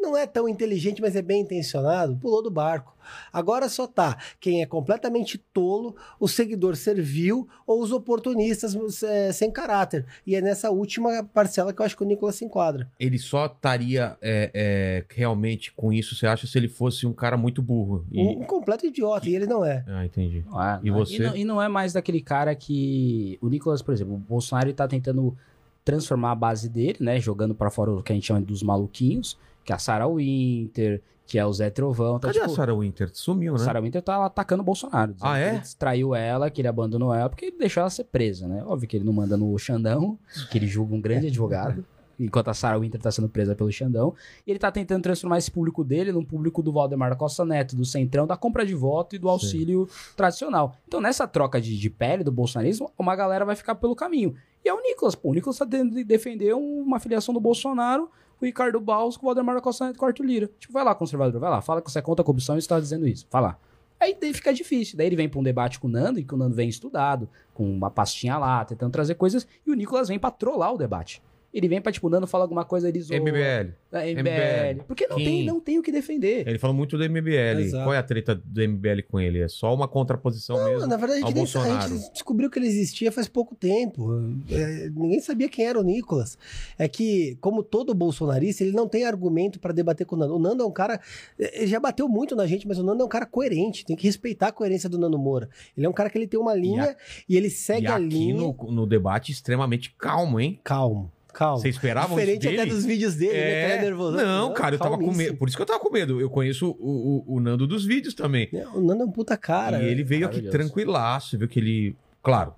[0.00, 2.94] não é tão inteligente, mas é bem intencionado, pulou do barco.
[3.32, 9.50] Agora só tá quem é completamente tolo, o seguidor servil ou os oportunistas é, sem
[9.50, 10.04] caráter.
[10.26, 12.88] E é nessa última parcela que eu acho que o Nicolas se enquadra.
[13.00, 17.36] Ele só estaria é, é, realmente com isso, você acha, se ele fosse um cara
[17.38, 18.04] muito burro.
[18.12, 18.20] E...
[18.20, 19.82] Um, um completo idiota, e ele não é.
[19.88, 20.44] Ah, entendi.
[20.46, 20.98] Não é, E não é.
[20.98, 21.18] você?
[21.18, 23.38] não, e não é mais daquele cara que.
[23.40, 25.36] O Nicolas, por exemplo, o Bolsonaro ele tá tentando
[25.84, 27.20] transformar a base dele, né?
[27.20, 31.02] Jogando pra fora o que a gente chama dos maluquinhos, que é a Sarah Winter,
[31.30, 32.16] que é o Zé Trovão.
[32.16, 33.08] Então, Cadê tipo, a Sarah Winter?
[33.12, 33.64] Sumiu, a né?
[33.64, 35.14] Sarah Winter tá atacando o Bolsonaro.
[35.20, 35.48] Ah, que é?
[35.50, 38.64] Ele distraiu ela, que ele abandonou ela, porque ele deixou ela ser presa, né?
[38.66, 40.18] Óbvio que ele não manda no Xandão,
[40.50, 41.84] que ele julga um grande advogado.
[42.18, 44.12] Enquanto a Sarah Winter tá sendo presa pelo Xandão.
[44.46, 47.84] E ele tá tentando transformar esse público dele num público do Valdemar Costa Neto, do
[47.84, 50.74] Centrão, da compra de voto e do auxílio tradicional.
[50.86, 54.34] Então, nessa troca de, de pele do bolsonarismo, uma galera vai ficar pelo caminho.
[54.64, 55.30] E é o Nicolas, pô.
[55.30, 59.60] O Nicolas tá tentando defender uma filiação do Bolsonaro, o Ricardo Baus com o Valdemar
[59.60, 60.50] Costa Neto com o Lira.
[60.58, 61.60] Tipo, vai lá, conservador, vai lá.
[61.60, 63.26] Fala que você é contra a corrupção e você tá dizendo isso.
[63.30, 63.58] Vai lá.
[63.98, 64.96] Aí daí fica difícil.
[64.96, 67.28] Daí ele vem pra um debate com o Nando, e que o Nando vem estudado,
[67.52, 71.22] com uma pastinha lá, tentando trazer coisas, e o Nicolas vem pra trollar o debate.
[71.52, 73.18] Ele vem pra, tipo, o Nando fala alguma coisa, ele zoa.
[73.18, 73.72] MBL.
[73.90, 74.20] Da MBL.
[74.20, 74.84] MBL.
[74.86, 76.46] Porque não tem, não tem o que defender.
[76.46, 77.60] Ele falou muito do MBL.
[77.60, 77.84] Exato.
[77.84, 79.40] Qual é a treta do MBL com ele?
[79.40, 80.86] É só uma contraposição mesmo.
[80.86, 84.12] Na verdade, a gente, nem a gente descobriu que ele existia faz pouco tempo.
[84.48, 86.38] É, ninguém sabia quem era o Nicolas.
[86.78, 90.36] É que, como todo bolsonarista, ele não tem argumento para debater com o Nando.
[90.36, 91.00] O Nando é um cara.
[91.36, 93.84] Ele já bateu muito na gente, mas o Nando é um cara coerente.
[93.84, 95.48] Tem que respeitar a coerência do Nando Moura.
[95.76, 96.96] Ele é um cara que ele tem uma linha
[97.28, 98.36] e, ele segue E a linha.
[98.36, 100.60] no, no debate extremamente calmo, hein?
[100.62, 101.58] Calmo, calmo.
[101.58, 102.70] Você esperava Diferente isso até dele?
[102.70, 103.38] dos vídeos dele, né?
[103.38, 104.16] Que ele é nervoso.
[104.16, 105.36] Não, cara, eu tava com medo.
[105.36, 106.20] Por isso que eu tava com medo.
[106.20, 108.48] Eu conheço o, o, o Nando dos vídeos também.
[108.74, 109.82] O Nando é um puta cara.
[109.82, 112.54] e ele veio aqui tranquilaço, viu que ele, claro,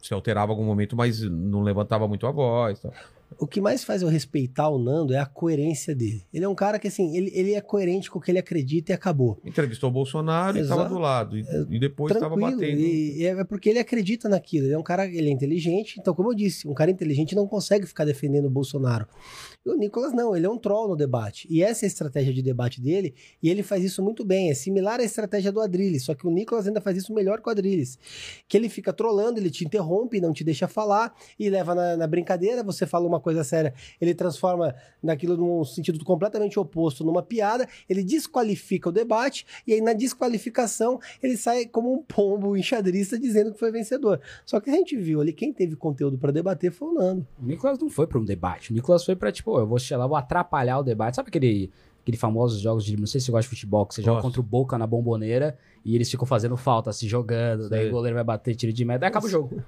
[0.00, 2.80] se alterava em algum momento, mas não levantava muito a voz.
[2.80, 2.92] Tal.
[3.38, 6.22] O que mais faz eu respeitar o Nando é a coerência dele.
[6.32, 8.92] Ele é um cara que, assim, ele, ele é coerente com o que ele acredita
[8.92, 9.40] e acabou.
[9.44, 10.80] Entrevistou o Bolsonaro e Exato.
[10.82, 11.38] tava do lado.
[11.38, 12.60] E, e depois tava Tranquilo.
[12.60, 12.80] batendo.
[12.80, 14.66] E, e é porque ele acredita naquilo.
[14.66, 15.96] Ele é um cara, ele é inteligente.
[15.98, 19.06] Então, como eu disse, um cara inteligente não consegue ficar defendendo o Bolsonaro.
[19.64, 21.46] E o Nicolas não, ele é um troll no debate.
[21.50, 24.50] E essa é a estratégia de debate dele, e ele faz isso muito bem.
[24.50, 27.48] É similar à estratégia do Adrilles, só que o Nicolas ainda faz isso melhor que
[27.48, 27.98] o Adrilles.
[28.46, 32.06] Que ele fica trolando, ele te interrompe, não te deixa falar, e leva na, na
[32.06, 37.66] brincadeira, você fala uma coisa séria, ele transforma naquilo num sentido completamente oposto, numa piada,
[37.88, 43.52] ele desqualifica o debate, e aí na desqualificação ele sai como um pombo enxadrista dizendo
[43.52, 44.20] que foi vencedor.
[44.44, 47.26] Só que a gente viu ali, quem teve conteúdo para debater foi o Nando.
[47.42, 48.70] O Nicolas não foi pra um debate.
[48.70, 51.16] O Nicolas foi pra, tipo, eu vou chegar lá, vou atrapalhar o debate.
[51.16, 51.70] Sabe aquele,
[52.02, 52.96] aquele famosos jogos de.
[52.96, 55.56] Não sei se você gosta de futebol, que você joga contra o Boca na bomboneira
[55.84, 57.88] e eles ficam fazendo falta, se jogando, daí Sei.
[57.88, 59.62] o goleiro vai bater tiro de meta, daí acaba o jogo.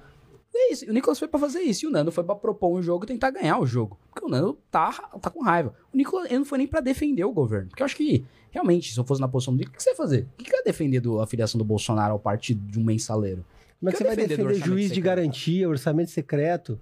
[0.58, 0.88] É isso.
[0.88, 1.84] O Nicolas foi pra fazer isso.
[1.84, 3.98] E o Nando foi pra propor um jogo e tentar ganhar o jogo.
[4.10, 5.74] Porque o Nando tá, tá com raiva.
[5.92, 7.68] O Nicolas ele não foi nem pra defender o governo.
[7.68, 9.90] Porque eu acho que, realmente, se eu fosse na posição do Nicolas, o que você
[9.90, 10.28] ia fazer?
[10.32, 13.44] O que que ia defender do, a filiação do Bolsonaro ao partido de um mensaleiro?
[13.78, 15.04] Como é que Que você vai defender defender juiz de secreto?
[15.04, 16.80] garantia, orçamento secreto?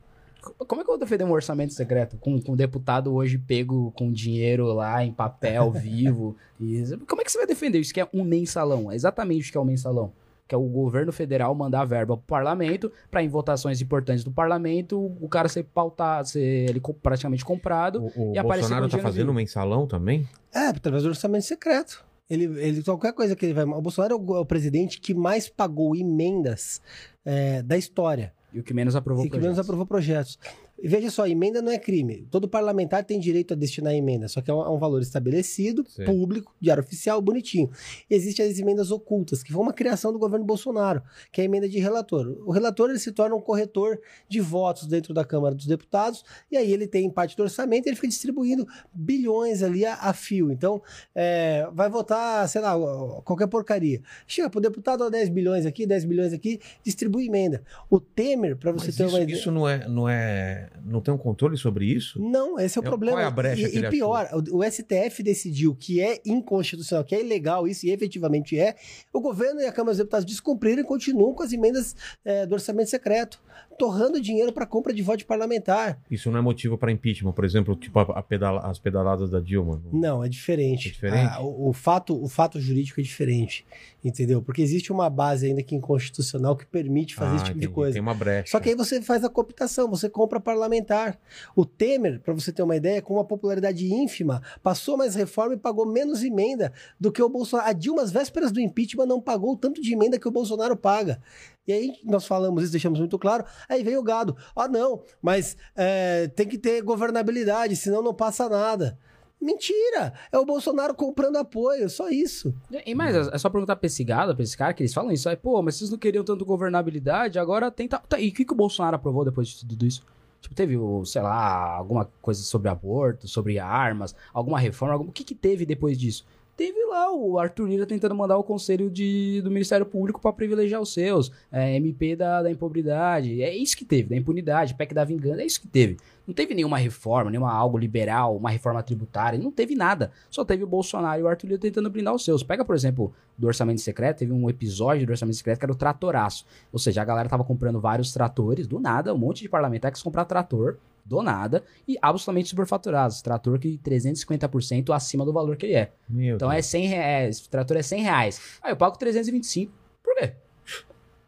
[0.67, 2.17] Como é que eu vou defender um orçamento secreto?
[2.19, 6.37] Com, com um deputado hoje pego com dinheiro lá em papel vivo.
[6.61, 8.91] E, como é que você vai defender isso que é um mensalão?
[8.91, 10.13] É exatamente o que é um mensalão.
[10.47, 15.17] Que é o governo federal mandar verba pro parlamento para em votações importantes do parlamento
[15.21, 18.05] o cara ser pautado, ser ele praticamente comprado.
[18.15, 19.35] O, o E aparecer Bolsonaro com tá fazendo vivo.
[19.35, 20.29] mensalão também?
[20.55, 22.05] É, através do orçamento secreto.
[22.29, 23.65] Ele, ele, qualquer coisa que ele vai.
[23.65, 26.81] O Bolsonaro é o, é o presidente que mais pagou emendas
[27.25, 28.33] é, da história.
[28.55, 29.67] E o que menos aprovou e que menos projetos.
[29.67, 30.39] aprovou projetos.
[30.83, 32.27] Veja só, emenda não é crime.
[32.31, 35.85] Todo parlamentar tem direito a destinar emenda, só que é um, é um valor estabelecido,
[35.89, 36.05] Sim.
[36.05, 37.71] público, diário oficial, bonitinho.
[38.11, 41.69] Existem as emendas ocultas, que foi uma criação do governo Bolsonaro, que é a emenda
[41.69, 42.27] de relator.
[42.45, 43.99] O relator ele se torna um corretor
[44.29, 47.91] de votos dentro da Câmara dos Deputados, e aí ele tem parte do orçamento e
[47.91, 50.51] ele fica distribuindo bilhões ali a, a fio.
[50.51, 50.83] Então,
[51.15, 52.75] é, vai votar, sei lá,
[53.23, 54.03] qualquer porcaria.
[54.27, 57.63] Chega pro deputado, ó, 10 bilhões aqui, 10 bilhões aqui, distribui emenda.
[57.89, 59.37] O Temer, para você Mas ter isso, uma ideia.
[59.37, 62.21] isso não é, não é é, não tem um controle sobre isso?
[62.21, 63.17] Não, esse é o É, problema.
[63.17, 67.15] qual é a brecha e, e pior, o, o STF decidiu que é inconstitucional, que
[67.15, 68.75] é ilegal isso, e efetivamente é.
[69.13, 71.95] O governo e a Câmara dos Deputados descumpriram e continuam com as emendas
[72.25, 73.43] é, do orçamento secreto,
[73.77, 75.99] torrando dinheiro para compra de voto parlamentar.
[76.11, 79.41] Isso não é motivo para impeachment, por exemplo, tipo a- a pedala- as pedaladas da
[79.41, 79.81] Dilma.
[79.93, 80.89] Não, é diferente.
[80.89, 81.31] É diferente?
[81.33, 83.65] Ah, o, o fato, o fato jurídico é diferente,
[84.05, 84.41] entendeu?
[84.43, 87.75] Porque existe uma base ainda que inconstitucional que permite fazer Ah, esse tipo de entendi.
[87.75, 87.93] coisa.
[87.95, 88.51] Tem uma brecha.
[88.51, 91.19] Só que aí você faz a cooptação, você compra parlamentar.
[91.57, 95.59] O Temer, para você ter uma ideia, com uma popularidade ínfima, passou mais reforma e
[95.59, 97.69] pagou menos emenda do que o Bolsonaro.
[97.69, 100.77] A Dilma, às vésperas do impeachment, não pagou o tanto de emenda que o Bolsonaro
[100.77, 101.21] paga.
[101.67, 103.45] E aí nós falamos isso, deixamos muito claro.
[103.69, 104.37] Aí vem o gado.
[104.55, 108.99] Ah, não, mas é, tem que ter governabilidade, senão não passa nada.
[109.41, 110.15] Mentira!
[110.33, 112.55] É o Bolsonaro comprando apoio, só isso.
[112.87, 115.29] E mais, é só perguntar pra esse gado, pra esse cara, que eles falam isso.
[115.29, 117.99] Aí, pô, mas vocês não queriam tanto governabilidade, agora tenta.
[117.99, 120.03] Tá, e o que, que o Bolsonaro aprovou depois de tudo isso?
[120.41, 125.09] Tipo, teve, sei lá, alguma coisa sobre aborto, sobre armas, alguma reforma, algum...
[125.09, 126.25] o que, que teve depois disso?
[126.57, 130.81] Teve lá o Arthur Lira tentando mandar o conselho de, do Ministério Público pra privilegiar
[130.81, 135.05] os seus, é, MP da, da improbidade, é isso que teve, da impunidade, PEC da
[135.05, 135.97] vingança, é isso que teve.
[136.25, 140.13] Não teve nenhuma reforma, nenhuma algo liberal, uma reforma tributária, não teve nada.
[140.31, 142.43] Só teve o Bolsonaro e o Arthur Lira tentando blindar os seus.
[142.43, 145.77] Pega, por exemplo, do Orçamento Secreto, teve um episódio do Orçamento Secreto que era o
[145.77, 146.47] tratoraço.
[146.73, 150.03] Ou seja, a galera tava comprando vários tratores, do nada, um monte de parlamentar que
[150.03, 153.21] comprar trator, do nada, e absolutamente superfaturados.
[153.21, 155.93] Trator que 350% acima do valor que ele é.
[156.09, 156.67] Meu Então é Deus.
[156.67, 158.41] 100 reais, trator é 100 reais.
[158.63, 159.73] Ah, eu pago 325.
[160.03, 160.33] Por quê?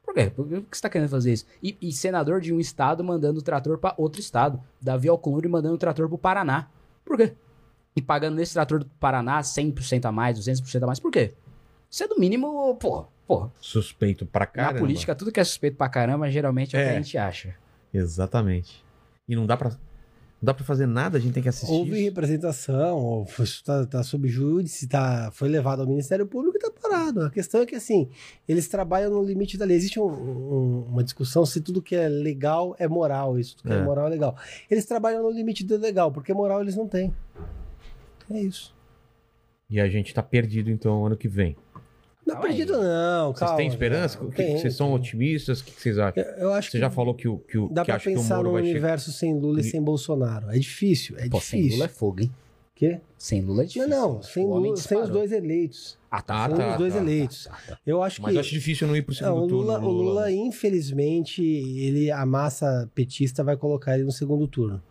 [0.04, 0.30] Por quê?
[0.34, 1.46] Por que você tá querendo fazer isso?
[1.62, 4.60] E, e senador de um estado mandando o trator pra outro estado.
[4.80, 6.68] Davi Alcolumbre mandando o trator pro Paraná.
[7.04, 7.34] Por quê?
[7.94, 11.00] E pagando nesse trator do Paraná 100% a mais, 200% a mais.
[11.00, 11.34] Por quê?
[11.90, 13.50] Isso é do mínimo, porra, porra.
[13.60, 14.74] Suspeito pra caramba.
[14.74, 16.92] Na política, tudo que é suspeito pra caramba, geralmente é, o que É.
[16.92, 17.54] a gente acha.
[17.92, 18.84] Exatamente.
[19.28, 19.70] E não dá pra.
[19.70, 21.72] Não dá pra fazer nada, a gente tem que assistir.
[21.72, 22.04] Houve isso.
[22.04, 26.70] representação, ou foi- tá, tá sob júdice, tá, foi levado ao Ministério Público e tá
[26.70, 27.22] parado.
[27.22, 28.10] A questão é que, assim,
[28.46, 29.78] eles trabalham no limite da lei.
[29.78, 33.74] Existe um- um- uma discussão se tudo que é legal é moral, isso tudo que
[33.74, 33.82] é, É.
[33.82, 34.36] moral é legal.
[34.70, 37.14] Eles trabalham no limite do legal, porque moral eles não têm.
[38.30, 38.74] É isso.
[39.70, 41.56] E a gente tá perdido, então, ano que vem.
[42.26, 42.56] Não é Calma aí.
[42.56, 43.26] perdido, não.
[43.28, 44.18] Vocês calma, têm esperança?
[44.20, 44.30] não.
[44.30, 45.60] Que- Tem, vocês são otimistas?
[45.60, 46.22] O que que vocês acham?
[46.24, 48.36] Eu, eu acho Você que já falou que, o, que, o, dá que pra pensar
[48.36, 48.72] Moro num vai chegar.
[48.74, 50.50] universo sem Lula e sem Bolsonaro.
[50.50, 51.78] É difícil, é Pô, sem difícil.
[51.78, 52.32] Lula é fogo, hein?
[52.74, 53.00] Quê?
[53.16, 53.88] Sem Lula é difícil.
[53.88, 55.96] Não, não, sem, Lula, sem os dois eleitos.
[56.10, 56.48] Ah, tá.
[56.48, 57.44] Sem tá, os dois tá, eleitos.
[57.44, 57.78] Tá, tá.
[57.86, 58.36] Eu acho Mas que.
[58.36, 59.88] eu acho difícil não ir pro Não, segundo o Lula, turno.
[59.88, 60.32] o Lula, né?
[60.32, 64.82] infelizmente, ele, a massa petista vai colocar ele no segundo turno.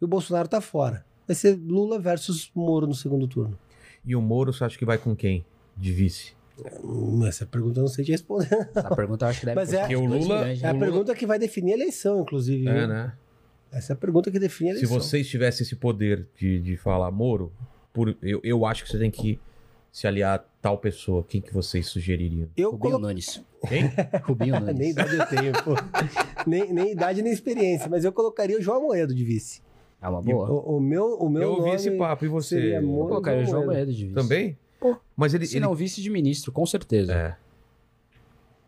[0.00, 1.04] E o Bolsonaro tá fora.
[1.26, 3.58] Vai ser Lula versus Moro no segundo turno.
[4.04, 5.44] E o Moro, você acha que vai com quem?
[5.76, 6.34] De vice?
[7.26, 8.48] Essa pergunta eu não sei te responder.
[8.74, 11.14] Essa pergunta eu acho que deve Mas é- Porque o Lula- É a Lula- pergunta
[11.14, 12.68] que vai definir a eleição, inclusive.
[12.68, 13.12] É, né?
[13.72, 15.00] Essa é a pergunta que define a Se eleição.
[15.00, 17.52] vocês tivessem esse poder de, de falar, Moro,
[17.92, 19.40] por, eu, eu acho que você tem que
[19.90, 21.24] se aliar a tal pessoa.
[21.28, 22.48] Quem que vocês sugeririam?
[22.56, 23.06] Eu Rubinho colo...
[23.08, 23.42] Nunes.
[23.68, 23.90] Quem?
[24.22, 24.76] Rubinho Nunes.
[24.78, 25.74] nem idade eu tenho, pô.
[26.46, 29.60] nem, nem idade nem experiência, mas eu colocaria o João Moedo de vice.
[30.00, 30.50] É uma boa.
[30.50, 32.24] O, o meu, o meu eu ouvi nome esse papo.
[32.24, 32.76] E você?
[32.76, 33.64] Eu colocaria o João.
[33.66, 34.14] Moedo de vice.
[34.14, 34.56] Também?
[34.84, 35.46] Pô, Mas ele.
[35.46, 35.64] Se ele...
[35.64, 37.14] não vice de ministro, com certeza.
[37.14, 37.36] É.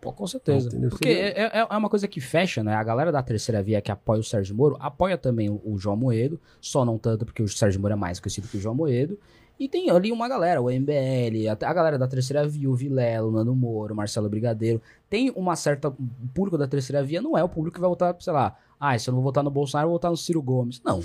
[0.01, 0.69] Pô, com certeza.
[0.69, 0.89] Entendeu?
[0.89, 2.75] Porque é, é- é uma coisa que fecha, né?
[2.75, 5.95] A galera da terceira via que apoia o Sérgio Moro, apoia também o, o João
[5.95, 9.19] Moedo, só não tanto porque o Sérgio Moro é mais conhecido que o João Moedo.
[9.61, 13.29] E tem ali uma galera, o MBL, até a galera da terceira via, o Vilela,
[13.29, 14.81] o Nando Moro, o Marcelo Brigadeiro.
[15.11, 15.89] Tem uma certa.
[15.89, 15.95] O
[16.35, 19.11] público da terceira via não é o público que vai votar, sei lá, ah, se
[19.11, 20.81] eu não vou votar no Bolsonaro, eu vou votar no Ciro Gomes.
[20.83, 21.03] Não.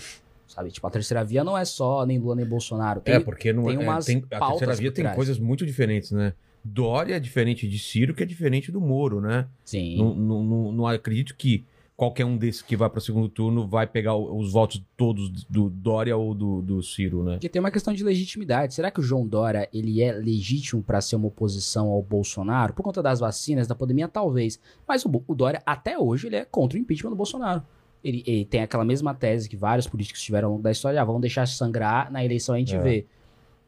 [0.52, 0.70] Sabe?
[0.70, 3.00] Tipo, a terceira via não é só nem Lula nem Bolsonaro.
[3.00, 6.12] Tem, é, porque não tem é- umas tem, a terceira via tem coisas muito diferentes,
[6.12, 6.34] né?
[6.64, 9.48] Dória é diferente de Ciro, que é diferente do Moro, né?
[9.64, 9.98] Sim.
[9.98, 13.66] Não, não, não, não acredito que qualquer um desses que vai para o segundo turno
[13.66, 17.34] vai pegar os votos todos do Dória ou do, do Ciro, né?
[17.34, 18.74] Porque tem uma questão de legitimidade.
[18.74, 22.74] Será que o João Dória ele é legítimo para ser uma oposição ao Bolsonaro?
[22.74, 24.60] Por conta das vacinas, da pandemia, talvez.
[24.88, 27.64] Mas o, o Dória, até hoje, ele é contra o impeachment do Bolsonaro.
[28.04, 31.00] Ele, ele tem aquela mesma tese que vários políticos tiveram ao longo da história.
[31.02, 32.80] Ah, vamos deixar sangrar na eleição a gente É.
[32.80, 33.06] vê.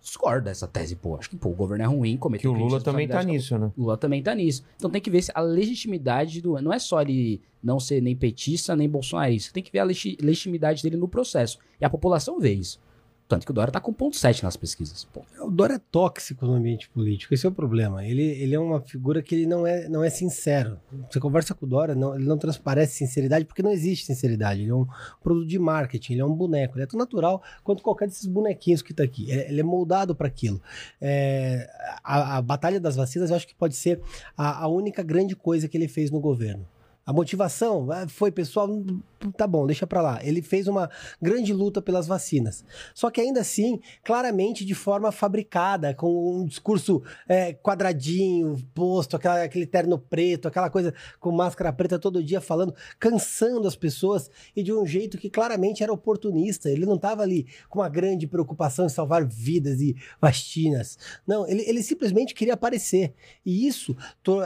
[0.01, 1.15] Discordo dessa tese, pô.
[1.15, 3.71] Acho que pô, o governo é ruim, cometeu Que o Lula também tá nisso, né?
[3.77, 4.61] Lula também tá nisso.
[4.75, 6.61] Então tem que ver se a legitimidade do.
[6.61, 9.53] Não é só ele não ser nem petista, nem bolsonarista.
[9.53, 11.57] Tem que ver a legi- legitimidade dele no processo.
[11.79, 12.81] E a população vê isso.
[13.33, 15.05] Tanto que o Dória tá com ponto 7 nas pesquisas.
[15.05, 18.05] Pô, O Dória é tóxico no ambiente político, esse é o problema.
[18.05, 20.79] Ele, ele é uma figura que ele não é, não é sincero.
[21.09, 24.61] Você conversa com o Dória, não, ele não transparece sinceridade, porque não existe sinceridade.
[24.61, 24.85] Ele é um
[25.23, 26.77] produto de marketing, ele é um boneco.
[26.77, 29.31] Ele é tão natural quanto qualquer desses bonequinhos que tá aqui.
[29.31, 30.61] Ele, ele é moldado para aquilo.
[31.01, 31.67] É,
[32.03, 33.99] a, a batalha das vacinas, eu acho que pode ser
[34.37, 36.67] a, a única grande coisa que ele fez no governo.
[37.05, 38.69] A motivação ah, foi, pessoal,
[39.31, 40.19] tá bom, deixa pra lá.
[40.23, 40.89] Ele fez uma
[41.21, 42.63] grande luta pelas vacinas.
[42.93, 49.43] Só que ainda assim, claramente de forma fabricada, com um discurso é, quadradinho, posto, aquela,
[49.43, 54.63] aquele terno preto, aquela coisa com máscara preta todo dia falando, cansando as pessoas e
[54.63, 56.69] de um jeito que claramente era oportunista.
[56.69, 60.97] Ele não estava ali com uma grande preocupação em salvar vidas e vacinas.
[61.25, 63.13] Não, ele, ele simplesmente queria aparecer.
[63.45, 63.95] E isso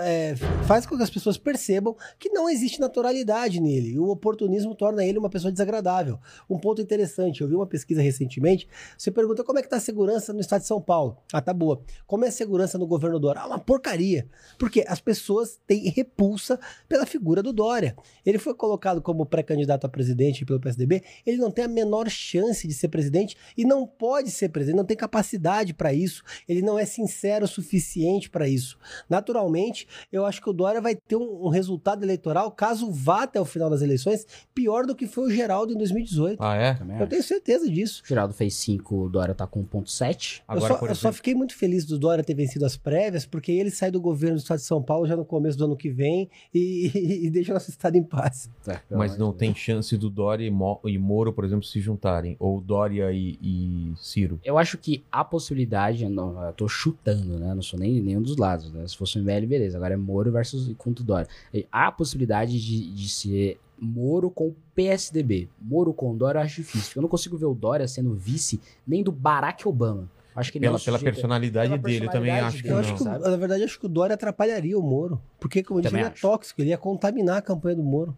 [0.02, 3.98] é, faz com que as pessoas percebam que não existe naturalidade nele.
[4.00, 6.20] O oportunismo torna ele uma pessoa desagradável.
[6.50, 9.80] Um ponto interessante, eu vi uma pesquisa recentemente, você pergunta como é que tá a
[9.80, 11.18] segurança no estado de São Paulo.
[11.32, 11.82] Ah, tá boa.
[12.06, 13.42] Como é a segurança no governo Dória?
[13.42, 14.28] Ah, uma porcaria.
[14.58, 17.96] Porque as pessoas têm repulsa pela figura do Dória.
[18.26, 22.68] Ele foi colocado como pré-candidato a presidente pelo PSDB, ele não tem a menor chance
[22.68, 26.78] de ser presidente e não pode ser presidente, não tem capacidade para isso, ele não
[26.78, 28.78] é sincero o suficiente para isso.
[29.10, 33.40] Naturalmente, eu acho que o Dória vai ter um, um resultado eleitoral, caso vá até
[33.40, 34.26] o final das eleições,
[34.58, 36.42] pior do que foi o Geraldo em 2018.
[36.42, 36.74] Ah, é?
[36.74, 37.10] Também Eu acho.
[37.12, 38.02] tenho certeza disso.
[38.04, 40.40] O Geraldo fez 5, o Dória tá com 1.7.
[40.40, 43.24] Eu, Agora, só, por eu só fiquei muito feliz do Dória ter vencido as prévias,
[43.26, 45.78] porque ele sai do governo do estado de São Paulo já no começo do ano
[45.78, 48.50] que vem e, e, e deixa o nosso estado em paz.
[48.68, 52.36] É, mas não tem chance do Dória e, Mo- e Moro, por exemplo, se juntarem.
[52.40, 54.40] Ou Dória e, e Ciro.
[54.44, 57.54] Eu acho que a possibilidade, eu não, eu tô chutando, né?
[57.54, 58.88] Não sou nem nenhum dos lados, né?
[58.88, 59.78] Se fosse o MBL, beleza.
[59.78, 61.28] Agora é Moro versus contra o Dória.
[61.54, 65.50] E Há a possibilidade de, de ser Moro com PSDB.
[65.62, 66.94] Moro com Dória eu acho difícil.
[66.96, 70.10] Eu não consigo ver o Dória sendo vice nem do Barack Obama.
[70.36, 72.74] Acho que ele Pela, não pela personalidade pela dele, eu também personalidade acho que dele,
[72.74, 72.80] não.
[72.82, 73.24] acho que, sabe?
[73.30, 75.20] na verdade, acho que o Dória atrapalharia o Moro.
[75.40, 78.16] Porque, como eu disse, ele é tóxico, ele ia contaminar a campanha do Moro.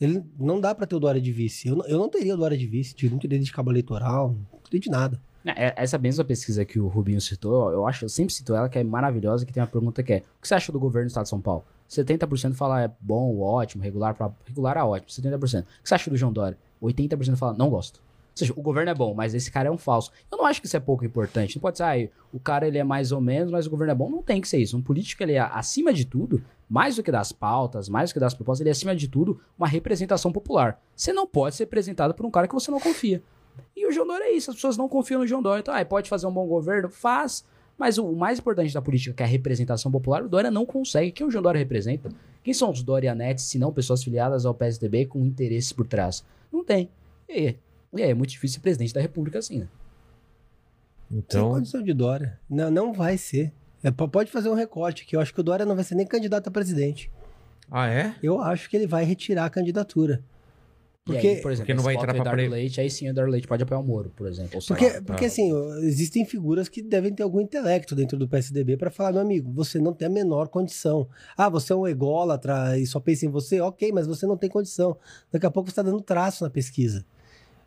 [0.00, 1.68] Ele não dá pra ter o Dória de vice.
[1.68, 4.36] Eu não, eu não teria o Dória de vice, de- não teria de cabo eleitoral,
[4.52, 5.18] não teria de nada.
[5.46, 8.78] É, Essa mesma pesquisa que o Rubinho citou, eu acho, eu sempre cito ela, que
[8.78, 11.10] é maravilhosa, que tem uma pergunta que é: o que você acha do governo do
[11.10, 11.64] estado de São Paulo?
[12.02, 15.62] 70% fala é bom, ótimo, regular, pra, regular é ótimo, 70%.
[15.62, 16.58] O que você acha do João Dória?
[16.82, 17.98] 80% fala não gosto.
[17.98, 20.10] Ou seja, o governo é bom, mas esse cara é um falso.
[20.30, 21.54] Eu não acho que isso é pouco importante.
[21.54, 23.94] Não pode ser, ah, o cara ele é mais ou menos, mas o governo é
[23.94, 24.10] bom.
[24.10, 24.76] Não tem que ser isso.
[24.76, 28.20] Um político, ele é, acima de tudo, mais do que das pautas, mais do que
[28.20, 30.82] das propostas, ele é, acima de tudo, uma representação popular.
[30.96, 33.22] Você não pode ser representado por um cara que você não confia.
[33.76, 35.60] E o João Dória é isso, as pessoas não confiam no João Dória.
[35.60, 36.88] Então, ah, pode fazer um bom governo?
[36.88, 37.44] Faz.
[37.78, 41.10] Mas o mais importante da política, que é a representação popular, o Dória não consegue.
[41.10, 42.08] Quem o João Dória representa?
[42.42, 46.24] Quem são os Dorianetes, se não pessoas filiadas ao PSDB com interesses por trás?
[46.52, 46.88] Não tem.
[47.28, 47.58] E aí?
[47.96, 49.68] E aí, é muito difícil ser presidente da república assim, né?
[51.08, 52.38] Sem Então, condição de Dória.
[52.48, 53.52] Não, não vai ser.
[53.82, 55.14] É, po- pode fazer um recorte aqui.
[55.16, 57.10] Eu acho que o Dória não vai ser nem candidato a presidente.
[57.70, 58.14] ah, é?
[58.22, 60.22] Eu acho que ele vai retirar a candidatura.
[61.04, 63.10] Porque- aí, por exemplo, porque não vai entrar o pra Eduardo Leite, aí sim o
[63.10, 64.58] Eduardo Leite pode apoiar o Moro, por exemplo.
[64.66, 65.02] Porque, lá.
[65.02, 65.52] porque assim,
[65.82, 69.78] existem figuras que devem ter algum intelecto dentro do PSDB para falar, meu amigo, você
[69.78, 71.06] não tem a menor condição.
[71.36, 74.48] Ah, você é um ególatra e só pensa em você, ok, mas você não tem
[74.48, 74.96] condição.
[75.30, 77.04] Daqui a pouco você está dando traço na pesquisa.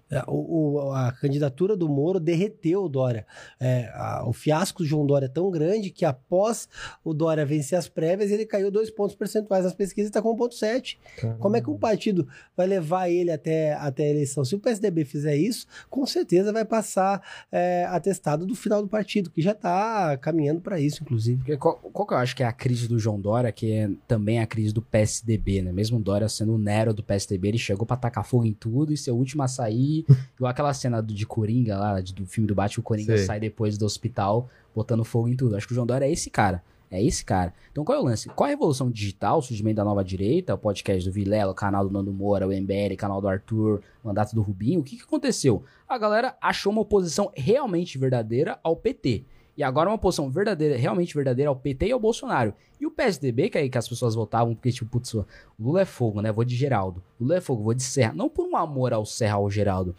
[0.10, 3.26] É, o- o- a candidatura do Moro derreteu o Dória.
[3.60, 6.68] É, a- o fiasco do João Dória é tão grande que após
[7.04, 10.34] o Dória vencer as prévias, ele caiu dois pontos percentuais nas pesquisas e está com
[10.36, 10.98] 1,7.
[11.40, 14.46] Como é que um partido vai levar ele até, até a eleição?
[14.46, 19.30] Se o PSDB fizer isso, com certeza vai passar é, atestado do final do partido,
[19.30, 21.38] que já está caminhando para isso, inclusive.
[21.40, 23.90] Porque qual, qual que eu acho que é a crise do João Dória, que é
[24.08, 25.72] também a crise do PSDB, né?
[25.72, 28.94] Mesmo o Dória sendo o Nero do PSDB, ele chegou pra tacar fogo em tudo
[28.94, 29.97] e ser o último a sair.
[30.36, 33.26] igual aquela cena do, de Coringa lá, de- do filme do Batman, o Coringa Sei.
[33.26, 35.56] sai depois do hospital botando fogo em tudo.
[35.56, 36.62] Acho que o João Dória é esse cara.
[36.90, 37.54] É esse cara.
[37.72, 38.30] Então qual é o lance?
[38.30, 41.56] Qual é a revolução digital, o surgimento da nova direita, o podcast do Vilela, o
[41.56, 44.80] canal do Nando Moura, o MBL, o canal do Arthur, o mandato do Rubinho?
[44.80, 45.64] O que, que aconteceu?
[45.88, 49.26] A galera achou uma oposição realmente verdadeira ao PT.
[49.58, 52.54] E agora uma oposição verdadeira, realmente verdadeira ao PT e ao Bolsonaro.
[52.80, 55.16] E o PSDB, que aí que as pessoas votavam, porque, tipo, putz,
[55.60, 56.32] Lula é fogo, né?
[56.32, 57.02] Vou de Geraldo.
[57.20, 58.14] Lula é fogo, vou de Serra.
[58.14, 59.96] Não por um amor ao Serra, ao Geraldo.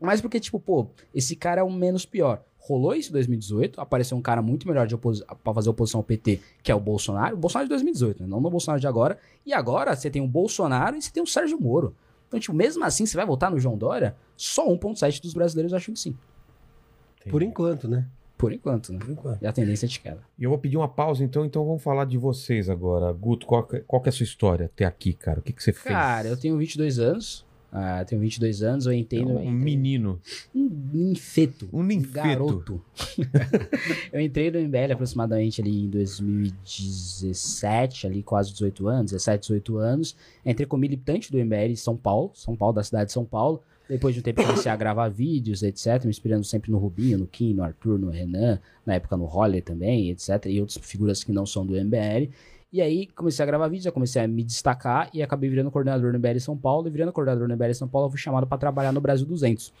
[0.00, 2.42] Mas porque, tipo, pô, esse cara é o menos pior.
[2.58, 4.88] Rolou isso em 2018, apareceu um cara muito melhor
[5.44, 7.36] pra fazer oposição ao PT, que é o Bolsonaro.
[7.36, 8.28] O Bolsonaro de 2018, né?
[8.28, 9.16] Não no Bolsonaro de agora.
[9.46, 11.94] E agora você tem o Bolsonaro e você tem o Sérgio Moro.
[12.26, 14.16] Então, tipo, mesmo assim, você vai votar no João Dória?
[14.36, 16.16] Só 1,7 dos brasileiros acham que sim.
[17.30, 18.04] Por enquanto, né?
[18.36, 18.98] Por enquanto, né?
[18.98, 19.40] Por enquanto.
[19.42, 20.20] E a tendência é de queda.
[20.38, 23.10] E eu vou pedir uma pausa, então, então vamos falar de vocês agora.
[23.12, 25.40] Guto, qual, que- qual que é a sua história até aqui, cara?
[25.40, 25.94] O que, que você fez?
[25.94, 27.46] Cara, eu tenho 22 anos.
[27.72, 29.32] Ah, tenho 22 anos, eu entendo.
[29.32, 30.20] um menino.
[30.54, 31.68] Um ninfeto.
[31.72, 32.12] Um ninfeto.
[32.14, 32.80] garoto.
[34.12, 40.16] eu entrei no MBL aproximadamente ali em 2017, ali quase 18 anos, 17, 18 anos.
[40.44, 43.62] Entrei como militante do MBL em São Paulo, São Paulo, da cidade de São Paulo.
[43.88, 46.04] Depois de um tempo comecei a gravar vídeos, etc.
[46.04, 49.62] Me inspirando sempre no Rubinho, no Kim, no Arthur, no Renan, na época no Roller
[49.62, 50.46] também, etc.
[50.46, 52.30] E outras figuras que não são do MBL.
[52.72, 56.18] E aí comecei a gravar vídeos, comecei a me destacar e acabei virando coordenador no
[56.18, 56.88] MBL São Paulo.
[56.88, 59.72] E virando coordenador no MBL São Paulo, eu fui chamado para trabalhar no Brasil 200.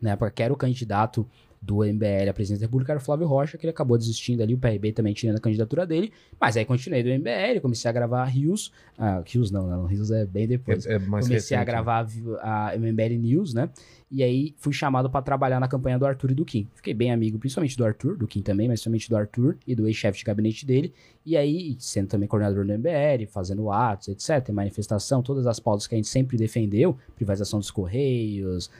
[0.00, 1.26] Na época que era o candidato
[1.60, 4.54] do MBL à presidência da República era o Flávio Rocha, que ele acabou desistindo ali,
[4.54, 8.24] o PRB também tinha a candidatura dele, mas aí continuei do MBL, comecei a gravar
[8.24, 10.86] Rios, ah, Rios não, não, Rios é bem depois.
[10.86, 12.06] É, é mais comecei recente, a gravar
[12.40, 13.70] a, a MBL News, né?
[14.08, 16.68] E aí fui chamado para trabalhar na campanha do Arthur e do Kim.
[16.76, 19.88] Fiquei bem amigo, principalmente do Arthur, do Kim também, mas principalmente do Arthur e do
[19.88, 20.94] ex-chefe de gabinete dele.
[21.24, 25.96] E aí, sendo também coordenador do MBL, fazendo atos, etc., manifestação, todas as pautas que
[25.96, 28.70] a gente sempre defendeu, privatização dos Correios,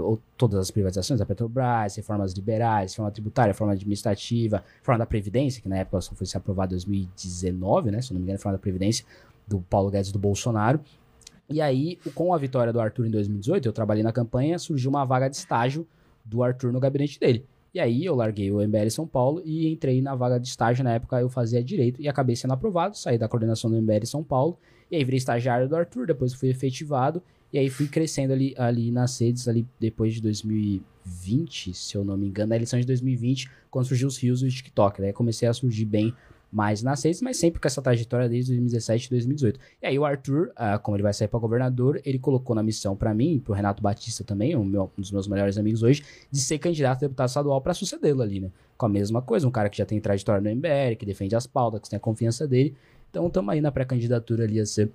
[0.00, 5.60] ou todas as privatizações da Petrobras, reformas liberais, reforma tributária, reforma administrativa, reforma da Previdência,
[5.60, 8.00] que na época só foi ser aprovada em 2019, né?
[8.00, 9.04] Se não me engano, reforma da Previdência
[9.44, 10.80] do Paulo Guedes do Bolsonaro.
[11.52, 14.90] E aí, o- com a vitória do Arthur em 2018, eu trabalhei na campanha, surgiu
[14.90, 15.86] uma vaga de estágio
[16.24, 17.44] do Arthur no gabinete dele.
[17.74, 20.84] E aí eu larguei o MBL São Paulo e entrei na vaga de estágio.
[20.84, 24.22] Na época eu fazia direito e acabei sendo aprovado, saí da coordenação do MBL São
[24.22, 24.58] Paulo.
[24.90, 27.22] E aí virei estagiário do Arthur, depois fui efetivado.
[27.50, 32.16] E aí fui crescendo ali, ali nas redes, ali depois de 2020, se eu não
[32.16, 35.00] me engano, na eleição de 2020, quando surgiu os rios do TikTok.
[35.00, 36.14] Daí comecei a surgir bem
[36.52, 39.58] mais nas redes, mas sempre com essa trajetória desde 2017 e 2018.
[39.82, 42.94] E aí o Arthur, ah, como ele vai sair para governador, ele colocou na missão
[42.94, 46.38] para mim, pro Renato Batista também, um, meu- um dos meus melhores amigos hoje, de
[46.40, 48.50] ser candidato a deputado estadual para sucedê-lo ali, né?
[48.76, 51.46] Com a mesma coisa, um cara que já tem trajetória no MBL, que defende as
[51.46, 52.74] pautas, que tem a confiança dele.
[53.10, 54.90] Então estamos aí na pré-candidatura ali a ser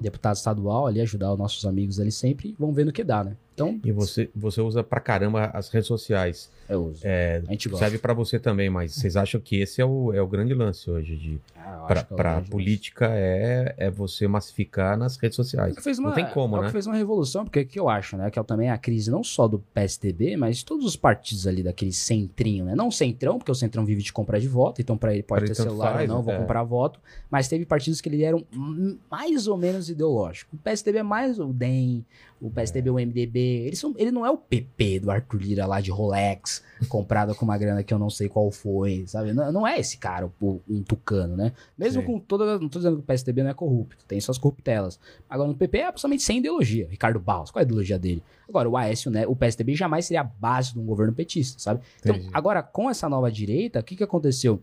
[0.00, 3.22] deputado estadual, ali ajudar os nossos amigos ali sempre, e vamos ver no que dá,
[3.24, 3.36] né?
[3.54, 6.50] Então, E você, você usa pra caramba as redes sociais.
[6.68, 7.02] eu uso.
[7.04, 7.84] É, a gente gosta.
[7.84, 10.90] serve pra você também, mas vocês acham que esse é o, é o grande lance
[10.90, 15.76] hoje de Ah, pra, é pra política é, é você massificar nas redes sociais.
[15.76, 16.70] É uma, Não tem como, é né?
[16.70, 18.28] fez uma revolução, porque o que eu acho, né?
[18.28, 21.92] Que é também a crise não só do PSDB, mas todos os partidos ali daquele
[21.92, 22.74] centrinho, né?
[22.74, 25.44] Não o centrão, porque o centrão vive de comprar de voto, então para ele pode
[25.44, 26.38] Pra ter ele celular faz, ou não, vou é.
[26.38, 26.98] comprar voto.
[27.30, 30.52] Mas teve partidos que ele eram hum, mais ou menos ideológicos.
[30.52, 32.04] O PSDB é mais o DEM,
[32.40, 33.38] o PSDB é o MDB.
[33.66, 37.44] Eles são, ele não é o PP do Arthur Lira lá de Rolex, comprado com
[37.44, 39.32] uma grana que eu não sei qual foi, sabe?
[39.32, 41.52] Não, não é esse cara, o- um tucano, né?
[41.76, 42.06] Mesmo Sim.
[42.06, 42.58] com toda.
[42.58, 44.98] Não tô dizendo que o PSDB não é corrupto, tem suas corruptelas.
[45.28, 46.86] Agora, no PP é absolutamente sem ideologia.
[46.90, 48.22] Ricardo Barros, qual é a ideologia dele?
[48.48, 49.26] Agora, o Aécio, né?
[49.26, 51.80] O PSDB jamais seria a base de um governo petista, sabe?
[52.00, 52.30] Então, Entendi.
[52.34, 54.60] agora, com essa nova direita, o que, que aconteceu?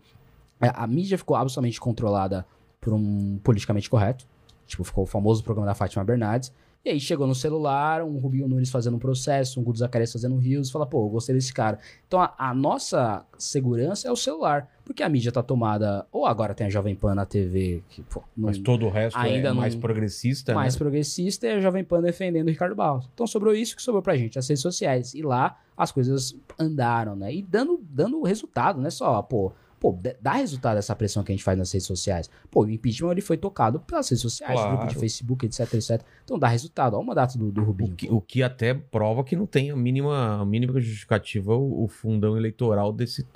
[0.60, 2.46] É, A mídia ficou absolutamente controlada
[2.80, 4.24] por um politicamente correto.
[4.72, 6.50] Tipo, ficou o famoso programa da Fátima Bernardes.
[6.82, 10.34] E aí chegou no celular, um Rubinho Nunes fazendo um processo, um Guto Zacarias fazendo
[10.34, 11.78] um rios, fala, pô, eu gostei desse cara.
[12.08, 16.54] Então a, a nossa segurança é o celular, porque a mídia tá tomada, ou agora
[16.54, 19.52] tem a Jovem Pan na TV, que, pô, não- Mas todo o resto ainda é
[19.52, 20.78] não- mais progressista, mais né?
[20.78, 23.08] progressista e a Jovem Pan defendendo o Ricardo Barros.
[23.14, 25.14] Então sobrou isso que sobrou pra gente, as redes sociais.
[25.14, 27.32] E lá as coisas andaram, né?
[27.32, 29.52] E dando, dando resultado, não é só, pô,
[29.82, 32.30] pô, dá resultado essa pressão que a gente faz nas redes sociais.
[32.48, 34.76] Pô, o impeachment ele foi tocado pelas redes sociais, Claro.
[34.76, 36.00] grupo de Facebook, etc, etc.
[36.22, 36.94] Então dá resultado.
[36.94, 37.96] Olha o mandato do, do O Rubinho.
[37.96, 41.88] que, o que até prova que não tem a mínima, a mínima justificativa o, o
[41.88, 43.26] fundão eleitoral desse.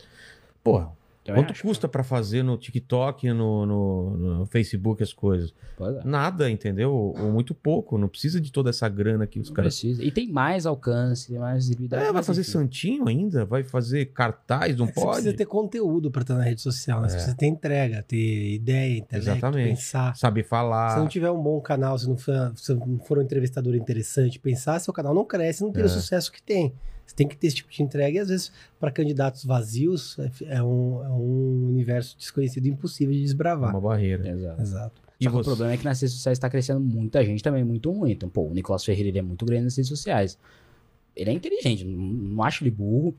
[0.63, 0.93] Porra,
[1.27, 1.63] Também quanto acho.
[1.63, 5.53] custa pra fazer no TikTok, no, no, no Facebook as coisas?
[5.81, 6.01] É.
[6.05, 6.93] Nada, entendeu?
[6.93, 7.99] Ou, ou muito pouco.
[7.99, 9.75] Não precisa de toda essa grana que os Não caras.
[9.79, 10.03] precisa.
[10.03, 12.03] E tem mais alcance, tem mais visibilidade.
[12.03, 12.51] É, vai mas fazer enfim.
[12.51, 13.45] santinho ainda?
[13.45, 14.77] Vai fazer cartaz?
[14.77, 15.07] Não Você pode?
[15.13, 17.09] precisa ter conteúdo pra estar na rede social, né?
[17.09, 17.17] Você É.
[17.19, 19.69] precisa ter entrega, ter ideia, intelecto, Exatamente.
[19.77, 20.17] pensar.
[20.17, 20.99] Saber Se falar.
[20.99, 24.79] não tiver um bom canal, se não for, se não for um entrevistador interessante, pensar,
[24.81, 25.87] seu canal não cresce, não tem É.
[25.87, 26.73] o sucesso que tem.
[27.07, 30.57] Você tem que ter esse tipo de entrega e às vezes para candidatos vazios é,
[30.57, 33.71] é um, é um universo desconhecido impossível de desbravar.
[33.71, 34.29] Uma barreira.
[34.29, 34.61] Exato.
[34.61, 35.03] Exato.
[35.21, 37.65] E Só que o problema é que nas redes sociais tá crescendo muita gente também,
[37.65, 38.11] muito ruim.
[38.11, 40.39] Então, pô, o Nicolas Ferreira ele é muito grande nas redes sociais.
[41.15, 43.15] Ele é inteligente, não, não acho ele burro.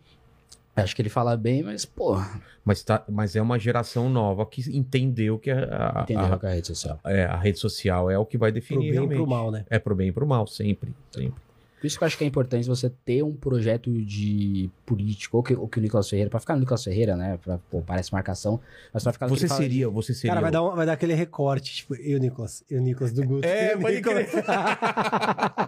[0.76, 2.18] Acho que ele fala bem, mas, pô,
[2.64, 6.46] Mas, tá, mas é uma geração nova que entendeu que a, a- entendeu a- que
[6.46, 7.00] é a rede social.
[7.04, 9.18] é, a rede social é o que vai Pro definir bem e realmente.
[9.18, 9.66] pro mal, né?
[9.72, 10.94] É pro bem e pro mal, sempre.
[11.12, 11.42] sempre.
[11.80, 15.44] Por isso que eu acho que é importante você ter um projeto de político, ou
[15.44, 17.38] que, ou que o Nicolas Ferreira, pra ficar no Nicolas Ferreira, né?
[17.44, 18.60] Pra, pô, parece marcação,
[18.92, 20.32] mas pra ficar no Você ele fala seria, você seria.
[20.32, 23.46] Cara, vai dar, um- vai dar aquele recorte, tipo, eu, Nicolas, eu, Nicolas do Guto.
[23.48, 24.28] É, eu, pode Nicolas.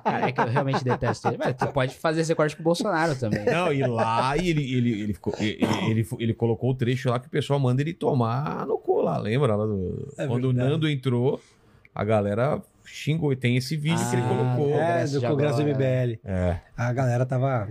[0.03, 1.37] Cara, é que eu realmente detesto ele.
[1.37, 3.45] Mas tu pode fazer esse corte com o Bolsonaro também.
[3.45, 7.19] Não, e lá e ele, ele, ele, ficou- ele, ele, ele colocou o trecho lá
[7.19, 9.55] que o pessoal manda ele tomar no cu lá, lembra?
[9.55, 10.67] Lá do- É quando verdade.
[10.67, 11.39] o Nando entrou,
[11.93, 12.61] a galera
[12.93, 13.31] xingou.
[13.31, 14.69] E tem esse vídeo que ele Ah, colocou.
[14.69, 16.19] É, Congresso do Congresso do agora, MBL.
[16.23, 16.59] É.
[16.75, 17.67] A galera tava.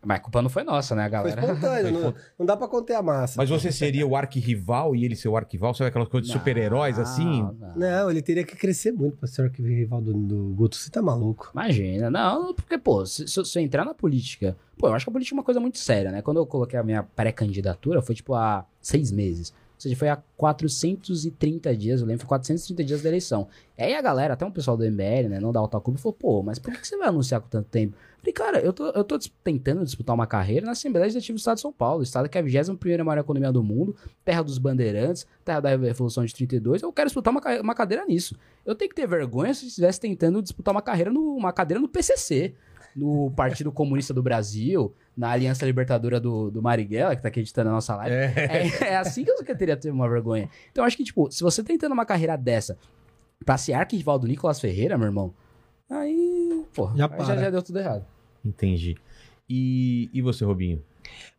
[0.00, 1.40] Mas a culpa não foi nossa, né, Foi galera?
[1.40, 3.34] espontâneo, não, não dá pra conter a massa.
[3.36, 5.74] Mas você seria o arquirrival e ele ser o arquival?
[5.74, 7.42] Sabe aquelas coisas de super-heróis assim?
[7.42, 8.10] Não, não.
[8.10, 10.76] Ele teria que crescer muito pra ser o rival do, do Guto.
[10.76, 11.50] Você tá maluco?
[11.52, 15.12] Imagina, não, porque, pô, se, se eu entrar na política, pô, eu acho que a
[15.12, 16.22] política é uma coisa muito séria, né?
[16.22, 19.52] Quando eu coloquei a minha pré-candidatura, foi tipo há seis meses.
[19.78, 23.46] Ou seja, foi a 430 dias, eu lembro, foi 430 dias da eleição.
[23.78, 26.12] E aí a galera, até um pessoal do MBL, né, não da Alta Cuba, falou,
[26.12, 27.94] pô, mas por que você vai anunciar com tanto tempo?
[27.94, 31.38] Eu falei, cara, eu tô, eu tô tentando disputar uma carreira na Assembleia Legislativa do
[31.38, 34.58] Estado de São Paulo, estado que é a 21ª maior economia do mundo, terra dos
[34.58, 38.36] bandeirantes, terra da Revolução de 32, eu quero disputar uma, uma cadeira nisso.
[38.66, 41.88] Eu tenho que ter vergonha se estivesse tentando disputar uma carreira no, uma cadeira no
[41.88, 42.52] PCC,
[42.94, 47.70] no Partido Comunista do Brasil, na Aliança Libertadora do, do Marighella, que tá aqui editando
[47.70, 48.14] a nossa live.
[48.14, 48.34] É.
[48.36, 50.48] É, é assim que eu teria ter uma vergonha.
[50.70, 52.78] Então, acho que, tipo, se você tá tentando uma carreira dessa
[53.44, 55.34] pra ser arquirrival do Nicolas Ferreira, meu irmão,
[55.90, 58.04] aí, pô, Já aí já, já deu tudo errado.
[58.44, 58.96] Entendi.
[59.48, 60.82] E, e você, Robinho?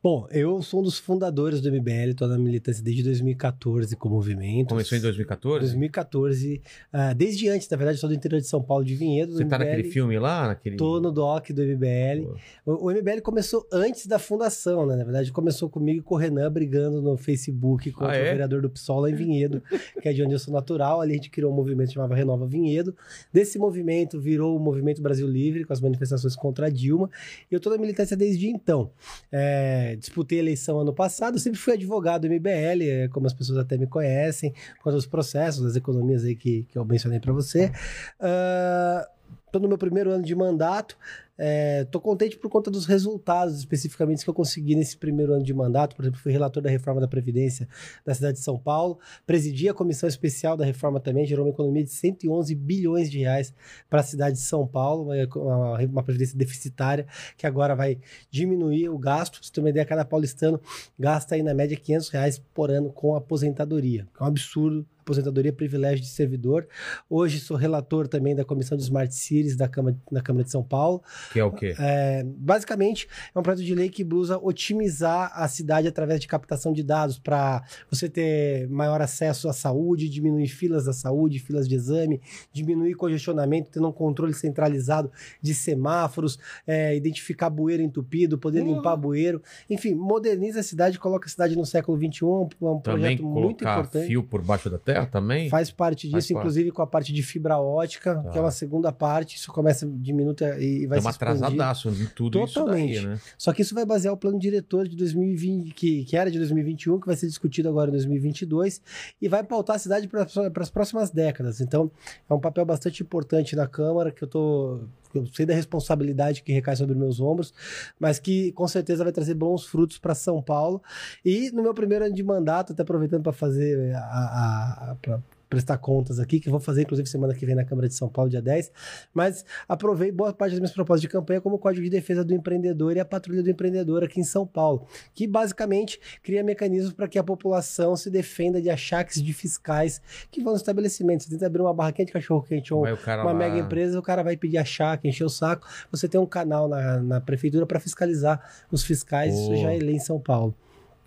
[0.02, 4.12] Bom, eu sou um dos fundadores do MBL, tô na militância desde 2014 com o
[4.14, 4.70] movimento.
[4.70, 5.60] Começou em 2014?
[5.60, 6.62] 2014,
[6.94, 9.34] ah, desde antes, na verdade, sou do interior de São Paulo, de Vinhedo.
[9.34, 9.66] do Você tá MBL.
[9.70, 10.48] naquele filme lá?
[10.48, 10.78] Naquele...
[10.78, 12.32] Tô no doc do MBL.
[12.66, 14.96] O, o MBL começou antes da fundação, né?
[14.96, 18.22] Na verdade, começou comigo e com o Renan brigando no Facebook contra Ah, é?
[18.22, 19.62] o vereador do PSOL lá em Vinhedo,
[20.02, 21.02] que é de onde eu sou natural.
[21.02, 22.96] Ali a gente criou um movimento que chamava Renova Vinhedo.
[23.34, 27.10] Desse movimento virou o Movimento Brasil Livre, com as manifestações contra a Dilma.
[27.52, 28.92] E eu tô na militância desde então.
[29.30, 33.60] É, disputei a eleição ano passado, sempre fui advogado do MBL, é, como as pessoas
[33.60, 37.34] até me conhecem, por causa dos processos, das economias aí que, que eu mencionei para
[37.34, 37.72] você.
[38.20, 39.08] Ah,
[39.52, 40.98] Tô no meu primeiro ano de mandato.
[41.42, 45.54] É, tô contente por conta dos resultados especificamente que eu consegui nesse primeiro ano de
[45.54, 45.96] mandato.
[45.96, 47.66] Por exemplo, fui relator da reforma da Previdência
[48.06, 51.82] da cidade de São Paulo, presidi a comissão especial da reforma também, gerou uma economia
[51.82, 53.54] de 111 bilhões de reais
[53.90, 57.98] para a cidade de São Paulo, uma, uma, previdência deficitária que agora vai
[58.30, 59.40] diminuir o gasto.
[59.40, 60.60] Pra você ter ideia, cada paulistano
[60.98, 64.86] gasta aí na média 500 reais por ano com aposentadoria, é um absurdo.
[65.10, 66.68] Aposentadoria privilégio de servidor.
[67.10, 70.64] Hoje sou relator também da comissão de Smart Cities da Câmara, da Câmara de São
[70.64, 71.02] Paulo.
[71.34, 71.74] Que é o quê?
[71.80, 76.72] É, basicamente, é um projeto de lei que busca otimizar a cidade através de captação
[76.72, 81.74] de dados para você ter maior acesso à saúde, diminuir filas da saúde, filas de
[81.74, 82.22] exame,
[82.54, 86.38] diminuir congestionamento, tendo um controle centralizado de semáforos,
[86.68, 89.42] é, identificar bueiro entupido, poder limpar bueiro.
[89.68, 93.18] Enfim, moderniza a cidade, coloca a cidade no século XXI, é um, é um Também
[93.18, 94.06] projeto muito colocar importante.
[94.06, 95.50] fio por baixo da terra também?
[95.50, 96.40] Faz parte disso, Faz parte.
[96.40, 98.30] inclusive com a parte de fibra ótica, Tá.
[98.30, 99.38] que é uma segunda parte.
[99.38, 101.44] Isso começa diminuta e vai Estamos se expandir.
[101.46, 102.94] atrasadaço em tudo Totalmente.
[102.94, 103.20] isso daí, né?
[103.38, 107.00] Só que isso vai basear o plano diretor de 2020, que, que era de 2021,
[107.00, 108.82] que vai ser discutido agora em 2022,
[109.22, 110.28] e vai pautar a cidade para
[110.62, 111.62] as próximas décadas.
[111.62, 111.92] Então,
[112.30, 114.82] é um papel bastante importante na Câmara, que eu tô.
[115.14, 117.54] Eu sei da responsabilidade que recai sobre meus ombros,
[118.00, 120.82] mas que com certeza vai trazer bons frutos para São Paulo.
[121.26, 125.20] E no meu primeiro ano de mandato, até aproveitando para fazer a, a, a- pra
[125.50, 128.30] prestar contas aqui, que vou fazer inclusive semana que vem na Câmara de São Paulo,
[128.30, 128.72] dia 10,
[129.14, 132.34] mas aprovei boa parte das minhas propostas de campanha como o Código de Defesa do
[132.34, 134.86] Empreendedor e a Patrulha do Empreendedor aqui em São Paulo,
[135.16, 140.42] que basicamente cria mecanismos para que a população se defenda de achaques de fiscais que
[140.42, 141.24] vão no estabelecimento.
[141.24, 143.98] Você tenta abrir uma barraquinha de cachorro-quente ou Vai o cara uma lá- mega empresa,
[143.98, 145.68] o cara vai pedir achaque, encher o saco.
[145.92, 148.40] Você tem um canal na, na prefeitura para fiscalizar
[148.72, 149.42] os fiscais, Pô.
[149.54, 150.54] isso já é lei em São Paulo.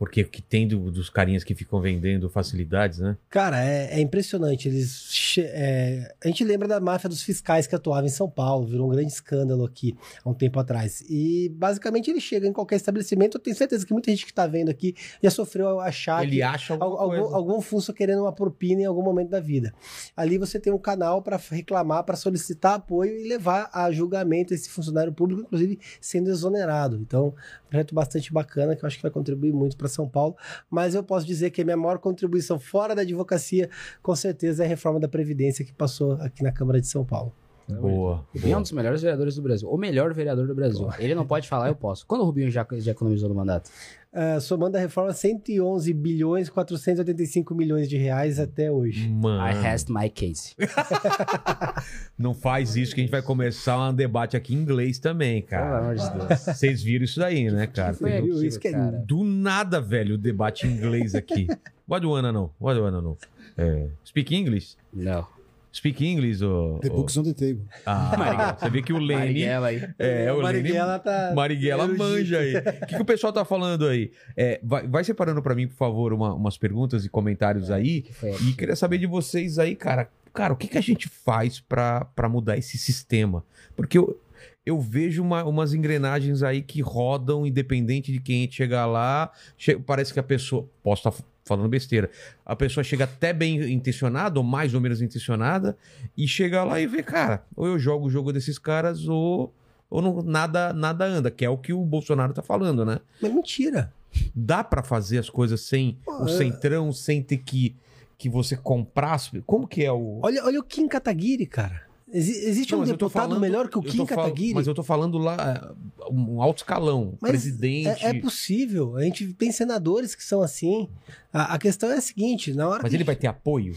[0.02, 3.16] Porque o que tem do- dos carinhas que ficam vendendo facilidades, né?
[3.30, 4.66] Cara, é, é impressionante.
[4.66, 8.66] Eles che- é, a gente lembra da máfia dos fiscais que atuava em São Paulo,
[8.66, 11.04] virou um grande escândalo aqui há um tempo atrás.
[11.08, 13.36] E basicamente ele chega em qualquer estabelecimento.
[13.36, 16.74] Eu tenho certeza que muita gente que tá vendo aqui já sofreu achar Ele acha
[16.74, 17.36] algum, coisa.
[17.36, 19.72] algum funso querendo uma propina em algum momento da vida.
[20.16, 24.68] Ali você tem um canal para reclamar, para solicitar apoio e levar a julgamento esse
[24.68, 26.96] funcionário público, inclusive sendo exonerado.
[26.96, 30.36] Então, um projeto bastante bacana que eu acho que vai contribuir muito para São Paulo.
[30.70, 33.68] Mas eu posso dizer que a minha maior contribuição fora da advocacia,
[34.02, 37.32] com certeza, é a reforma da Previdência que passou aqui na Câmara de São Paulo.
[37.68, 37.80] Boa.
[37.80, 38.62] O Rubinho é um boa.
[38.62, 39.68] dos melhores vereadores do Brasil.
[39.68, 40.88] O melhor vereador do Brasil.
[40.98, 42.06] Ele não pode falar, eu posso.
[42.06, 43.70] Quando o Rubinho já, já economizou no mandato?
[44.14, 49.08] Ah, somando a reforma, 111 bilhões 485 milhões de reais até hoje.
[49.08, 50.54] Mano, I rest my case.
[52.18, 55.62] não faz isso que a gente vai começar um debate aqui em inglês também, Pelo
[55.62, 55.78] cara.
[55.78, 56.40] amor de Deus.
[56.40, 57.94] Vocês viram isso daí, né, cara?
[57.94, 58.44] Foi viu?
[58.44, 59.02] Isso que é cara.
[59.06, 61.46] Do nada, velho, o debate em inglês aqui.
[61.88, 62.52] What do you wanna know?
[62.60, 63.16] What do you wanna know?
[63.56, 64.76] É, speak English?
[64.92, 65.26] Não.
[65.72, 66.78] Speak English, ô...
[66.80, 67.64] The book's on the table.
[67.86, 69.14] Ah, você vê que o Lenny...
[69.20, 69.82] Marighella aí.
[69.98, 70.42] É, o Lenny...
[70.42, 71.32] Marighella tá.
[71.34, 72.56] Marighella manja aí.
[72.56, 74.12] O que, que o pessoal tá falando aí?
[74.36, 78.02] É, vai, vai separando pra mim, por favor, uma- umas perguntas e comentários aí.
[78.02, 80.08] Que E queria saber de vocês aí, cara.
[80.34, 83.44] Cara, o que, que a gente faz pra pra mudar esse sistema?
[83.76, 84.18] Porque eu,
[84.64, 89.30] eu vejo uma- umas engrenagens aí que rodam, independente de quem chegar lá.
[89.58, 90.68] che- parece que a pessoa.
[90.82, 92.10] Posso estar falando besteira.
[92.44, 95.76] A pessoa chega até bem intencionada, ou mais ou menos intencionada,
[96.16, 99.52] e chega lá e vê, cara, ou eu jogo o jogo desses caras, ou,
[99.90, 103.00] ou não, nada, nada anda, que é o que o Bolsonaro tá falando, né?
[103.20, 103.92] Mas mentira.
[104.34, 106.36] Dá pra fazer as coisas sem o é.
[106.36, 107.74] centrão, sem ter que,
[108.18, 109.42] que você comprasse?
[109.46, 110.20] Como que é o.
[110.22, 111.91] Olha, olha o Kim Kataguiri, cara.
[112.12, 114.54] Exi- existe Não, um deputado falando- melhor que o Kim Kataguiri?
[114.54, 115.74] Mas eu tô falando lá,
[116.10, 118.04] um alto escalão, Mas presidente.
[118.04, 118.96] É, é possível.
[118.96, 120.88] A gente tem senadores que são assim.
[121.32, 123.74] A, a questão é a seguinte: na hora Mas ele vai ter apoio?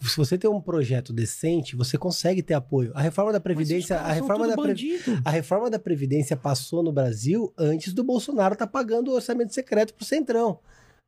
[0.00, 2.92] se você tem um projeto decente, você consegue ter apoio.
[2.94, 7.52] A reforma da previdência, a reforma da Pre- a reforma da previdência passou no Brasil
[7.58, 10.60] antes do Bolsonaro estar pagando o orçamento secreto pro Centrão.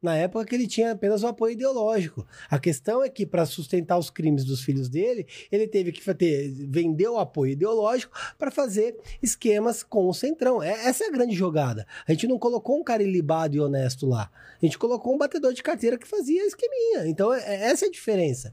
[0.03, 2.27] Na época que ele tinha apenas o apoio ideológico.
[2.49, 6.49] A questão é que, para sustentar os crimes dos filhos dele, ele teve que ter,
[6.69, 10.63] vender o apoio ideológico para fazer esquemas com o Centrão.
[10.63, 11.87] É- essa é a grande jogada.
[12.09, 14.31] A gente não colocou um cara ilibado e honesto lá.
[14.61, 17.07] A gente colocou um batedor de carteira que fazia esqueminha.
[17.07, 18.51] Então, é- é- essa é a diferença.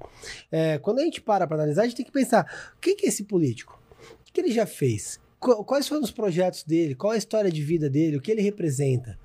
[0.52, 3.06] É, quando a gente para para analisar, a gente tem que pensar: o que que
[3.06, 3.82] é esse político?
[4.28, 5.18] O que ele já fez?
[5.40, 6.94] Qu- Quais foram os projetos dele?
[6.94, 8.18] Qual é a história de vida dele?
[8.18, 9.18] O que ele representa?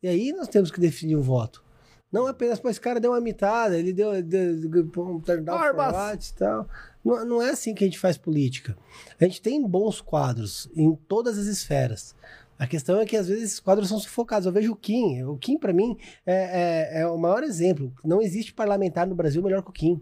[0.00, 1.63] E aí nós temos que definir o voto.
[2.14, 5.58] Não apenas, pô, esse cara deu uma mitada, ele deu, deu, deu um turn down
[5.58, 5.94] for Barbas.
[6.12, 6.68] what e tal.
[7.04, 8.78] Não, não é assim que a gente faz política.
[9.20, 12.14] A gente tem bons quadros em todas as esferas.
[12.56, 14.46] A questão é que às vezes esses quadros são sufocados.
[14.46, 15.24] Eu vejo o Kim.
[15.24, 17.92] O Kim, para mim, é, é- é o maior exemplo.
[18.04, 20.00] Não existe parlamentar no Brasil melhor que o Kim.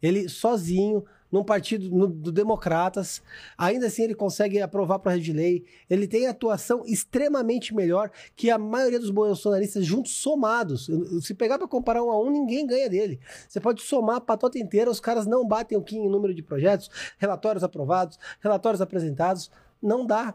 [0.00, 3.22] Ele sozinho, num partido no- do Democratas,
[3.56, 5.64] ainda assim ele consegue aprovar projeto de lei.
[5.88, 10.90] Ele tem atuação extremamente melhor que a maioria dos bolsonaristas juntos somados.
[11.22, 13.18] Se pegar para comparar um a um, ninguém ganha dele.
[13.48, 16.42] Você pode somar a patota inteira, os caras não batem o Kim em número de
[16.42, 19.50] projetos, relatórios aprovados, relatórios apresentados.
[19.82, 20.34] Não dá.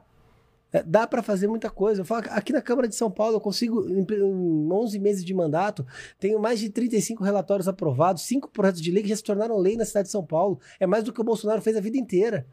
[0.72, 2.02] É, dá para fazer muita coisa.
[2.02, 5.34] Eu falo, aqui na Câmara de São Paulo, eu consigo, em em 11 meses de
[5.34, 5.86] mandato,
[6.20, 9.78] tenho mais de 35 relatórios aprovados, cinco projetos de lei que já se tornaram lei
[9.78, 10.60] na cidade de São Paulo.
[10.80, 12.46] É mais do que o Bolsonaro fez a vida inteira.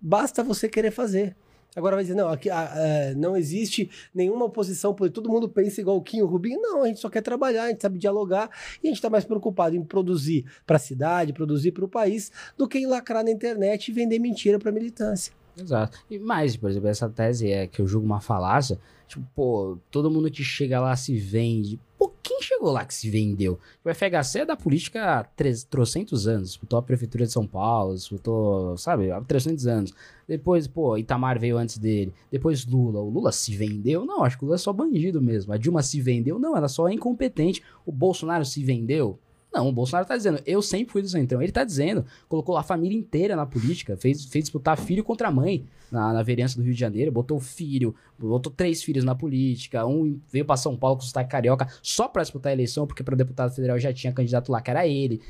[0.00, 1.36] Basta você querer fazer.
[1.74, 5.80] Agora vai dizer, não, aqui ah, é, não existe nenhuma oposição, porque todo mundo pensa
[5.80, 6.60] igual o Kim, o Rubinho.
[6.60, 8.50] Não, a gente só quer trabalhar, a gente sabe dialogar
[8.82, 12.30] e a gente está mais preocupado em produzir para a cidade, produzir para o país,
[12.58, 15.32] do que em lacrar na internet e vender mentira para militância.
[15.56, 15.98] Exato.
[16.10, 18.78] E mais, por exemplo, essa tese é que eu julgo uma falácia.
[19.06, 21.78] Tipo, pô, todo mundo que chega lá se vende.
[21.98, 23.58] Pô, quem chegou lá que se vendeu?
[23.84, 26.48] O FHC é da política há treze- trocentos anos.
[26.48, 29.92] Disputou a prefeitura de São Paulo, disputou, sabe, há 300 anos.
[30.26, 32.14] Depois, pô, Itamar veio antes dele.
[32.30, 33.00] Depois Lula.
[33.00, 34.06] O Lula se vendeu?
[34.06, 35.52] Não, acho que o Lula é só bandido mesmo.
[35.52, 36.38] A Dilma se vendeu?
[36.38, 37.62] Não, ela só é incompetente.
[37.84, 39.18] O Bolsonaro se vendeu?
[39.52, 41.42] Não, o Bolsonaro tá dizendo, eu sempre fui do Centrão.
[41.42, 45.66] Ele tá dizendo, colocou a família inteira na política, fez, fez disputar filho contra mãe
[45.90, 50.18] na, na vereança do Rio de Janeiro, botou filho, botou três filhos na política, um
[50.30, 53.54] veio pra São Paulo com sotaque carioca só pra disputar a eleição, porque pra deputado
[53.54, 55.20] federal já tinha candidato lá que era ele,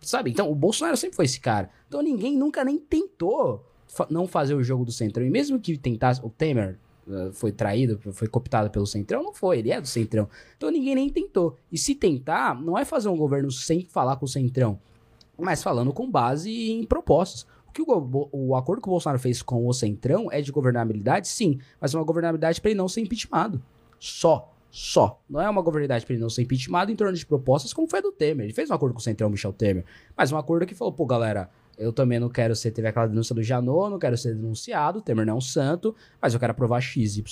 [0.00, 0.30] sabe?
[0.30, 1.68] Então, o Bolsonaro sempre foi esse cara.
[1.88, 5.26] Então, ninguém nunca nem tentou fa- não fazer o jogo do Centrão.
[5.26, 6.78] E mesmo que tentasse, o Temer
[7.32, 10.28] foi traído, foi cooptado pelo Centrão, não foi, ele é do Centrão.
[10.56, 11.56] Então ninguém nem tentou.
[11.70, 14.78] E se tentar, não é fazer um governo sem falar com o Centrão,
[15.38, 17.46] mas falando com base em propostas.
[17.68, 21.28] O que o, o acordo que o Bolsonaro fez com o Centrão é de governabilidade,
[21.28, 23.62] sim, mas uma governabilidade para ele não ser impeachmentado.
[23.98, 24.52] Só.
[24.70, 25.20] Só.
[25.28, 28.00] Não é uma governabilidade para ele não ser impeachmentado em torno de propostas como foi
[28.00, 28.44] a do Temer.
[28.44, 29.84] Ele fez um acordo com o Centrão, Michel Temer,
[30.16, 33.34] mas um acordo que falou, pô, galera, eu também não quero ser, teve aquela denúncia
[33.34, 36.80] do Janot, não quero ser denunciado, Temer não é um santo, mas eu quero aprovar
[36.80, 37.22] XYZ.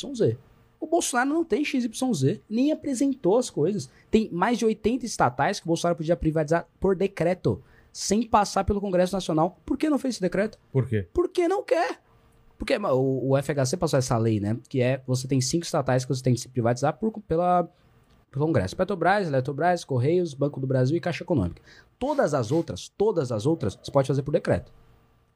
[0.78, 3.90] O Bolsonaro não tem XYZ, nem apresentou as coisas.
[4.10, 8.80] Tem mais de 80 estatais que o Bolsonaro podia privatizar por decreto, sem passar pelo
[8.80, 9.58] Congresso Nacional.
[9.66, 10.58] Por que não fez esse decreto?
[10.70, 11.08] Por quê?
[11.12, 12.00] Porque não quer.
[12.58, 14.56] Porque o, o FHC passou essa lei, né?
[14.68, 17.68] Que é você tem cinco estatais que você tem que se privatizar por, pela,
[18.40, 21.62] Congresso: Petrobras, Eletrobras, Correios, Banco do Brasil e Caixa Econômica.
[21.98, 24.72] Todas as outras, todas as outras, você pode fazer por decreto.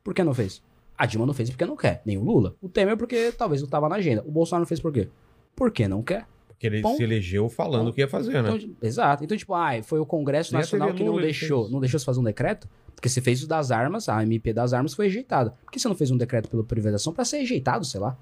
[0.02, 0.62] Por que não fez?
[0.96, 2.54] A Dilma não fez porque não quer, nem o Lula.
[2.60, 4.22] O Temer porque talvez não estava na agenda.
[4.26, 5.08] O Bolsonaro não fez por quê?
[5.56, 6.26] Porque não quer.
[6.46, 6.98] Porque ele Ponto.
[6.98, 8.50] se elegeu falando o que ia fazer, né?
[8.54, 9.24] Então, exato.
[9.24, 11.72] Então, tipo, ah, foi o Congresso Nacional que não deixou, fez.
[11.72, 12.68] não deixou você fazer um decreto?
[12.94, 15.52] Porque você fez o das armas, a MP das armas foi rejeitada.
[15.64, 18.14] Por que você não fez um decreto pela privatização pra ser rejeitado, sei lá?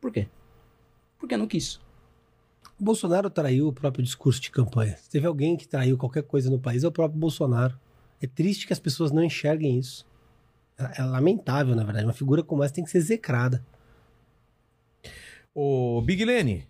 [0.00, 0.28] Por quê?
[1.18, 1.80] Porque não quis.
[2.84, 4.96] Bolsonaro traiu o próprio discurso de campanha.
[4.96, 7.78] Se teve alguém que traiu qualquer coisa no país, é o próprio Bolsonaro.
[8.20, 10.06] É triste que as pessoas não enxerguem isso.
[10.78, 12.06] É, é lamentável, na verdade.
[12.06, 13.64] Uma figura como essa tem que ser execrada.
[15.54, 16.66] Ô, Big Lene.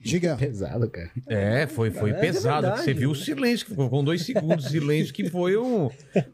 [0.00, 0.36] Diga.
[0.38, 1.10] Pesado, cara.
[1.26, 2.62] É, foi, foi É pesado.
[2.62, 2.84] verdade.
[2.84, 5.90] Você viu o silêncio, que ficou com dois segundos de silêncio, que foi um-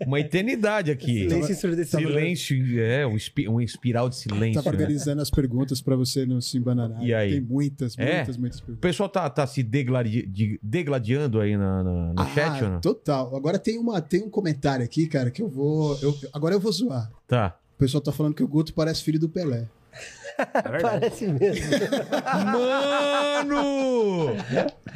[0.07, 1.29] uma eternidade aqui.
[1.29, 2.07] Silêncio ensurdecedor.
[2.13, 4.63] Silêncio, é, um, espi- uma espiral de silêncio.
[4.63, 4.83] Tava né?
[4.83, 7.03] organizando as perguntas pra você não se embananar.
[7.03, 7.33] E aí?
[7.33, 8.17] Tem muitas, É?
[8.17, 8.81] muitas, muitas O perguntas.
[8.83, 12.77] pessoal tá, tá se degladi- de- degladiando aí na, na- no chat ou não?
[12.77, 13.35] Ah, total.
[13.35, 15.99] Agora tem, uma, tem um comentário aqui, cara, que eu vou.
[16.03, 17.11] eu- agora eu vou zoar.
[17.27, 17.57] Tá.
[17.75, 19.67] O pessoal tá falando que o Guto parece filho do Pelé.
[20.39, 20.83] É verdade.
[21.01, 21.67] Parece mesmo.
[22.53, 24.37] Mano!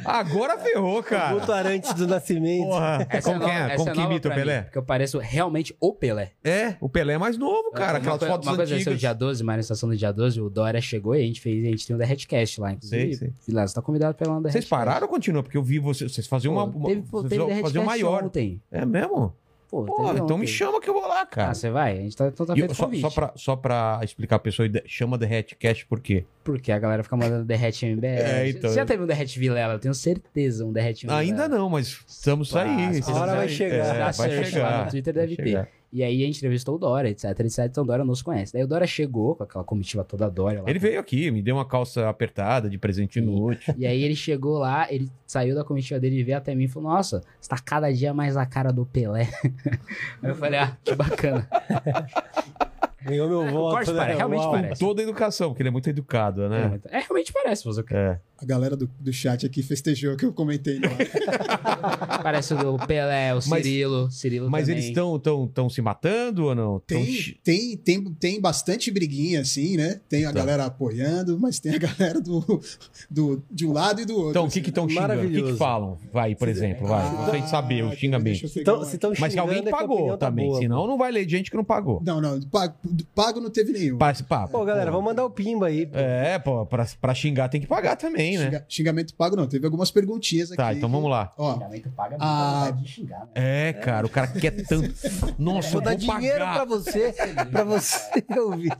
[0.03, 1.33] Agora ferrou, cara.
[1.33, 2.65] Guto Arantes do Nascimento.
[2.67, 3.07] Porra.
[3.09, 3.73] Essa Como é que nova- é?
[3.73, 4.61] essa Como é que imita o Pelé?
[4.63, 6.31] Porque eu pareço realmente o Pelé.
[6.43, 7.93] É, o Pelé é mais novo, cara.
[7.93, 8.99] uma, Aquelas coi- fotos uma coisa, esse é o antigas.
[8.99, 11.85] dia 12, manifestação do dia 12, o Dória chegou e a gente fez, a gente
[11.87, 13.03] tem um Derretcast lá, inclusive.
[13.05, 13.33] Sei, sei.
[13.47, 14.69] Vilela, você tá convidado pra ir lá no Vocês Derretcast.
[14.85, 15.43] pararam ou continuam?
[15.43, 18.23] Porque eu vi vocês, vocês faziam uma, uma Teve, pô, vocês teve faziam Derretcast maior.
[18.23, 18.61] ontem.
[18.71, 19.33] É mesmo?
[19.69, 21.51] Pô, Porra, teve então me chama que eu vou lá, cara.
[21.51, 21.99] Ah, você vai?
[21.99, 23.01] A gente tá, então tá E feito só, convite.
[23.01, 26.25] só, pra, só pra explicar a pessoa, chama The Hatcast por quê?
[26.43, 28.05] Porque a galera fica mandando derrete MBL.
[28.07, 28.69] É, então.
[28.69, 29.73] Você já teve um derrete Vilela?
[29.75, 31.15] Eu tenho certeza, um derrete MBL.
[31.15, 32.97] Ainda não, mas estamos aí.
[32.97, 33.95] estamos hora vai chegar.
[33.95, 34.85] É, Dá vai chegar.
[34.85, 35.69] no Twitter deve ter.
[35.91, 37.65] E aí a gente entrevistou o Dória, etc, etc.
[37.65, 38.53] Então o Dória nos conhece.
[38.53, 40.69] Daí o Dória chegou com aquela comitiva toda Dória lá.
[40.69, 43.73] Ele veio aqui, me deu uma calça apertada de presente inútil.
[43.77, 46.67] E aí ele chegou lá, ele saiu da comitiva dele e veio até mim e
[46.67, 49.29] falou: Nossa, você tá cada dia mais a cara do Pelé.
[50.21, 51.47] Aí eu falei, ah, que bacana.
[53.01, 53.97] Ganhou meu voto, corte, né?
[53.97, 54.51] para, realmente Uau.
[54.51, 54.79] parece.
[54.79, 56.67] Toda a educação, porque ele é muito educado, É, né?
[56.67, 58.19] muito- é, realmente parece, você É.
[58.41, 60.79] A galera do, do chat aqui festejou que eu comentei.
[60.79, 60.89] lá.
[62.23, 64.09] Parece o Pelé, o Mas- Cirilo.
[64.11, 64.75] Cirilo Mas também.
[64.77, 66.79] eles estão tão, tão se matando ou não?
[66.79, 69.99] Tão Tem, chi- tem, tem, tem bastante briguinha, assim, né?
[70.07, 70.39] Tem a Tá.
[70.39, 72.61] galera apoiando, mas tem a galera do,
[73.09, 74.29] do, de um lado e do outro.
[74.31, 74.61] Então, o que assim.
[74.63, 75.21] que estão xingando?
[75.27, 75.97] O que que falam?
[76.13, 77.01] Vai, por exemplo, vai.
[77.05, 78.45] Ah, gente saber o xingamento.
[78.55, 80.97] Então, se estão Mas que alguém xingando, é pagou opinião tá também, boa, senão não
[80.97, 82.01] vai ler gente que não pagou.
[82.05, 82.75] Não, não, pago,
[83.13, 83.97] pago não teve nenhum.
[83.97, 84.51] Parece papo.
[84.53, 85.85] Pô, galera, vamos mandar o pimba aí.
[85.85, 85.97] pô.
[85.97, 88.45] É, pô, pra, pra xingar tem que pagar também, né?
[88.45, 90.57] Xinga- xingamento pago não, teve algumas perguntinhas aqui.
[90.57, 91.33] Tá, então vamos lá.
[91.37, 92.59] Ó, Xingamento paga muito Ah.
[92.65, 93.27] vontade de xingar, né?
[93.35, 94.93] É, cara, o cara quer tanto.
[95.39, 97.13] Nossa, Vou eu dar vou dinheiro pra você,
[97.51, 98.71] pra você ouvir.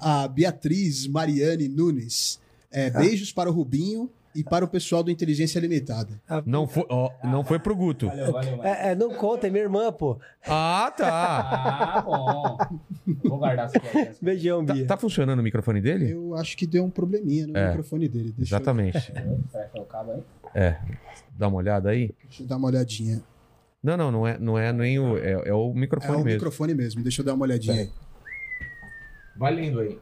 [0.00, 2.40] a Beatriz Mariane Nunes.
[2.70, 6.20] É, beijos para o Rubinho e para o pessoal do Inteligência Limitada.
[6.46, 8.06] Não foi, ó, não foi pro Guto.
[8.08, 8.64] Valeu, valeu.
[8.64, 10.18] É, é, não conta, é minha irmã, pô.
[10.46, 11.08] Ah, tá.
[11.10, 12.56] Ah, bom.
[13.24, 14.10] Vou guardar essa aqui.
[14.22, 14.86] Beijão, Tá, Bia.
[14.86, 16.10] tá funcionando o microfone dele?
[16.12, 17.68] Eu acho que deu um probleminha no É.
[17.68, 18.32] microfone dele.
[18.36, 19.00] Deixa eu, Exatamente.
[19.00, 20.74] Será que é o cabo aí?
[21.36, 22.14] Dá uma olhada aí.
[22.24, 23.22] deixa eu dar uma olhadinha.
[23.82, 25.18] Não, não, não é, não é nem o.
[25.18, 26.36] É, é o É microfone o mesmo.
[26.38, 27.90] microfone mesmo, deixa eu dar uma olhadinha aí.
[29.36, 29.98] Vai lendo aí.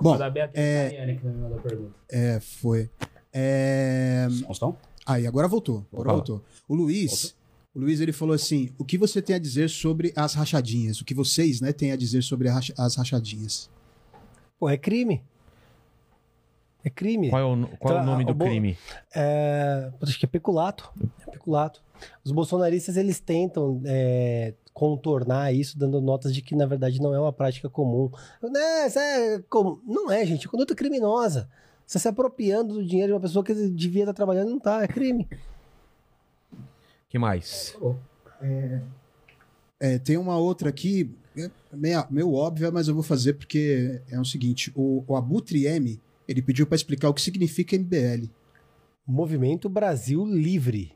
[0.00, 1.94] Bom, da Beatriz é- que me mandou a pergunta.
[2.10, 2.90] É, foi.
[3.32, 4.26] É...
[4.44, 4.76] Faustão?
[5.06, 5.86] Aí, agora voltou.
[5.92, 6.44] Agora voltou.
[6.68, 7.34] O Luiz,
[7.74, 11.00] o Luiz ele falou assim: o que você tem a dizer sobre as rachadinhas?
[11.00, 13.70] O que vocês, né, têm a dizer sobre a racha- as rachadinhas?
[14.58, 15.22] Pô, é crime.
[16.84, 17.28] É crime.
[17.30, 18.76] Qual é o, qual é o Tá, nome do o crime?
[19.14, 20.90] É, acho que é peculato.
[21.26, 21.82] É peculato.
[22.24, 27.18] Os bolsonaristas, eles tentam é, contornar isso, dando notas de que, na verdade, não é
[27.20, 28.10] uma prática comum.
[28.42, 29.80] Né, isso é comum.
[29.86, 30.46] Não é, gente.
[30.46, 31.48] É conduta criminosa.
[31.88, 34.82] Você se apropriando do dinheiro de uma pessoa que devia estar trabalhando, não tá.
[34.82, 35.26] É crime.
[37.08, 37.74] que mais?
[39.80, 44.20] É, tem uma outra aqui, é meio, meio óbvia, mas eu vou fazer porque é
[44.20, 45.98] o seguinte: o, o Abutre M
[46.28, 48.28] ele pediu para explicar o que significa MBL.
[49.06, 50.92] Movimento Brasil Livre.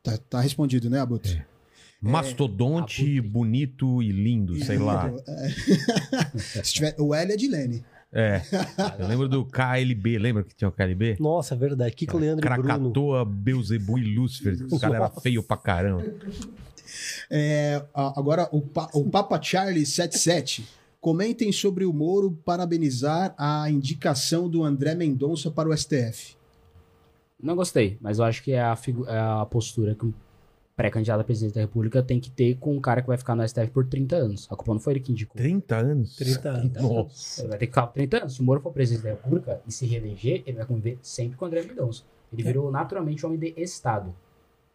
[0.00, 1.44] Tá, tá respondido, né, Abutre?
[2.00, 3.20] Mastodonte, Abutre.
[3.20, 5.12] bonito e lindo, sei lá.
[5.26, 6.62] É.
[6.62, 7.84] Se tiver, o L é de Lene.
[8.12, 8.40] É.
[8.98, 11.16] Eu lembro do KLB, lembra que tinha o KLB?
[11.20, 11.94] Nossa, é verdade.
[11.94, 12.64] Kiko, Leandro e Bruno.
[12.68, 14.56] Krakatoa, Beuzebu e Lúcifer.
[14.70, 16.04] O cara era feio pra caramba.
[17.30, 20.66] É, agora, o, Pa- o Papa Charlie 77.
[21.00, 26.36] Comentem sobre o Moro parabenizar a indicação do André Mendonça para o STF.
[27.40, 28.76] Não gostei, mas eu acho que é a,
[29.06, 30.12] é a postura que
[30.78, 33.46] pré-candidato a presidente da República tem que ter com um cara que vai ficar no
[33.46, 34.46] STF por 30 anos.
[34.48, 35.36] A culpa não foi ele que indicou.
[35.36, 36.16] 30 anos?
[36.16, 36.72] 30 anos.
[36.80, 37.42] Nossa.
[37.42, 38.34] Ele vai ter que ficar por 30 anos.
[38.34, 41.44] Se o Moro for presidente da República e se reeleger, ele vai conviver sempre com
[41.44, 42.04] o André Mendonça.
[42.32, 44.14] Ele virou naturalmente homem de Estado.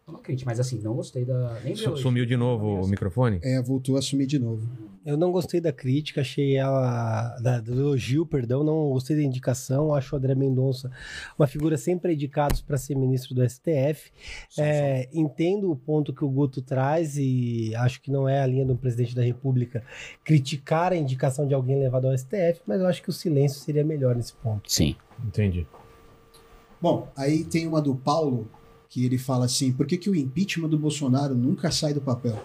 [0.06, 1.58] Não acredito, mas assim, não gostei da.
[1.64, 2.02] Nem Su- hoje.
[2.02, 3.40] Sumiu de novo o microfone?
[3.42, 4.68] É, voltou a assumir de novo.
[5.04, 7.36] Eu não gostei da crítica, achei ela.
[7.40, 9.94] Da, do elogio, perdão, não gostei da indicação.
[9.94, 10.90] Acho o André Mendonça
[11.38, 14.10] uma figura sem predicados para ser ministro do STF.
[14.58, 18.64] É, entendo o ponto que o Guto traz e acho que não é a linha
[18.66, 19.82] do presidente da República
[20.22, 23.84] criticar a indicação de alguém levado ao STF, mas eu acho que o silêncio seria
[23.84, 24.70] melhor nesse ponto.
[24.70, 24.96] Sim.
[25.26, 25.66] Entendi.
[26.80, 28.46] Bom, aí tem uma do Paulo
[28.88, 32.38] que ele fala assim: por que, que o impeachment do Bolsonaro nunca sai do papel?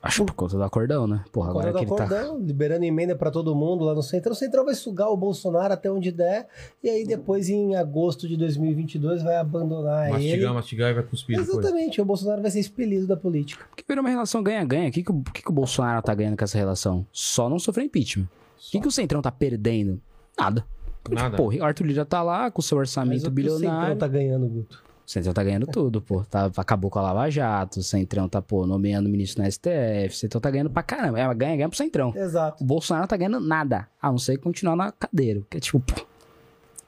[0.00, 1.24] Acho por conta do acordão, né?
[1.32, 2.14] Porra, agora Agora que do ele tá.
[2.16, 4.32] acordão, liberando emenda para todo mundo lá no Centrão.
[4.32, 6.46] O Centrão vai sugar o Bolsonaro até onde der,
[6.84, 10.12] e aí depois, em agosto de 2022, vai abandonar ele.
[10.12, 11.58] Mastigar, mastigar e vai cuspir depois.
[11.58, 13.64] Exatamente, o Bolsonaro vai ser expelido da política.
[13.70, 14.88] Porque virou uma relação ganha-ganha.
[14.88, 17.04] O que, que, o- o que, que o Bolsonaro tá ganhando com essa relação?
[17.10, 18.26] Só não sofrer impeachment.
[18.26, 20.00] O que, que o Centrão tá perdendo?
[20.38, 20.64] Nada.
[21.08, 21.36] Porque, Nada.
[21.36, 23.44] Tipo, porra, o Arthur Lira tá lá com o seu Mas orçamento o que o
[23.44, 23.96] Centrão bilionário.
[23.96, 24.82] tá ganhando, Guto?
[25.06, 26.22] O Centrão tá ganhando tudo, pô.
[26.24, 30.08] Tá, acabou com a Lava Jato, o Centrão tá, pô, nomeando ministro na STF.
[30.10, 31.18] O Centrão tá ganhando pra caramba.
[31.18, 32.12] É, ganha, ganha pro Centrão.
[32.14, 32.62] Exato.
[32.62, 35.40] O Bolsonaro tá ganhando nada, a não ser continuar na cadeira.
[35.48, 35.94] Que é tipo, pô,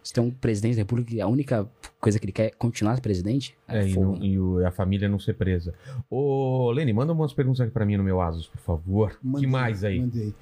[0.02, 1.66] Você tem um presidente da república que a única
[2.00, 3.54] coisa que ele quer é continuar presidente?
[3.68, 4.18] É, e, não- né?
[4.22, 5.74] e o- a família não ser presa.
[6.10, 9.18] Ô, Lene, manda umas perguntas aqui pra mim no meu Asus, por favor.
[9.22, 10.00] Mandei, que mais aí?
[10.00, 10.34] Mandei.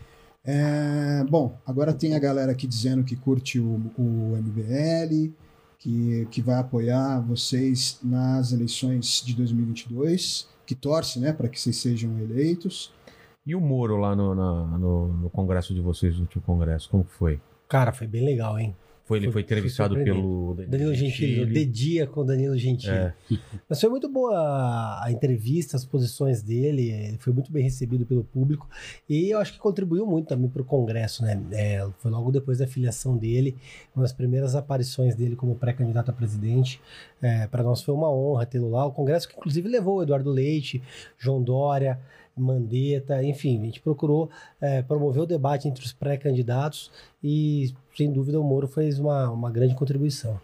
[0.44, 5.32] É, bom, agora tem a galera aqui dizendo que curte o, o MBL,
[5.78, 11.76] que, que vai apoiar vocês nas eleições de 2022, que torce né, para que vocês
[11.76, 12.92] sejam eleitos.
[13.46, 17.04] E o Moro lá no, na- no, no congresso de vocês, no último congresso, como
[17.04, 17.40] que foi?
[17.68, 18.74] Cara, foi bem legal, hein?
[19.08, 22.58] Foi, ele Foi- foi entrevistado foi pelo Danilo Gentili, o De Dia com o Danilo
[22.58, 22.92] Gentili.
[22.92, 23.14] É.
[23.66, 28.04] Mas foi muito boa a, a entrevista, as posições dele, ele foi muito bem recebido
[28.04, 28.68] pelo público
[29.08, 31.40] e eu acho que contribuiu muito também para o Congresso, né?
[31.52, 33.56] É, foi logo depois da filiação dele,
[33.96, 36.78] uma das primeiras aparições dele como pré-candidato a presidente.
[37.50, 38.86] Para nós foi uma honra tê-lo lá.
[38.86, 40.82] O Congresso que inclusive levou Eduardo Leite,
[41.18, 41.98] João Dória,
[42.40, 44.30] Mandetta, enfim, a gente procurou
[44.60, 46.90] é, promover o debate entre os pré-candidatos
[47.22, 50.40] e, sem dúvida, o Moro fez uma, uma grande contribuição.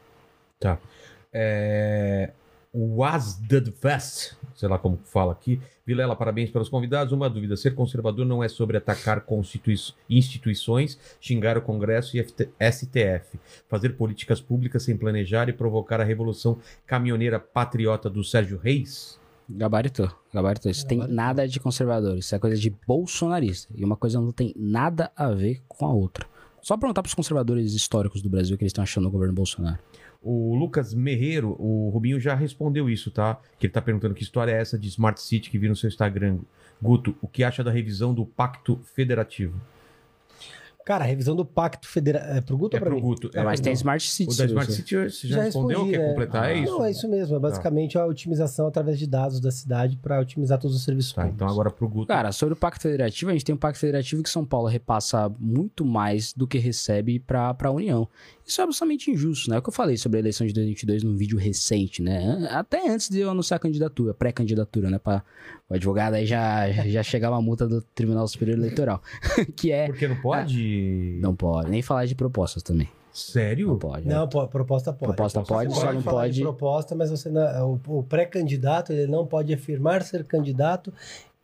[1.33, 2.31] É,
[2.73, 5.61] o Asdad Fest, sei lá como fala aqui.
[5.87, 7.13] Vilela, parabéns pelos convidados.
[7.13, 9.75] Uma dúvida: ser conservador não é sobre atacar constitui-
[10.09, 16.05] instituições, xingar o Congresso e FT STF, fazer políticas públicas sem planejar e provocar a
[16.05, 19.19] revolução caminhoneira patriota do Sérgio Reis?
[19.49, 20.71] Gabaritou, gabaritou.
[20.71, 21.17] Isso tem Gabaritou.
[21.25, 23.73] nada de conservador, isso é coisa de bolsonarista.
[23.77, 26.27] E uma coisa não tem nada a ver com a outra.
[26.63, 29.79] Só perguntar pros conservadores históricos do Brasil o que eles estão achando do governo Bolsonaro.
[30.25, 33.39] O Lucas Merreiro, o Rubinho já respondeu isso, tá?
[33.59, 35.89] Que ele tá perguntando que história é essa de Smart City que vi no seu
[35.89, 36.39] Instagram.
[36.83, 39.61] Guto, o que acha da revisão do Pacto Federativo?
[40.85, 42.23] Cara, a revisão do Pacto Federal.
[42.25, 43.03] É pro Guto É ou pra pro mim?
[43.03, 43.31] Guto.
[43.33, 44.35] É, Mas pro- tem Smart City.
[44.35, 45.79] O da Smart City você já, respondeu?
[45.79, 46.09] respondi, Quer é.
[46.11, 46.51] completar?
[46.51, 46.73] É isso?
[46.73, 47.37] Não, é isso mesmo.
[47.37, 51.23] É basicamente a otimização através de dados da cidade para otimizar todos os serviços Tá,
[51.23, 51.37] públicos.
[51.43, 52.09] então agora pro Guto.
[52.09, 55.33] Cara, sobre o Pacto Federativo, a gente tem um Pacto Federativo que São Paulo repassa
[55.41, 58.07] muito mais do que recebe para a União.
[58.47, 59.57] Isso é absolutamente injusto, né?
[59.57, 62.47] É o que eu falei sobre a eleição de 2022 num vídeo recente, né?
[62.51, 64.99] Até antes de eu anunciar a candidatura, pré-candidatura, né?
[64.99, 65.23] Para
[65.69, 69.03] o advogado aí já, já chegar uma multa do Tribunal Superior Eleitoral.
[69.57, 69.87] que é.
[69.87, 71.19] Porque não pode.
[71.21, 72.89] Não pode, nem falar de propostas também.
[73.13, 73.69] Sério?
[73.69, 74.09] Não pode.
[74.09, 75.13] Não, po- proposta pode.
[75.13, 76.35] Proposta pode, Você só não falar pode.
[76.35, 80.93] de proposta, mas você não- o, o pré-candidato ele não pode afirmar ser candidato,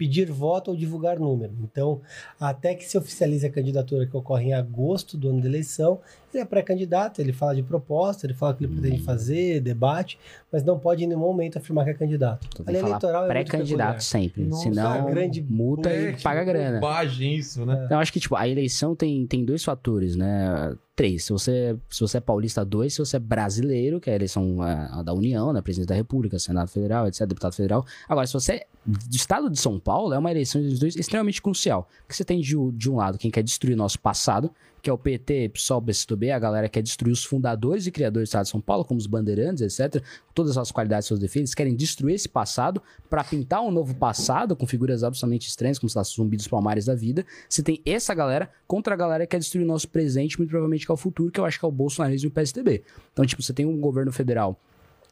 [0.00, 1.52] pedir voto ou divulgar número.
[1.62, 2.00] Então,
[2.40, 6.00] até que se oficialize a candidatura que ocorre em agosto do ano da eleição,
[6.32, 10.18] ele é pré-candidato, ele fala de proposta, ele fala o que ele pretende fazer, debate,
[10.50, 12.48] mas não pode em nenhum momento afirmar que é candidato.
[12.50, 14.44] Então A lei eleitoral é pré-candidato sempre.
[14.44, 16.80] Nossa, senão, grande multa É, e que paga grana.
[16.80, 17.82] bobagem isso, né?
[17.84, 20.74] Então, eu acho que, tipo, a eleição tem, tem dois fatores, né?
[21.00, 21.24] Três.
[21.24, 22.92] Se você, se você é paulista, dois.
[22.92, 25.62] Se você é brasileiro, que é a eleição ah, da União, né?
[25.62, 27.86] Presidente da República, Senado Federal, etc., deputado federal.
[28.06, 31.40] Agora, se você é do estado de São Paulo, é uma eleição dos dois extremamente
[31.40, 31.88] crucial.
[32.02, 34.50] Porque você tem, de, de um lado, quem quer destruir nosso passado,
[34.82, 38.28] que é o PT, PSOL, PCdoB, a galera que quer destruir os fundadores e criadores
[38.28, 40.02] do estado de São Paulo, como os bandeirantes, etc.,
[40.34, 44.66] todas as qualidades seus defeitos, querem destruir esse passado para pintar um novo passado com
[44.66, 47.24] figuras absolutamente estranhas, como se fosse dos palmares da vida.
[47.48, 50.86] Você tem essa galera contra a galera que quer destruir o nosso presente, muito provavelmente
[50.86, 52.82] que é o futuro, que eu acho que é o bolsonarismo e o PSDB.
[53.12, 54.58] Então, tipo, você tem um governo federal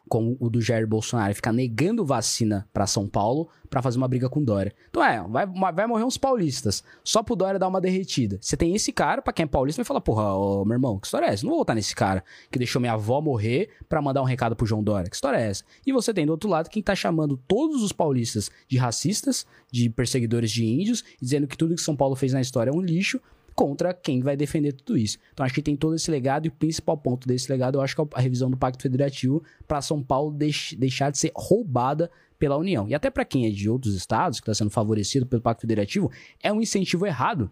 [0.08, 4.28] como o do Jair Bolsonaro, ficar negando vacina pra São Paulo pra fazer uma briga
[4.28, 4.74] com Dória.
[4.88, 8.38] Então é, vai, vai morrer uns paulistas, só pro Dória dar uma derretida.
[8.40, 11.06] Você tem esse cara, pra quem é paulista, vai falar, porra, ô, meu irmão, que
[11.06, 11.44] história é essa?
[11.44, 14.66] Não vou votar nesse cara que deixou minha avó morrer pra mandar um recado pro
[14.66, 15.10] João Dória.
[15.10, 15.64] Que história é essa?
[15.86, 19.90] E você tem do outro lado quem tá chamando todos os paulistas de racistas, de
[19.90, 23.20] perseguidores de índios, dizendo que tudo que São Paulo fez na história é um lixo,
[23.58, 25.18] contra quem vai defender tudo isso.
[25.34, 27.96] Então acho que tem todo esse legado e o principal ponto desse legado eu acho
[27.96, 32.08] que é a revisão do Pacto Federativo para São Paulo deix- deixar de ser roubada
[32.38, 32.86] pela União.
[32.88, 36.08] E até para quem é de outros estados que está sendo favorecido pelo Pacto Federativo,
[36.40, 37.50] é um incentivo errado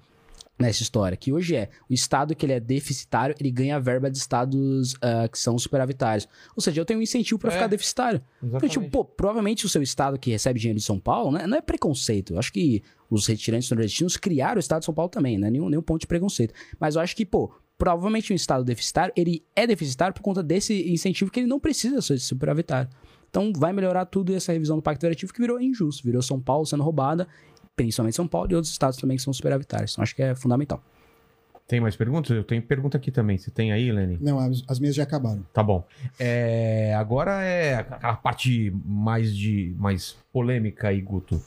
[0.58, 4.16] nessa história, que hoje é o estado que ele é deficitário, ele ganha verba de
[4.16, 6.26] estados ah, que são superavitários.
[6.54, 8.22] Ou seja, eu tenho um incentivo para É, ficar deficitário.
[8.40, 11.58] Porque, tipo, pô, provavelmente o seu estado que recebe dinheiro de São Paulo, né, não
[11.58, 12.32] é preconceito.
[12.32, 15.50] Eu acho que os retirantes nordestinos criaram o estado de São Paulo também, não é
[15.50, 16.54] nenhum, nenhum ponto de preconceito.
[16.80, 20.90] Mas eu acho que, pô, provavelmente um estado deficitário, ele é deficitário por conta desse
[20.90, 22.88] incentivo que ele não precisa ser superavitário.
[23.28, 26.02] Então vai melhorar tudo essa revisão do Pacto Federativo que virou injusto.
[26.02, 27.28] Virou São Paulo sendo roubada,
[27.76, 29.92] principalmente São Paulo e outros estados também que são superavitários.
[29.92, 30.82] Então acho que é fundamental.
[31.68, 32.30] Tem mais perguntas?
[32.30, 33.36] Eu tenho pergunta aqui também.
[33.36, 34.18] Você tem aí, Lenny?
[34.20, 35.44] Não, as, as minhas já acabaram.
[35.52, 35.84] Tá bom.
[36.18, 41.42] É, agora é aquela parte mais de mais polêmica aí, Guto.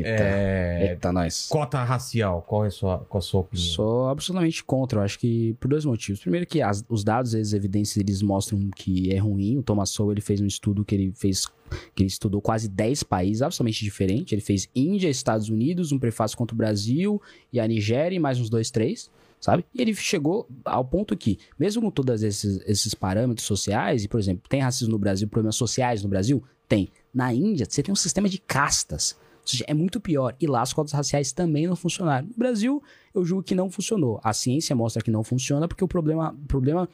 [0.00, 1.46] Eita, É, eita nós.
[1.48, 2.42] cota racial.
[2.48, 3.66] Qual é a sua, qual a sua opinião?
[3.68, 5.00] Sou absolutamente contra.
[5.00, 6.20] Eu acho que por dois motivos.
[6.20, 9.58] Primeiro que as- os dados as evidências eles mostram que é ruim.
[9.58, 11.46] O Thomas Sowell ele fez um estudo que ele fez
[11.94, 14.32] que ele estudou quase 10 países absolutamente diferentes.
[14.32, 17.20] Ele fez Índia, Estados Unidos, um prefácio contra o Brasil
[17.52, 19.10] e a Nigéria e mais uns dois, três.
[19.40, 19.64] sabe?
[19.74, 24.20] E ele chegou ao ponto que, mesmo com todos esses, esses parâmetros sociais, e, por
[24.20, 26.40] exemplo, tem racismo no Brasil, problemas sociais no Brasil?
[26.68, 26.88] Tem.
[27.12, 29.16] Na Índia, você tem um sistema de castas.
[29.42, 30.34] Ou seja, é muito pior.
[30.40, 32.28] E lá as cotas raciais também não funcionaram.
[32.28, 32.82] No Brasil,
[33.12, 34.20] eu julgo que não funcionou.
[34.22, 36.88] A ciência mostra que não funciona porque o problema, o problema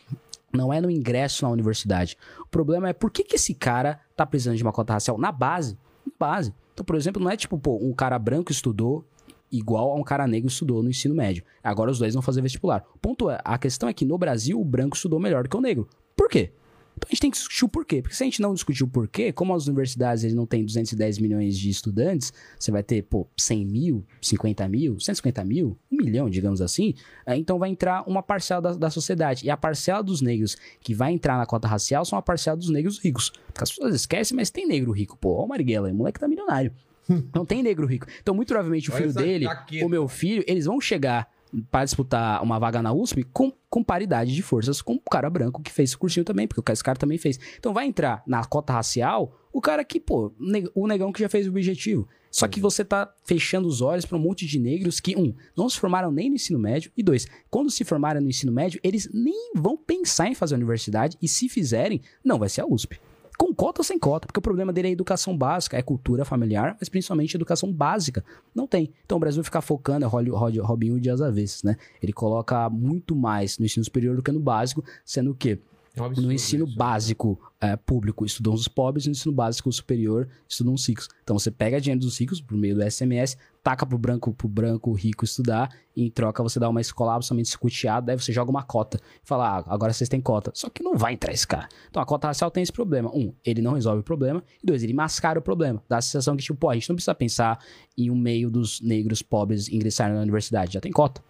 [0.53, 2.17] não é no ingresso na universidade.
[2.41, 5.31] O problema é por que, que esse cara tá precisando de uma cota racial na
[5.31, 5.79] base.
[6.07, 6.55] Na base.
[6.73, 9.05] Então, por exemplo, não é tipo, pô, um cara branco estudou
[9.51, 11.43] igual a um cara negro estudou no ensino médio.
[11.63, 12.85] Agora os dois vão fazer vestibular.
[13.01, 15.89] Ponto é, a questão é que no Brasil o branco estudou melhor que o negro.
[16.17, 16.53] Por quê?
[16.99, 18.03] Então a gente tem que discutir o porquê.
[18.03, 21.19] Porque se a gente não discutir o porquê, como as universidades eles não têm 210
[21.19, 26.29] milhões de estudantes, você vai ter, pô, 100 mil, 50 mil, 150 mil, um milhão,
[26.29, 26.95] digamos assim.
[27.25, 29.47] É, então vai entrar uma parcela da, da sociedade.
[29.47, 32.69] E a parcela dos negros que vai entrar na cota racial são a parcela dos
[32.69, 33.31] negros ricos.
[33.47, 35.17] Porque as pessoas esquecem, mas tem negro rico.
[35.17, 36.73] Pô, ó o Marighella, o moleque tá milionário.
[37.35, 38.07] Não tem negro rico.
[38.21, 39.87] Então, muito provavelmente, o Olha filho dele, jaqueta.
[39.87, 41.29] o meu filho, eles vão chegar
[41.71, 45.63] para disputar uma vaga na USP com, com paridade de forças com o cara branco
[45.63, 47.39] que fez esse cursinho também, porque esse cara também fez.
[47.59, 50.33] Então vai entrar na cota racial o cara que, pô,
[50.75, 52.09] o negão que já fez o objetivo.
[52.31, 55.69] Só que você tá fechando os olhos para um monte de negros que, um, não
[55.69, 59.09] se formaram nem no ensino médio, e dois, quando se formarem no ensino médio, eles
[59.13, 63.01] nem vão pensar em fazer universidade, e se fizerem, não vai ser a USP.
[63.39, 66.77] Com cota ou sem cota, porque o problema dele é educação básica, é cultura familiar,
[66.81, 68.25] mas principalmente educação básica.
[68.53, 68.93] Não tem.
[69.07, 71.77] Então o Brasil fica focando, é Robin Hood às avessas, né?
[72.03, 75.61] Ele coloca muito mais no ensino superior do que no básico, sendo que
[75.95, 76.77] É um absurdo no ensino isso.
[76.77, 81.09] básico é, público estudam os pobres no ensino básico superior estudam os ricos.
[81.23, 84.93] Então você pega dinheiro dos ricos por meio do SMS, taca pro branco, pro branco
[84.93, 88.63] rico estudar, e em troca você dá uma escola absolutamente escuteada, daí você joga uma
[88.63, 88.99] cota.
[89.23, 90.53] E fala, ah, agora vocês têm cota.
[90.55, 91.69] Só que não vai entrar esse cara.
[91.91, 93.11] Então a cota racial tem esse problema.
[93.15, 94.43] Um, ele não resolve o problema.
[94.63, 95.83] E dois, ele mascara o problema.
[95.89, 97.59] Dá a sensação que, tipo, pô, a gente não precisa pensar
[97.97, 100.75] em um meio dos negros pobres ingressarem na universidade.
[100.75, 101.21] Já tem cota.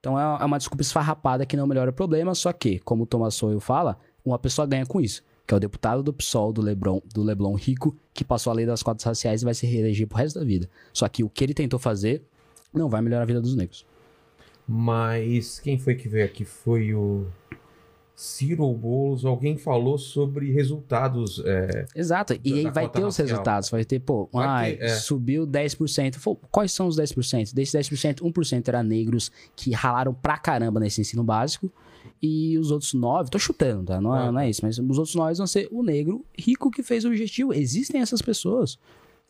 [0.00, 3.06] Então é é uma desculpa esfarrapada que não melhora o problema, só que, como o
[3.06, 6.62] Thomas Sowell fala, uma pessoa ganha com isso, que é o deputado do PSOL do
[6.62, 10.06] Leblon, do Leblon rico, que passou a lei das cotas raciais e vai se reeleger
[10.06, 10.68] pro resto da vida.
[10.92, 12.22] Só que o que ele tentou fazer
[12.72, 13.86] não vai melhorar a vida dos negros.
[14.66, 16.44] Mas quem foi que veio aqui?
[16.44, 17.26] Foi o
[18.22, 19.24] Ciro Boulos.
[19.24, 21.42] Alguém falou sobre resultados.
[21.44, 22.38] é, Exato.
[22.44, 23.28] E aí vai ter os racial.
[23.28, 23.70] resultados.
[23.70, 24.88] Vai ter, pô, Vai ai, ter, é.
[24.90, 26.16] subiu 10%.
[26.16, 27.54] Fô, quais são os 10%?
[27.54, 31.72] Desses 10%, 1% era negros que ralaram pra caramba nesse ensino básico.
[32.22, 34.00] E os outros 9, tô chutando, tá?
[34.00, 36.70] Não é, Ah, não é isso, mas os outros 9 vão ser o negro rico
[36.70, 37.54] que fez o objetivo.
[37.54, 38.78] Existem essas pessoas.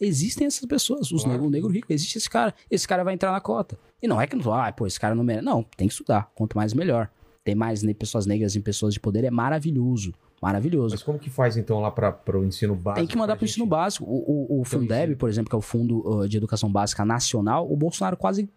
[0.01, 1.13] Existem essas pessoas.
[1.13, 1.29] Os Claro.
[1.31, 2.53] negros, o negro rico, existe esse cara.
[2.69, 3.79] Esse cara vai entrar na cota.
[4.03, 5.45] E não é que não, ah, pô, esse cara não merece.
[5.45, 6.31] Não, tem que estudar.
[6.35, 7.09] Quanto mais, melhor.
[7.51, 10.15] Ter mais pessoas negras em pessoas de poder é maravilhoso.
[10.41, 10.95] Maravilhoso.
[10.95, 13.01] Mas como que faz então lá para o ensino básico?
[13.01, 14.05] Tem que mandar pra pro ensino básico.
[14.05, 17.71] O, o, o Fundeb, por exemplo, que é o Fundo uh, de Educação Básica Nacional,
[17.71, 18.49] o Bolsonaro quase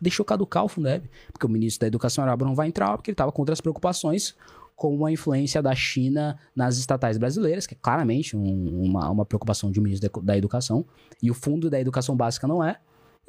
[0.00, 1.10] deixou caducar o Fundeb.
[1.32, 4.34] Porque o ministro da Educação Arábia não vai entrar, porque ele estava contra as preocupações
[4.74, 9.70] com a influência da China nas estatais brasileiras, que é claramente um- uma, uma preocupação
[9.70, 10.86] de um ministro da, da Educação.
[11.22, 12.78] E o Fundo da Educação Básica não é.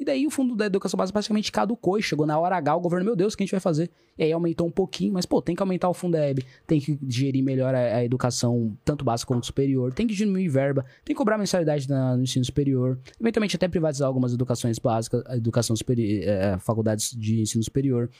[0.02, 2.80] E daí o Fundo da Educação Básica praticamente caducou e chegou na hora H, o
[2.80, 3.88] governo, meu Deus, o que a gente vai fazer?
[4.18, 7.40] E aí aumentou um pouquinho, mas pô, tem que aumentar o Fundeb, tem que gerir
[7.40, 11.38] melhor a, a educação, tanto básica quanto superior, tem que diminuir verba, tem que cobrar
[11.38, 17.12] mensalidade na- no ensino superior, eventualmente até privatizar algumas educações básicas, educação superior, eh, faculdades
[17.16, 18.10] de ensino superior.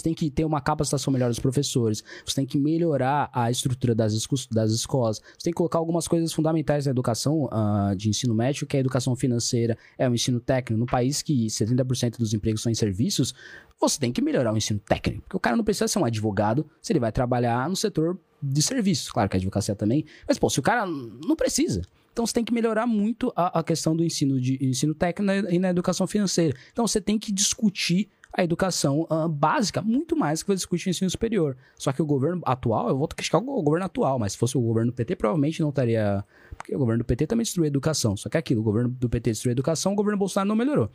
[0.00, 3.94] Você tem que ter uma capacitação melhor dos professores, você tem que melhorar a estrutura
[3.94, 4.14] das,
[4.50, 8.66] das escolas, você tem que colocar algumas coisas fundamentais na educação ah, de ensino médio,
[8.66, 10.80] que é a educação financeira, é o ensino técnico.
[10.80, 13.34] No país que 70% dos empregos são em serviços,
[13.78, 15.22] você tem que melhorar o ensino técnico.
[15.22, 18.62] Porque o cara não precisa ser um advogado se ele vai trabalhar no setor de
[18.62, 19.10] serviços.
[19.10, 20.06] Claro que a advocacia também.
[20.26, 21.82] Mas, pô, se o cara não precisa.
[22.12, 25.58] Então você tem que melhorar muito a, a questão do ensino, de, ensino técnico e
[25.58, 26.56] na educação financeira.
[26.72, 30.90] Então você tem que discutir a educação ah, básica muito mais que você discute o
[30.90, 31.56] ensino superior.
[31.76, 34.60] Só que o governo atual, eu vou criticar o governo atual, mas se fosse o
[34.60, 36.24] governo do PT, provavelmente não estaria.
[36.56, 38.16] Porque o governo do PT também destruiu a educação.
[38.16, 40.56] Só que é aquilo, o governo do PT destruiu a educação, o governo Bolsonaro não
[40.56, 40.90] melhorou.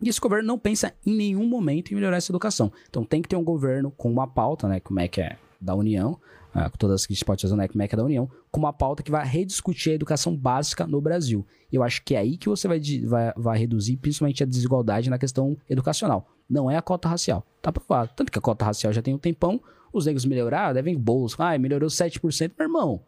[0.00, 2.70] E esse governo não pensa em nenhum momento em melhorar essa educação.
[2.88, 4.78] Então tem que ter um governo com uma pauta, né?
[4.80, 6.20] Como é que é da União,
[6.52, 7.66] ah, com todas as que pode fazer, né?
[7.66, 10.86] Como é que é da União, com uma pauta que vai rediscutir a educação básica
[10.86, 11.46] no Brasil.
[11.72, 15.18] Eu acho que é aí que você vai, vai, vai reduzir principalmente a desigualdade na
[15.18, 16.28] questão educacional.
[16.48, 17.44] Não é a cota racial.
[17.60, 18.12] Tá provado.
[18.14, 19.60] Tanto que a cota racial já tem um tempão,
[19.92, 21.34] os negros melhoraram, devem bolos.
[21.38, 22.52] Ah, melhorou 7%.
[22.58, 23.02] Meu irmão,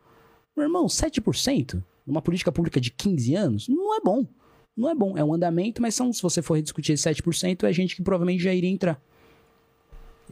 [0.57, 4.27] meu irmão, 7% numa política pública de 15 anos não é bom.
[4.77, 5.17] Não é bom.
[5.17, 8.43] É um andamento, mas são, se você for discutir esse 7%, é gente que provavelmente
[8.43, 9.01] já iria entrar.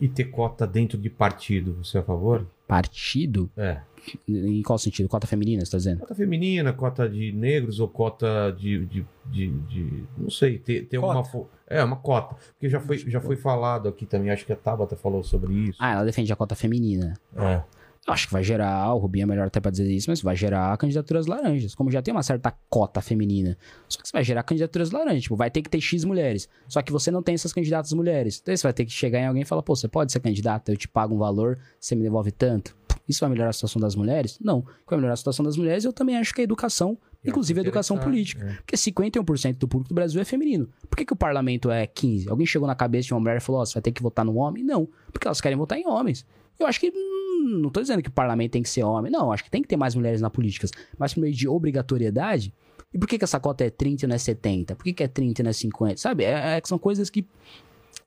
[0.01, 2.47] E ter cota dentro de partido, você é a favor?
[2.68, 3.51] Partido?
[3.56, 3.81] É.
[4.28, 5.09] Em qual sentido?
[5.09, 6.01] Cota feminina, você tá dizendo?
[6.01, 8.85] Cota feminina, cota de negros ou cota de.
[8.86, 11.12] de, de, de- não sei, ter, ter Cota.
[11.18, 11.24] uma.
[11.24, 12.36] fo- É, uma cota.
[12.52, 15.78] Porque já foi, já foi falado aqui também, acho que a Tabata falou sobre isso.
[15.81, 17.14] Ah, ela defende a cota feminina.
[17.36, 17.62] É.
[18.07, 20.77] Acho que vai gerar, o Rubinho é melhor até pra dizer isso, mas vai gerar
[20.77, 21.74] candidaturas laranjas.
[21.74, 23.59] Como já tem uma certa cota feminina.
[23.89, 25.24] Só que você vai gerar candidaturas laranjas.
[25.24, 26.49] Tipo, vai ter que ter X mulheres.
[26.69, 28.39] Só que você não tem essas candidatas mulheres.
[28.41, 30.70] Então você vai ter que chegar em alguém e falar, pô, você pode ser candidata,
[30.70, 32.77] eu te pago um valor, você me devolve tanto.
[33.09, 34.39] Isso vai melhorar a situação das mulheres?
[34.41, 34.59] Não.
[34.59, 36.99] O que vai melhorar a situação das mulheres, eu também acho que é a educação,
[37.24, 38.45] inclusive a educação política.
[38.45, 38.55] É.
[38.55, 40.69] Porque 51% do público do Brasil é feminino.
[40.89, 42.28] Por que, que o parlamento é 15?
[42.28, 44.24] Alguém chegou na cabeça de uma mulher e falou, ó, você vai ter que votar
[44.24, 44.65] no homem?
[44.65, 44.89] Não.
[45.12, 46.24] Porque elas querem votar em homens.
[46.59, 46.91] Eu acho que.
[46.91, 49.11] hum, não tô dizendo que o parlamento tem que ser homem.
[49.11, 50.66] Não, acho que tem que ter mais mulheres na política.
[50.99, 52.53] Mas por meio de obrigatoriedade.
[52.93, 54.74] E por que, que essa cota é 30 e não é 70?
[54.77, 55.97] Por que, que é 30 e não é 50?
[55.99, 56.24] Sabe?
[56.24, 57.27] É, é são coisas que.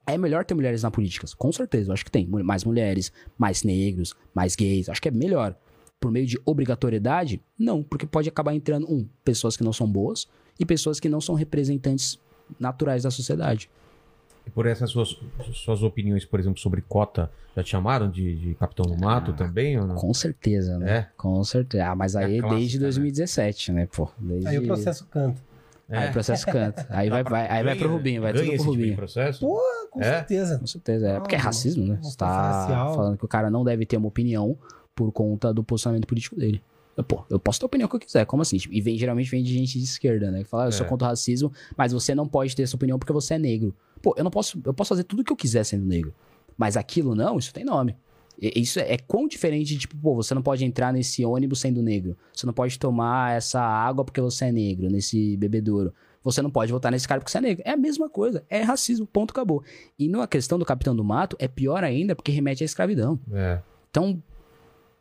[0.06, 1.28] É melhor ter mulheres na política.
[1.38, 2.26] Com certeza, eu acho que tem.
[2.28, 4.90] Mais mulheres, mais negros, mais gays.
[4.90, 5.56] Acho que é melhor.
[6.00, 7.84] Por meio de obrigatoriedade, não.
[7.84, 10.28] Porque pode acabar entrando, um, pessoas que não são boas
[10.60, 12.20] e pessoas que não são representantes
[12.60, 13.70] naturais da sociedade.
[14.50, 15.16] E por essas suas,
[15.54, 19.34] suas opiniões, por exemplo, sobre cota, já te chamaram de, de Capitão do Mato Ah,
[19.36, 19.96] também ou não?
[19.96, 20.92] Com certeza, né?
[20.98, 21.08] É?
[21.16, 21.86] Com certeza.
[21.86, 22.84] Ah, mas É aí clássica, desde né?
[22.84, 24.10] 2017, né, pô?
[24.18, 24.48] Desde...
[24.48, 25.40] Aí o processo canta.
[25.88, 26.88] Aí o processo canta.
[26.90, 28.96] Aí, vai, vai, aí vai pro Rubinho, vai tudo pro tipo Rubinho.
[28.96, 29.40] processo?
[29.40, 29.62] Pô,
[29.92, 30.18] com É?
[30.18, 30.58] certeza.
[30.58, 31.08] Com certeza.
[31.10, 31.94] É porque é racismo, né?
[31.96, 34.58] uma Você tá falando que o cara não deve ter uma opinião
[34.96, 36.62] por conta do posicionamento político dele.
[37.08, 38.58] Pô, eu posso ter a opinião que eu quiser, como assim?
[38.58, 40.40] Tipo, E vem, geralmente vem de gente de esquerda, né?
[40.44, 40.90] Que fala, ah, eu sou É.
[40.90, 43.74] contra o racismo, mas você não pode ter essa opinião porque você é negro.
[44.02, 46.14] Pô, eu não posso, eu posso fazer tudo o que eu quiser sendo negro.
[46.58, 47.96] Mas aquilo não, isso tem nome.
[48.42, 51.60] E- Isso é, é quão diferente de, tipo, pô, você não pode entrar nesse ônibus
[51.60, 52.18] sendo negro.
[52.34, 55.94] Você não pode tomar essa água porque você é negro, nesse bebedouro.
[56.24, 57.64] Você não pode votar nesse cara porque você é negro.
[57.66, 58.44] É a mesma coisa.
[58.50, 59.06] É racismo.
[59.08, 59.64] Ponto, acabou.
[59.98, 63.18] E na questão do Capitão do Mato, é pior ainda porque remete à escravidão.
[63.32, 63.60] É.
[63.90, 64.22] Então,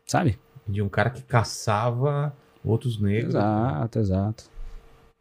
[0.05, 0.39] sabe?
[0.67, 3.35] De um cara que caçava outros negros.
[3.35, 4.43] Exato, exato.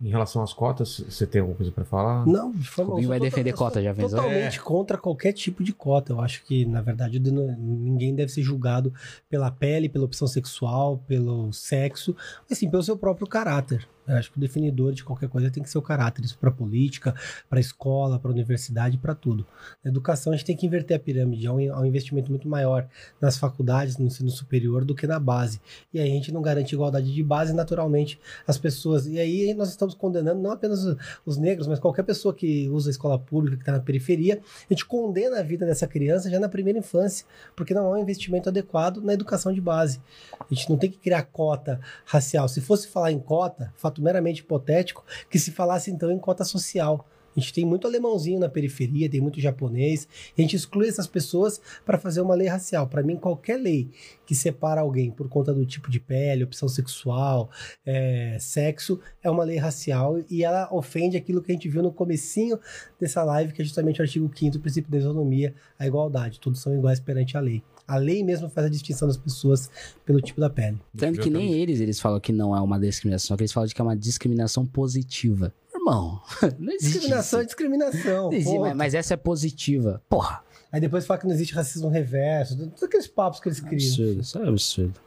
[0.00, 2.24] Em relação às cotas, você tem alguma coisa pra falar?
[2.24, 4.20] Não, de forma eu vai defender cota, já pensou?
[4.20, 6.12] Totalmente contra qualquer tipo de cota.
[6.12, 8.94] Eu acho que, na verdade, ninguém deve ser julgado
[9.28, 12.14] pela pele, pela opção sexual, pelo sexo,
[12.48, 13.88] mas sim pelo seu próprio caráter.
[14.16, 16.24] Acho que o definidor de qualquer coisa tem que ser o caráter.
[16.24, 17.14] Isso para política,
[17.48, 19.46] para escola, para universidade, para tudo.
[19.84, 21.46] Na educação, a gente tem que inverter a pirâmide.
[21.46, 22.88] Há um, há um investimento muito maior
[23.20, 25.60] nas faculdades, no ensino superior, do que na base.
[25.92, 29.06] E aí a gente não garante igualdade de base, naturalmente, as pessoas.
[29.06, 32.88] E aí nós estamos condenando não apenas os- os negros, mas qualquer pessoa que usa
[32.88, 36.40] a escola pública, que está na periferia, a gente condena a vida dessa criança já
[36.40, 40.00] na primeira infância, porque não há um investimento adequado na educação de base.
[40.40, 42.48] A gente não tem que criar cota racial.
[42.48, 47.06] Se fosse falar em cota, fato meramente hipotético, que se falasse então em cota social.
[47.36, 50.08] A gente tem muito alemãozinho na periferia, tem muito japonês.
[50.36, 52.88] A gente exclui essas pessoas para fazer uma lei racial.
[52.88, 53.90] Para mim, qualquer lei
[54.26, 57.48] que separa alguém por conta do tipo de pele, opção sexual,
[57.86, 61.92] é, sexo, é uma lei racial e ela ofende aquilo que a gente viu no
[61.92, 62.58] comecinho
[62.98, 66.40] dessa live, que é justamente o artigo 5 o princípio da isonomia, a igualdade.
[66.40, 67.62] Todos são iguais perante a lei.
[67.88, 69.70] A lei mesmo faz a distinção das pessoas
[70.04, 70.78] pelo tipo da pele.
[70.96, 73.74] Tanto que nem eles, eles falam que não é uma discriminação, que eles falam de
[73.74, 75.54] que é uma discriminação positiva.
[75.74, 76.20] Irmão,
[76.58, 78.32] não existe Discriminação é discriminação.
[78.32, 80.02] Existe, mas, mas essa é positiva.
[80.08, 83.76] Porra, Aí depois fala que não existe racismo reverso, todos aqueles papos que eles criam.
[83.76, 85.00] absurdo, isso é absurdo.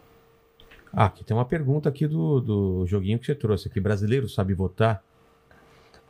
[0.91, 3.79] Ah, aqui tem uma pergunta aqui do, do joguinho que você trouxe aqui.
[3.79, 5.03] Brasileiro sabe votar?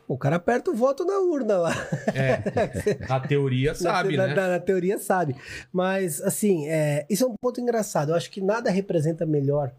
[0.08, 1.72] O cara aperta o voto na urna lá.
[2.14, 2.42] É.
[3.08, 4.34] A teoria sabe, na, né?
[4.34, 5.34] na- na teoria sabe.
[5.72, 8.10] Mas, assim, é, isso é um ponto engraçado.
[8.10, 9.70] Eu acho que nada representa melhor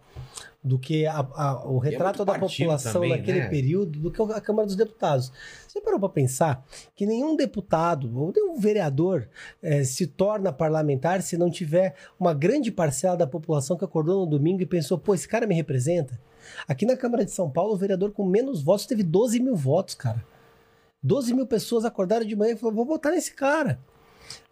[0.64, 3.49] do que a- a- o retrato muito da população também, naquele né?
[3.49, 5.31] período do que a Câmara dos Deputados.
[5.68, 6.65] Você parou para pensar
[6.95, 9.27] que nenhum deputado ou nenhum vereador
[9.61, 14.26] eh, se torna parlamentar se não tiver uma grande parcela da população que acordou no
[14.26, 16.18] domingo e pensou, pô, esse cara me representa?
[16.68, 19.95] Aqui na Câmara de São Paulo, o vereador com menos votos teve 12 mil votos,
[19.95, 20.23] cara.
[21.02, 23.80] 12 mil pessoas acordaram de manhã e falaram, vou votar nesse cara.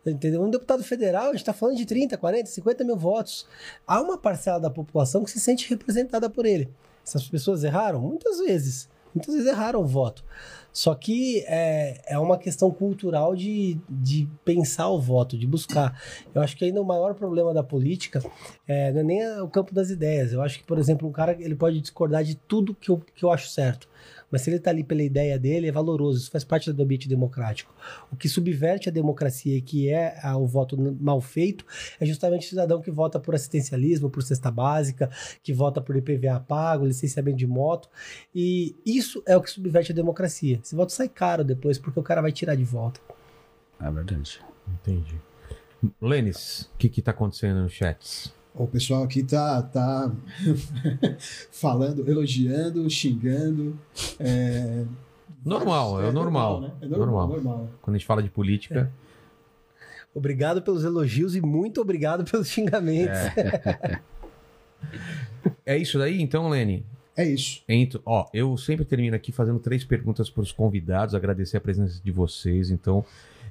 [0.06, 0.41] Entendeu?
[0.41, 3.45] Um deputado federal, a gente está falando de 30, 40, 50 mil votos.
[3.86, 6.70] Há uma parcela da população que se sente representada por ele.
[7.06, 7.99] Essas pessoas erraram?
[8.02, 8.90] Muitas vezes.
[9.14, 10.24] Muitas vezes erraram o voto.
[10.72, 16.02] Só que é, é uma questão cultural de, de pensar o voto, de buscar.
[16.34, 18.24] Eu acho que ainda o maior problema da política
[18.66, 20.32] é, não é nem o campo das ideias.
[20.32, 23.26] Eu acho que, por exemplo, um cara ele pode discordar de tudo que eu, que
[23.26, 23.90] eu acho certo.
[24.32, 26.20] Mas se ele está ali pela ideia dele, é valoroso.
[26.20, 27.74] Isso faz parte do ambiente democrático.
[28.12, 31.66] O que subverte a democracia e que é o voto mal feito
[31.99, 35.10] é justamente o cidadão que vota por assistencialismo, por cesta básica,
[35.44, 37.90] que vota por IPVA pago, licenciamento de moto.
[38.34, 40.60] E isso é o que subverte a democracia.
[40.64, 43.02] Esse voto sai caro depois, porque o cara vai tirar de volta.
[43.80, 44.40] É verdade.
[44.68, 45.20] Entendi.
[45.99, 48.32] Lênis, o que que tá acontecendo no chat?
[48.53, 50.11] O pessoal aqui tá, tá
[51.52, 53.80] falando, elogiando, xingando.
[54.19, 54.84] É...
[55.44, 56.61] Normal, é, o normal.
[56.61, 56.72] né?
[56.82, 57.28] É normal, Normal.
[57.28, 57.69] normal.
[57.82, 58.91] Quando a gente fala de política.
[60.14, 63.18] Obrigado pelos elogios e muito obrigado pelos xingamentos.
[65.65, 66.86] É, isso daí, então, Lene?
[67.15, 67.61] É isso.
[67.68, 72.02] Ento, ó, eu sempre termino aqui fazendo três perguntas para os convidados, agradecer a presença
[72.03, 72.69] de vocês.
[72.72, 73.03] Então,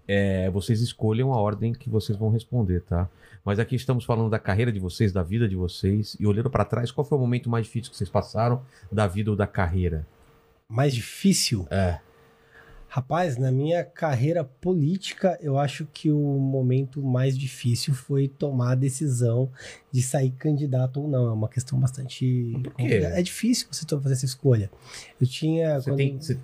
[0.06, 3.08] é, vocês escolham a ordem que vocês vão responder, tá?
[3.44, 6.16] Mas aqui estamos falando da carreira de vocês, da vida de vocês.
[6.20, 8.62] E olhando para trás, qual foi o momento mais difícil que vocês passaram
[8.92, 10.06] da vida ou da carreira?
[10.68, 11.66] Mais difícil?
[11.70, 11.98] É.
[12.92, 18.74] Rapaz, na minha carreira política, eu acho que o momento mais difícil foi tomar a
[18.74, 19.48] decisão
[19.92, 21.28] de sair candidato ou não.
[21.28, 22.50] É uma questão bastante.
[22.64, 22.94] Por quê?
[23.04, 24.68] É difícil você fazer essa escolha.
[25.20, 25.80] Eu tinha.
[25.80, 26.36] Você quando- tem, você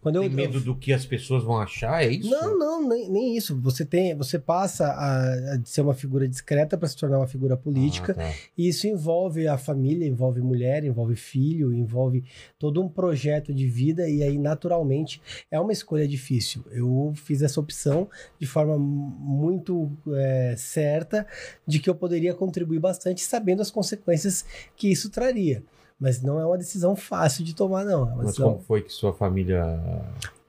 [0.00, 2.02] quando eu- tem medo do que as pessoas vão achar?
[2.04, 2.28] É isso?
[2.30, 3.58] Não, não, nem, nem isso.
[3.60, 7.56] Você tem, você passa a, a ser uma figura discreta para se tornar uma figura
[7.56, 8.12] política.
[8.12, 8.34] Ah, tá.
[8.56, 12.24] E isso envolve a família, envolve mulher, envolve filho, envolve
[12.58, 15.20] todo um projeto de vida e aí naturalmente
[15.50, 16.64] é uma escolha difícil.
[16.70, 21.26] Eu fiz essa opção de forma muito é, certa
[21.66, 24.44] de que eu poderia contribuir bastante sabendo as consequências
[24.76, 25.62] que isso traria.
[26.00, 28.10] Mas não é uma decisão fácil de tomar, não.
[28.12, 29.78] É Mas como foi que sua família.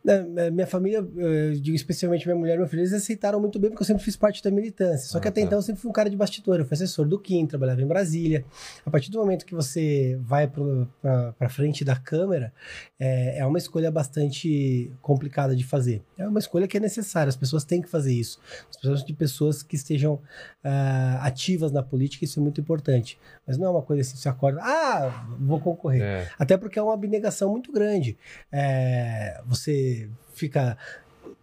[0.03, 3.69] Né, Minha família, eu digo especialmente minha mulher e meu filho, eles aceitaram muito bem
[3.69, 5.07] porque eu sempre fiz parte da militância.
[5.07, 5.48] Só que Ah, até tá.
[5.48, 6.60] então eu sempre fui um cara de bastidor.
[6.60, 8.44] Eu fui assessor do Kim, trabalhava em Brasília.
[8.86, 12.52] A partir do momento que você vai para frente da Câmara,
[12.99, 16.02] é, é uma escolha bastante complicada de fazer.
[16.18, 18.40] É uma escolha que é necessária, as pessoas têm que fazer isso.
[18.69, 20.19] As pessoas de pessoas que estejam
[20.64, 23.19] ah, ativas na política, isso é muito importante.
[23.45, 26.02] Mas não é uma coisa assim, você acorda, ah, vou concorrer.
[26.02, 26.28] É.
[26.40, 28.18] Até porque é uma abnegação muito grande.
[28.52, 29.91] É, você
[30.34, 30.78] fica.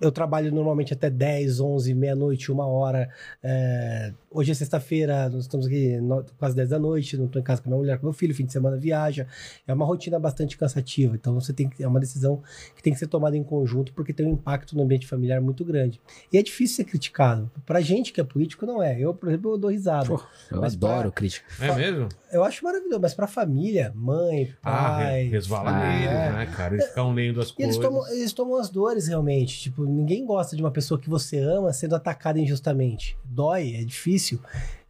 [0.00, 3.08] Eu trabalho normalmente até 10, 11, meia-noite, uma hora.
[3.42, 7.44] É, hoje é sexta-feira, nós estamos aqui no- quase 10 da noite, não estou em
[7.44, 9.26] casa com a minha mulher, com meu filho, fim de semana viaja.
[9.66, 11.14] É uma rotina bastante cansativa.
[11.14, 11.82] Então você tem que.
[11.82, 12.42] É uma decisão
[12.76, 15.64] que tem que ser tomada em conjunto, porque tem um impacto no ambiente familiar muito
[15.64, 16.00] grande.
[16.32, 17.50] E é difícil ser criticado.
[17.64, 18.98] Pra gente que é político, não é.
[19.00, 20.06] Eu, por exemplo, eu dou risada.
[20.06, 21.46] Pô, eu Mas adoro pra- crítica.
[21.60, 22.08] É mesmo?
[22.30, 25.22] Eu acho maravilhoso, mas pra família, mãe, Ah, pai.
[25.24, 26.32] re- resvala Ah, neles, é.
[26.32, 26.74] né, cara?
[26.74, 27.78] Eles ficam lendo as E eles coisas.
[27.78, 29.58] tomam, eles tomam as dores realmente.
[29.60, 33.16] Tipo, ninguém gosta de uma pessoa que você ama sendo atacada injustamente.
[33.24, 34.17] Dói, é difícil.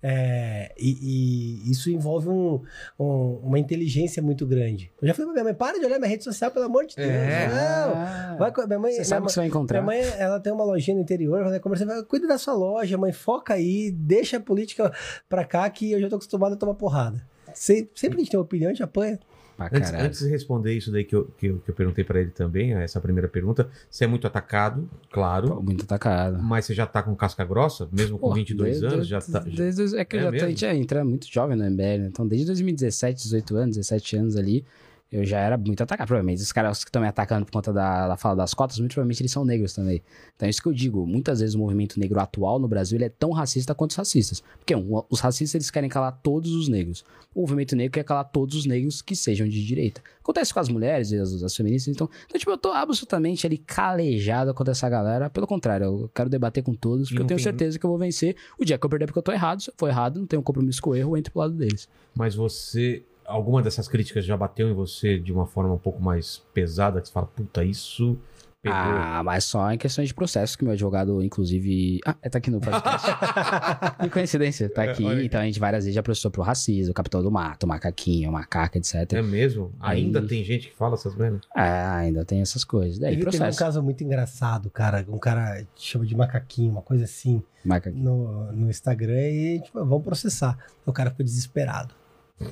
[0.01, 2.63] É, e, e isso envolve um-
[2.99, 4.93] um- uma inteligência muito grande.
[5.03, 6.95] Eu já falei pra minha mãe: para de olhar minha rede social, pelo amor de
[6.95, 7.09] Deus.
[7.09, 7.49] É.
[7.49, 7.55] Não.
[7.97, 9.83] Ah, Vai, com- minha mãe, você minha sabe o mãe- que você vai encontrar.
[9.83, 12.97] minha mãe, ela tem uma lojinha no interior, ela conversa, vai, cuida da sua loja,
[12.97, 14.93] mãe, foca aí, deixa a política
[15.29, 17.21] pra cá que eu já tô acostumado a tomar porrada.
[17.53, 19.19] Se- sempre que a gente tem uma opinião, a gente apanha.
[19.59, 20.07] Pra Antes, caralho.
[20.07, 22.75] antes de responder isso daí que eu, que eu, que eu perguntei pra ele também,
[22.75, 26.41] essa primeira pergunta, você é muito atacado, claro, muito atacado.
[26.41, 29.41] mas você já tá com casca grossa, mesmo com Pô, 22 desde- anos, já tá...
[29.41, 32.07] Desde, é que É eu já tô, a gente entra muito jovem no MBL, né?
[32.07, 34.65] Então, desde 2017, 18 anos, 17 anos ali,
[35.11, 36.07] eu já era muito atacado.
[36.07, 38.93] Provavelmente, os caras que estão me atacando por conta da, da fala das cotas, muito
[38.93, 40.03] provavelmente eles são negros também.
[40.37, 41.07] Então, é isso que eu digo.
[41.07, 44.43] Muitas vezes o movimento negro atual no Brasil é tão racista quanto os racistas.
[44.59, 47.05] Porque, um, os racistas eles querem calar todos os negros.
[47.35, 50.03] O movimento negro quer calar todos os negros que sejam de direita.
[50.21, 51.95] Acontece com as mulheres e as, as feministas.
[51.95, 55.31] Então, então, tipo, eu tô absolutamente ali calejado contra essa galera.
[55.31, 57.99] Pelo contrário, eu quero debater com todos, porque eu tenho tem- certeza que eu vou
[57.99, 58.37] vencer.
[58.59, 60.41] O dia que eu perder porque eu tô errado, se eu for errado, não tenho
[60.41, 61.89] um compromisso com o erro, eu entro pro lado deles.
[62.15, 63.03] Mas você...
[63.29, 67.07] Alguma dessas críticas já bateu em você de uma forma um pouco mais pesada, que
[67.09, 68.19] você fala, puta, isso
[68.63, 68.77] pegou...
[68.77, 72.01] Ah, mas só em questões de processo, que meu advogado, inclusive.
[72.05, 73.07] Ah, é, tá aqui no podcast.
[74.03, 75.07] que coincidência, tá aqui.
[75.07, 78.79] É, então a gente várias vezes já processou pro racismo, capitão do mato, macaquinho, macaca,
[78.79, 79.13] etc.
[79.13, 79.73] É mesmo?
[79.79, 81.43] Aí- Ainda tem gente que fala essas merdas?
[81.55, 82.99] Ah, ainda tem essas coisas.
[82.99, 83.59] Daí, Teve, teve um processo.
[83.59, 85.05] caso muito engraçado, cara.
[85.09, 88.03] Um cara chama de macaquinho, uma coisa assim, Macaquinho.
[88.03, 90.59] no, no Instagram e, tipo, vamos processar.
[90.85, 91.95] O cara ficou desesperado.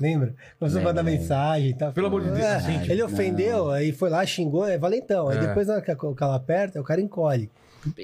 [0.01, 0.35] Lembra?
[0.59, 1.93] Começou a mandar mensagem e tal.
[1.93, 2.91] Pelo amor de Deus, É, gente.
[2.91, 5.29] Ele ofendeu, aí foi lá, xingou, é valentão.
[5.29, 5.41] Aí É.
[5.41, 7.51] depois, na hora que o cara aperta, o cara encolhe.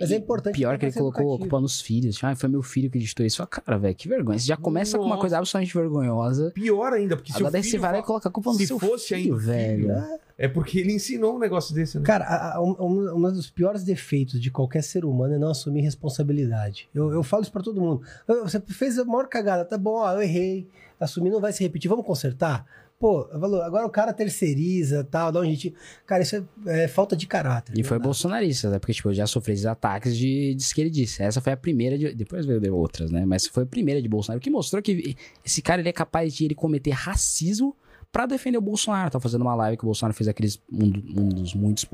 [0.00, 2.18] Mas é importante Pior que ele colocou a culpa nos filhos.
[2.22, 3.36] Ah, foi meu filho que digitou isso.
[3.38, 4.38] Fala, Cara, velho, que vergonha.
[4.38, 5.20] Você já começa com uma Nossa.
[5.20, 6.50] coisa absolutamente vergonhosa.
[6.52, 8.56] Pior ainda, porque se Agora daí você vai lá e fa- coloca a culpa no
[8.58, 9.82] se seu fosse filho, ainda velho.
[9.94, 12.04] filho, É porque ele ensinou um negócio desse, né?
[12.04, 15.82] Cara, a- a- um, um- dos piores defeitos de qualquer ser humano é não assumir
[15.82, 16.88] responsabilidade.
[16.94, 18.02] Eu, eu falo isso pra todo mundo.
[18.28, 20.66] "Ah, Você fez a maior cagada, tá bom, ó, eu errei.
[20.98, 22.64] Assumir não vai se repetir, vamos consertar?
[23.02, 25.74] Pô, falou, agora o cara terceiriza, tal, dá um jeitinho.
[26.06, 27.76] Cara, isso é, é falta de caráter.
[27.76, 28.04] E foi Não dá.
[28.04, 28.78] bolsonarista, né?
[28.78, 31.24] Porque, tipo, eu já sofri esses ataques de, de esquerdista.
[31.24, 32.14] Essa foi a primeira de.
[32.14, 33.24] Depois veio outras, né?
[33.26, 36.44] Mas foi a primeira de Bolsonaro, que mostrou que esse cara ele é capaz de
[36.44, 37.76] ele cometer racismo
[38.12, 39.10] pra defender o Bolsonaro.
[39.10, 41.88] Tá fazendo uma live que o Bolsonaro fez aqueles um, um dos muitos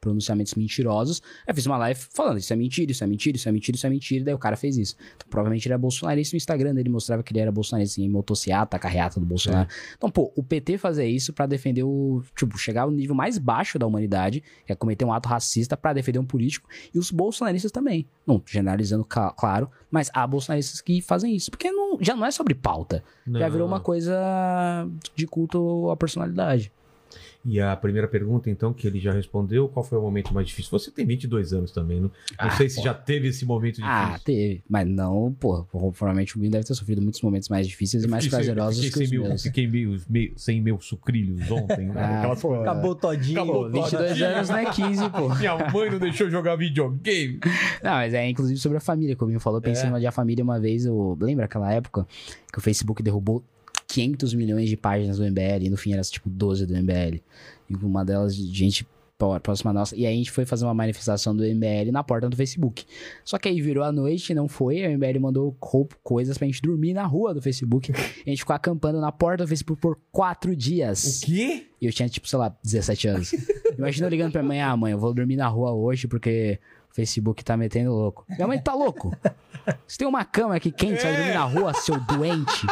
[0.00, 1.22] pronunciamentos mentirosos.
[1.46, 3.86] Aí fez uma live falando: Isso é mentira, isso é mentira, isso é mentira, isso
[3.86, 4.24] é mentira.
[4.26, 4.94] Daí o cara fez isso.
[5.16, 6.34] Então, provavelmente ele era bolsonarista.
[6.34, 9.68] No Instagram dele mostrava que ele era bolsonarista em motociata, carreata do Bolsonaro.
[9.96, 12.22] Então, pô, o PT fazer isso pra defender o.
[12.36, 15.94] Tipo, chegar ao nível mais baixo da humanidade, que é cometer um ato racista pra
[15.94, 16.68] defender um político.
[16.94, 18.06] E os bolsonaristas também.
[18.26, 21.50] Não generalizando, claro, mas há bolsonaristas que fazem isso.
[21.50, 23.02] Porque não, já não é sobre pauta.
[23.40, 24.14] Já virou uma coisa
[25.14, 26.72] de culto à personalidade.
[27.46, 30.70] E a primeira pergunta, então, que ele já respondeu, qual foi o momento mais difícil?
[30.70, 32.82] Você tem 22 anos também, não, não Ah, sei se pô.
[32.82, 33.90] já teve esse momento difícil.
[33.92, 34.62] Ah, teve.
[34.66, 38.24] Mas não, pô, provavelmente o Binho deve ter sofrido muitos momentos mais difíceis e mais
[38.24, 39.42] sem- prazerosos fiquei que os sem meu, meus.
[39.42, 41.88] Fiquei meio, meio- sem meus sucrilhos ontem.
[41.88, 41.92] né?
[41.96, 42.62] Ah, Aquelas coisas.
[42.62, 43.42] Acabou todinho.
[43.42, 45.34] Acabou Pô, 22 anos não é 15, pô.
[45.34, 47.40] Minha mãe não deixou jogar videogame.
[47.82, 49.58] Não, mas é inclusive sobre a família, como o Binho falou.
[49.58, 49.98] Eu pensei É.
[49.98, 50.86] em a família uma vez.
[50.86, 52.06] Eu, lembra aquela época
[52.50, 53.44] que o Facebook derrubou
[53.86, 57.20] 500 milhões de páginas do MBL e no fim era tipo 12 do MBL.
[57.68, 58.86] E uma delas de gente
[59.16, 59.96] pró- próxima nossa.
[59.96, 62.84] E aí a gente foi fazer uma manifestação do MBL na porta do Facebook.
[63.24, 64.84] Só que aí virou a noite, não foi.
[64.84, 65.56] A MBL mandou
[66.02, 67.92] coisas pra gente dormir na rua do Facebook.
[67.92, 71.22] A gente ficou acampando na porta do Facebook por quatro dias.
[71.22, 71.66] O quê?
[71.80, 73.32] E eu tinha, tipo, sei lá, 17 anos.
[73.78, 76.83] Imagina eu ligando pra mãe, ah, mãe, eu vou dormir na rua hoje porque o
[76.94, 78.24] Facebook tá metendo louco.
[78.28, 79.14] Minha mãe tá louco.
[79.86, 82.66] Você tem uma cama aqui quente, você vai dormir na rua, seu doente.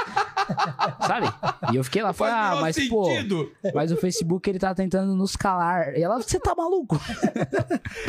[1.07, 1.27] Sabe?
[1.73, 3.51] E eu fiquei lá, falei, ah, mas pô, sentido.
[3.75, 5.97] mas o Facebook ele tá tentando nos calar.
[5.97, 7.01] E ela, você tá maluco?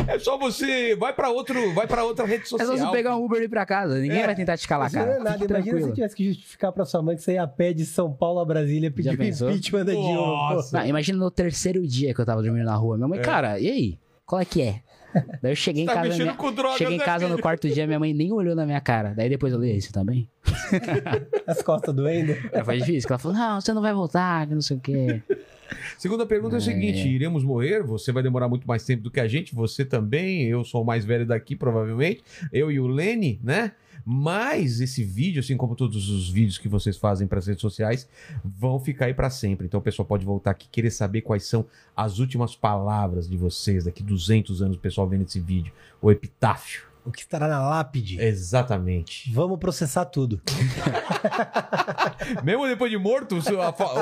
[0.07, 0.95] É só você.
[0.95, 2.77] Vai pra, outro, vai pra outra rede É social.
[2.77, 3.97] só você pegar um Uber e ir pra casa.
[3.99, 4.25] Ninguém É.
[4.25, 5.15] vai tentar te calar, Isso não cara.
[5.15, 5.29] é nada.
[5.37, 5.87] Imagina se tranquilo.
[5.87, 8.39] você tivesse que justificar pra sua mãe que você ia a pé de São Paulo
[8.39, 10.63] a Brasília pedir impeachment da Dilma.
[10.71, 10.77] pô.
[10.85, 12.97] Imagina no terceiro dia que eu tava dormindo na rua.
[12.97, 13.99] Minha mãe, cara, e aí?
[14.25, 14.81] Qual é que é?
[15.41, 16.17] Daí eu cheguei em Tá casa.
[16.17, 17.41] minha- com drogas, Cheguei em né, casa no filho?
[17.41, 19.13] quarto dia, minha mãe nem olhou na minha cara.
[19.15, 20.27] Daí depois eu li, "E aí, você tá bem?
[21.47, 22.33] As costas doendo.
[22.53, 24.79] Aí foi difícil, que ela falou, não, você não vai voltar, que não sei o
[24.79, 25.21] quê.
[25.97, 27.81] Segunda pergunta é, o seguinte: iremos morrer?
[27.83, 30.43] Você vai demorar muito mais tempo do que a gente, você também.
[30.43, 32.23] Eu sou o mais velho daqui, provavelmente.
[32.51, 33.71] Eu e o Lene, né?
[34.05, 38.07] Mas esse vídeo, assim como todos os vídeos que vocês fazem para as redes sociais,
[38.43, 39.65] vão ficar aí para sempre.
[39.65, 41.65] Então o pessoal pode voltar aqui querer saber quais são
[41.95, 45.73] as últimas palavras de vocês daqui 200 anos, o pessoal vendo esse vídeo.
[46.01, 46.92] O epitáfio.
[47.05, 48.21] O que estará na lápide?
[48.21, 49.31] Exatamente.
[49.33, 50.41] Vamos processar tudo.
[52.43, 53.45] Mesmo depois de morto, os,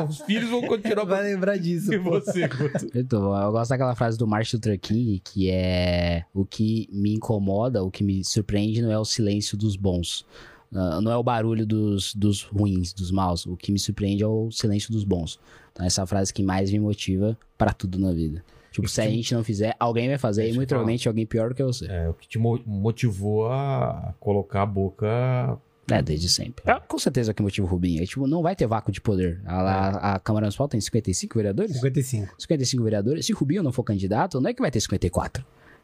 [0.07, 1.05] os filhos vão continuar.
[1.05, 1.91] Vai lembrar disso.
[1.91, 2.87] E você, Guto?
[2.93, 7.83] Então, eu gosto daquela frase do Martin Luther King, que é o que me incomoda,
[7.83, 10.25] o que me surpreende não é o silêncio dos bons.
[10.73, 13.45] Ah, não é o barulho dos, dos ruins, dos maus.
[13.45, 15.39] O que me surpreende é o silêncio dos bons.
[15.71, 18.43] Então, essa é a frase que mais me motiva pra tudo na vida.
[18.71, 21.49] Tipo, se a gente não fizer, alguém vai fazer, É e muito provavelmente alguém pior
[21.49, 21.85] do que você.
[21.87, 25.57] É, o que te mo- motivou a colocar a boca.
[25.91, 26.63] É, desde sempre.
[26.65, 28.01] É, com certeza que motiva o Rubinho.
[28.01, 29.41] É, tipo, não vai ter vácuo de poder.
[29.45, 31.73] A, a, a Câmara Municipal tem 55 vereadores?
[31.75, 32.33] 55.
[32.37, 33.25] 55 vereadores.
[33.25, 35.43] Se o Rubinho não for candidato, não é que vai ter 54.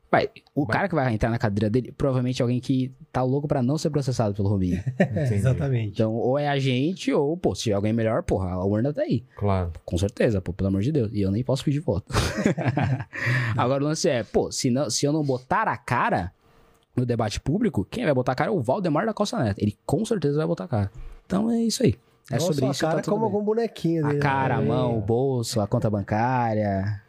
[0.10, 0.74] Vai, o Vai.
[0.74, 3.78] cara que vai entrar na cadeira dele, provavelmente é alguém que tá louco pra não
[3.78, 4.82] ser processado pelo Rubinho.
[4.98, 5.34] Entendi.
[5.34, 5.90] Exatamente.
[5.96, 9.02] Então, ou é a gente, ou, pô, se tiver alguém melhor, porra, a urna tá
[9.02, 9.26] aí.
[9.36, 9.74] Claro.
[9.84, 11.12] Com certeza, pô, pelo amor de Deus.
[11.12, 12.06] E eu nem posso pedir voto.
[13.58, 16.32] Agora o lance é, pô, se, não, se eu não botar a cara
[16.96, 19.60] no debate público, quem vai botar a cara é o Valdemar da Costa Neto.
[19.60, 20.92] Ele com certeza vai botar a cara.
[21.26, 21.96] Então é isso aí.
[22.32, 22.82] É Não sobre só a isso.
[22.82, 23.34] cara, tá como bem.
[23.34, 24.20] algum bonequinho A dele.
[24.22, 24.66] cara, a É.
[24.66, 27.02] mão, o bolso, a conta bancária.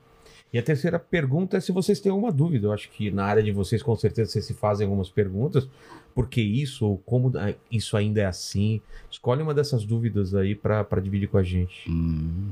[0.53, 2.67] E a terceira pergunta é se vocês têm alguma dúvida.
[2.69, 5.69] Eu acho que na área de vocês, com certeza, vocês se fazem algumas perguntas.
[6.15, 6.87] Por que isso?
[6.87, 8.81] Ou como ah, isso ainda é assim?
[9.11, 11.91] Escolhe uma dessas dúvidas aí pra pra dividir com a gente.
[11.91, 12.49] Hum.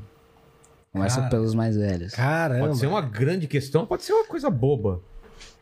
[0.92, 1.30] Começa Cara.
[1.30, 2.12] pelos mais velhos.
[2.14, 2.66] Caramba.
[2.66, 5.00] Pode ser uma grande questão, pode ser uma coisa boba.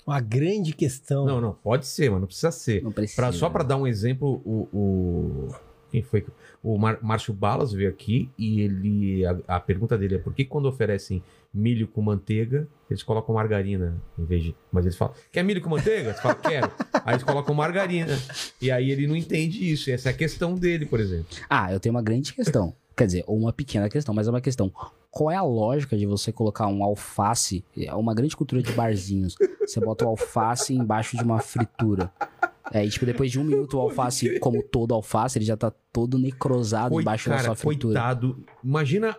[0.07, 1.25] Uma grande questão.
[1.25, 2.83] Não, não, pode ser, mas não precisa ser.
[2.83, 3.21] Não precisa.
[3.23, 5.49] Pra, só para dar um exemplo, o, o-
[5.95, 6.27] quem foi?
[6.61, 10.67] O Márcio Balas veio aqui e ele a, a pergunta dele é por que quando
[10.67, 11.23] oferecem
[11.53, 15.71] milho com manteiga eles colocam margarina em vez de, mas eles falam quer milho com
[15.71, 16.13] manteiga?
[16.13, 16.73] Você fala quero.
[17.05, 18.19] Aí eles colocam margarina
[18.61, 19.89] e aí ele não entende isso.
[19.89, 21.27] Essa é a questão dele, por exemplo.
[21.49, 22.75] Ah, eu tenho uma grande questão.
[22.97, 24.73] Quer dizer, ou uma pequena questão, mas é uma questão.
[25.13, 27.65] Qual é a lógica de você colocar um alface?
[27.77, 29.37] É uma grande cultura de barzinhos.
[29.61, 32.11] Você bota o alface embaixo de uma fritura.
[32.73, 35.71] É, e tipo, depois de um minuto o alface, como todo alface, ele já tá
[35.93, 38.01] todo necrosado Coi- embaixo da cara, sua fritura.
[38.01, 38.45] coitado.
[38.63, 39.17] Imagina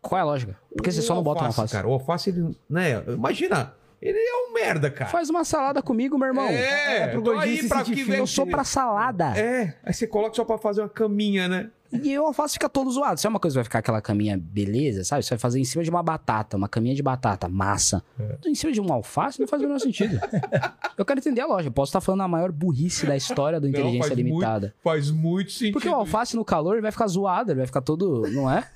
[0.00, 0.58] Qual é a lógica?
[0.76, 1.72] Porque você só não bota um alface.
[1.72, 1.86] cara.
[1.86, 3.02] O alface ele, né?
[3.08, 5.08] Imagina, ele é um merda, cara.
[5.10, 6.46] Faz uma salada comigo, meu irmão.
[6.48, 9.38] É, É pro gordinho aí se pra que Eu sou pra salada.
[9.38, 11.70] É, aí você coloca só pra fazer uma caminha, né?
[12.02, 13.20] E o alface fica todo zoado.
[13.20, 15.22] Se é uma coisa que vai ficar aquela caminha beleza, sabe?
[15.22, 18.02] Você vai fazer em cima de uma batata, uma caminha de batata, massa.
[18.18, 18.48] É.
[18.48, 20.18] Em cima de um alface não faz o menor sentido.
[20.96, 21.44] Eu quero entender a.
[21.62, 24.74] Eu posso estar falando a maior burrice da história do Não, Inteligência faz Limitada.
[24.82, 25.72] Faz muito sentido.
[25.74, 28.22] Porque o alface no calor ele vai ficar zoado, ele vai ficar todo.
[28.30, 28.68] Não é?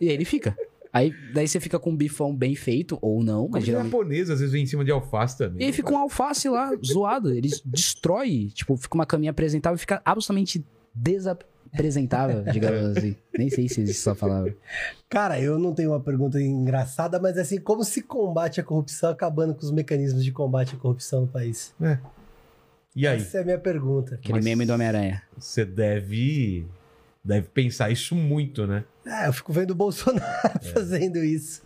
[0.00, 0.56] E aí ele fica.
[0.92, 3.92] Aí daí você fica com um bifão bem feito, ou não, mas geralmente.
[3.92, 5.62] japonês, às vezes, vem em cima de alface também.
[5.62, 7.32] E aí fica um alface lá, zoado.
[7.32, 10.64] Eles destrói, tipo, fica uma caminha apresentável e fica absolutamente
[11.72, 13.16] desapresentável, digamos assim.
[13.36, 14.54] Nem sei se existe essa palavra.
[15.08, 19.54] Cara, eu não tenho uma pergunta engraçada, mas assim, como se combate a corrupção acabando
[19.54, 21.74] com os mecanismos de combate à corrupção no país?
[22.94, 23.20] E aí?
[23.20, 24.16] Essa é a minha pergunta.
[24.16, 25.22] Aquele Mas- meme do Homem-Aranha.
[25.38, 26.66] Você deve,
[27.24, 28.84] deve pensar isso muito, né?
[29.06, 31.62] É, eu fico vendo o Bolsonaro fazendo isso.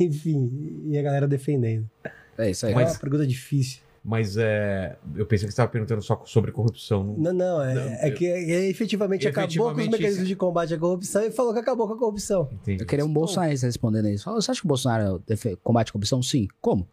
[0.00, 1.88] Enfim, e a galera defendendo.
[2.36, 2.72] É isso aí.
[2.72, 3.80] É Mas- uma pergunta difícil.
[4.04, 7.04] Mas é, eu pensei que você estava perguntando só sobre corrupção.
[7.18, 10.36] Não, não, é, Não, é que é, efetivamente, acabou com os Efetivamente, mecanismos isso- de
[10.36, 12.48] combate à corrupção e falou que acabou com a corrupção.
[12.52, 12.82] Entendi.
[12.82, 14.32] Eu queria um bolsonarista respondendo isso.
[14.32, 15.22] Você acha que o Bolsonaro
[15.62, 16.22] combate a corrupção?
[16.22, 16.48] Sim.
[16.60, 16.88] Como?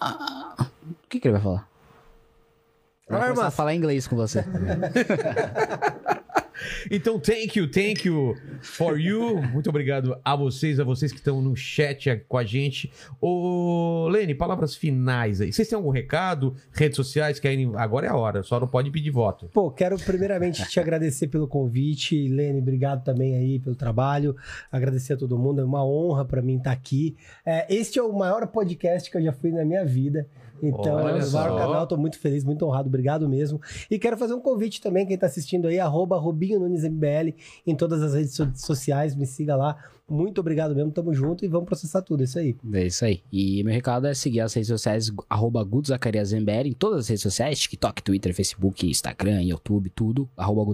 [0.00, 1.68] Ah, o que, que ele vai falar?
[3.06, 3.28] Ele vai Armas.
[3.38, 4.44] começar a falar inglês com você.
[6.90, 9.42] Então, thank you, thank you for you.
[9.42, 12.90] Muito obrigado a vocês, a vocês que estão no chat com a gente.
[13.20, 15.52] Ô, Lene, palavras finais aí.
[15.52, 16.54] Vocês têm algum recado?
[16.72, 17.38] Redes sociais?
[17.38, 17.72] Querem...
[17.76, 19.48] Agora é a hora, só não pode pedir voto.
[19.52, 22.28] Pô, quero primeiramente te agradecer pelo convite.
[22.28, 24.36] Lene, obrigado também aí pelo trabalho.
[24.70, 25.60] Agradecer a todo mundo.
[25.60, 27.16] É uma honra pra mim estar aqui.
[27.44, 30.28] É, este é o maior podcast que eu já fui na minha vida.
[30.68, 33.60] Então, Olha é o canal, tô muito feliz, muito honrado, obrigado mesmo.
[33.90, 37.34] E quero fazer um convite também, quem tá assistindo aí, arroba Rubinho Nunes MBL
[37.66, 39.76] em todas as redes so- sociais, me siga lá.
[40.08, 42.54] Muito obrigado mesmo, tamo junto e vamos processar tudo, é isso aí.
[42.74, 43.22] É isso aí.
[43.32, 45.66] E meu recado é seguir as redes sociais, arroba
[46.64, 50.64] em todas as redes sociais, TikTok, Twitter, Facebook, Instagram, YouTube, tudo, arroba.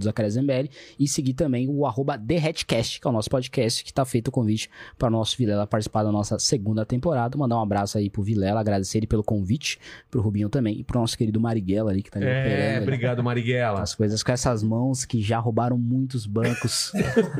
[0.98, 4.32] E seguir também o arroba TheHeadcast, que é o nosso podcast, que tá feito o
[4.32, 7.39] convite para o nosso Vilela participar da nossa segunda temporada.
[7.39, 9.78] Mandar um abraço aí pro Vilela, agradecer ele pelo convite,
[10.11, 12.74] pro Rubinho também, e pro nosso querido Marighella ali, que tá me É, operando.
[12.74, 12.82] ali.
[12.82, 13.81] obrigado, Marighella.
[13.81, 16.90] As coisas com essas mãos que já roubaram muitos bancos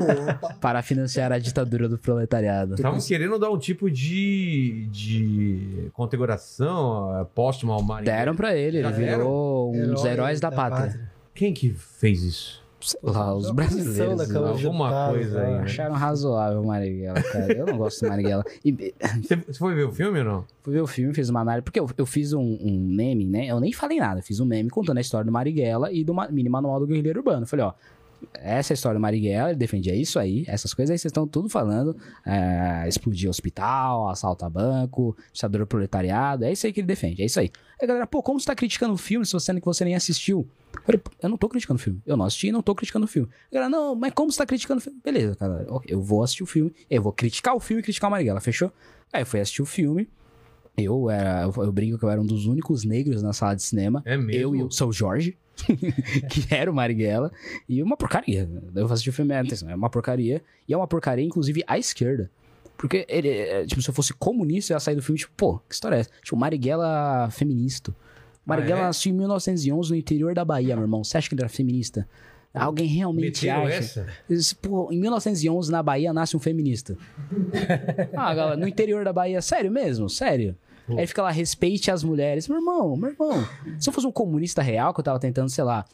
[0.61, 2.75] para financiar a ditadura do proletariado.
[2.75, 8.17] Estavam querendo dar um tipo de, de condecoração eh, póstuma ao Marighella.
[8.17, 11.09] Deram pra ele, ele Já virou um dos Herói heróis da, pátria.
[11.33, 12.61] Quem que fez isso?
[12.83, 14.17] Sei lá, os Da brasileiros.
[14.17, 14.33] da né?
[14.33, 15.59] Câmara dos Alguma Deputados, coisa aí, né?
[15.61, 17.53] Acharam razoável o Marighella, cara.
[17.53, 18.43] Eu não gosto do Marighella.
[18.65, 18.71] E
[19.21, 20.45] Você, foi ver o filme ou não?
[20.63, 21.61] fui ver o filme, fiz uma análise.
[21.63, 23.45] Porque eu, eu fiz um, um meme, né?
[23.45, 24.19] Eu nem falei nada.
[24.19, 27.19] Eu fiz um meme contando a história do Marighella e do mini manual do guerrilheiro
[27.19, 27.43] urbano.
[27.43, 27.73] Eu Falei, ó.
[28.33, 31.27] Essa é a história do Marighella, ele defendia isso aí, essas coisas aí vocês estão
[31.27, 31.95] tudo falando.
[32.25, 37.25] É, explodir hospital, assaltar banco, ditadura do proletariado, é isso aí que ele defende, é
[37.25, 37.51] isso aí.
[37.81, 40.47] Aí galera, pô, como você tá criticando o filme se você, você nem assistiu?
[40.73, 42.73] Eu falei, "Pô, eu não tô criticando o filme, eu não assisti e não tô
[42.73, 43.29] criticando o filme.
[43.51, 44.99] A galera, não, mas como você tá criticando o filme?
[45.03, 48.11] Beleza, cara, eu vou assistir o filme, eu vou criticar o filme e criticar o
[48.11, 48.71] Marighella, fechou?
[49.11, 50.07] Aí eu fui assistir o filme,
[50.77, 54.01] eu era, eu, brinco que eu era um dos únicos negros na sala de cinema.
[54.05, 54.31] É mesmo?
[54.31, 55.37] Eu e o seu Jorge,
[56.29, 57.31] que era o Marighella,
[57.67, 58.49] e uma porcaria.
[58.73, 60.41] Eu assisti o filme antes, é uma porcaria.
[60.67, 62.29] E é uma porcaria, inclusive, à esquerda.
[62.77, 65.59] Porque, ele, é, tipo, se eu fosse comunista, eu ia sair do filme, tipo, pô,
[65.69, 66.09] que história é essa?
[66.23, 67.95] Tipo, Marighella feminista.
[68.43, 68.87] Marighella Ah, é?
[68.87, 71.03] nasceu em 1911 no interior da Bahia, meu irmão.
[71.03, 72.07] Você acha que ele era feminista?
[72.53, 74.05] Alguém realmente Meteram acha?
[74.29, 74.55] essa?
[74.61, 76.97] Pô, em 1911, na Bahia, nasce um feminista.
[78.15, 80.09] ah, galera, no interior da Bahia, sério mesmo?
[80.09, 80.55] Sério?
[80.89, 82.47] Aí ele fica lá, respeite as mulheres.
[82.49, 83.47] Meu irmão, meu irmão,
[83.79, 85.85] se eu fosse um comunista real, que eu tava tentando, sei lá,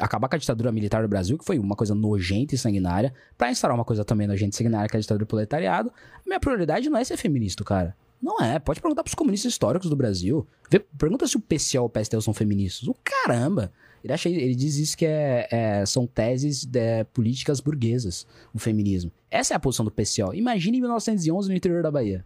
[0.00, 3.50] acabar com a ditadura militar do Brasil, que foi uma coisa nojenta e sanguinária, pra
[3.50, 6.40] instaurar uma coisa também nojenta e sanguinária, que é a ditadura do proletariado, a minha
[6.40, 7.94] prioridade não é ser feminista, cara.
[8.20, 8.58] Não é.
[8.58, 10.46] Pode perguntar pros comunistas históricos do Brasil.
[10.70, 12.88] Vê- pergunta se o PCO e o PSTU são feministas.
[12.88, 13.70] O caramba!
[14.06, 18.24] Ele, acha, ele diz isso que é, é- são teses é, políticas burguesas,
[18.54, 19.10] o feminismo.
[19.30, 20.32] Essa é a posição do PCO.
[20.32, 22.24] Imagine em 1911 no interior da Bahia.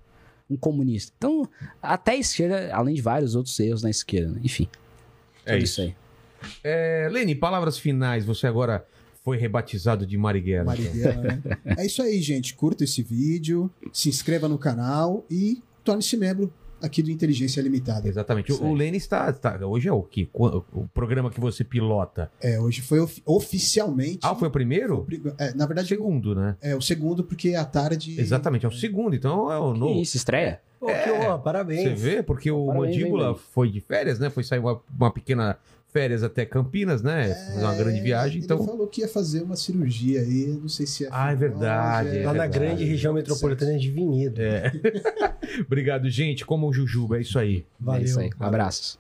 [0.49, 1.13] Um comunista.
[1.17, 1.49] Então,
[1.83, 4.33] até a esquerda, além de vários outros erros na esquerda.
[4.33, 4.41] né?
[4.45, 4.69] Enfim.
[5.47, 5.81] É tudo isso.
[5.81, 5.95] aí.
[6.63, 8.25] É, Lene, palavras finais.
[8.25, 8.85] Você agora
[9.25, 10.65] foi rebatizado de Marighella.
[10.65, 11.43] Marighella, né?
[11.79, 12.55] É isso aí, gente.
[12.55, 16.53] Curta esse vídeo, se inscreva no canal e torne-se membro
[16.83, 18.09] aqui do Inteligência Limitada.
[18.09, 18.53] Exatamente.
[18.53, 18.75] Isso O, o.
[18.75, 20.29] Lene está, está- Hoje é o que?
[20.33, 22.31] O, o programa que você pilota.
[22.41, 24.21] É, hoje foi of- oficialmente.
[24.23, 25.07] Ah, foi o primeiro?
[25.39, 26.57] É, na O verdade, segundo, né?
[26.61, 28.21] é o segundo, porque à tarde.
[28.21, 29.15] Exatamente, é o segundo.
[29.15, 30.01] Então é o Que novo.
[30.01, 30.61] isso, estreia?
[30.79, 31.83] Pô, que honra, parabéns.
[31.83, 32.23] Você vê?
[32.23, 33.39] Porque o Parabéns, Mandíbula Lene?
[33.53, 34.31] foi de férias, né?
[34.31, 35.59] Foi sair uma, uma pequena
[35.93, 37.35] férias até Campinas, né?
[37.35, 38.37] Fazer uma grande viagem.
[38.39, 38.65] Ele Então.
[38.65, 41.09] falou que ia fazer uma cirurgia aí, não sei se é.
[41.11, 44.41] Ah, é verdade, é Lá na grande região metropolitana de Vinhedo.
[44.41, 44.73] É.
[45.67, 46.45] Obrigado, gente.
[46.45, 47.65] Como o Jujuba, é isso aí.
[47.79, 48.01] Valeu.
[48.03, 48.31] É isso aí.
[48.39, 48.99] Abraços.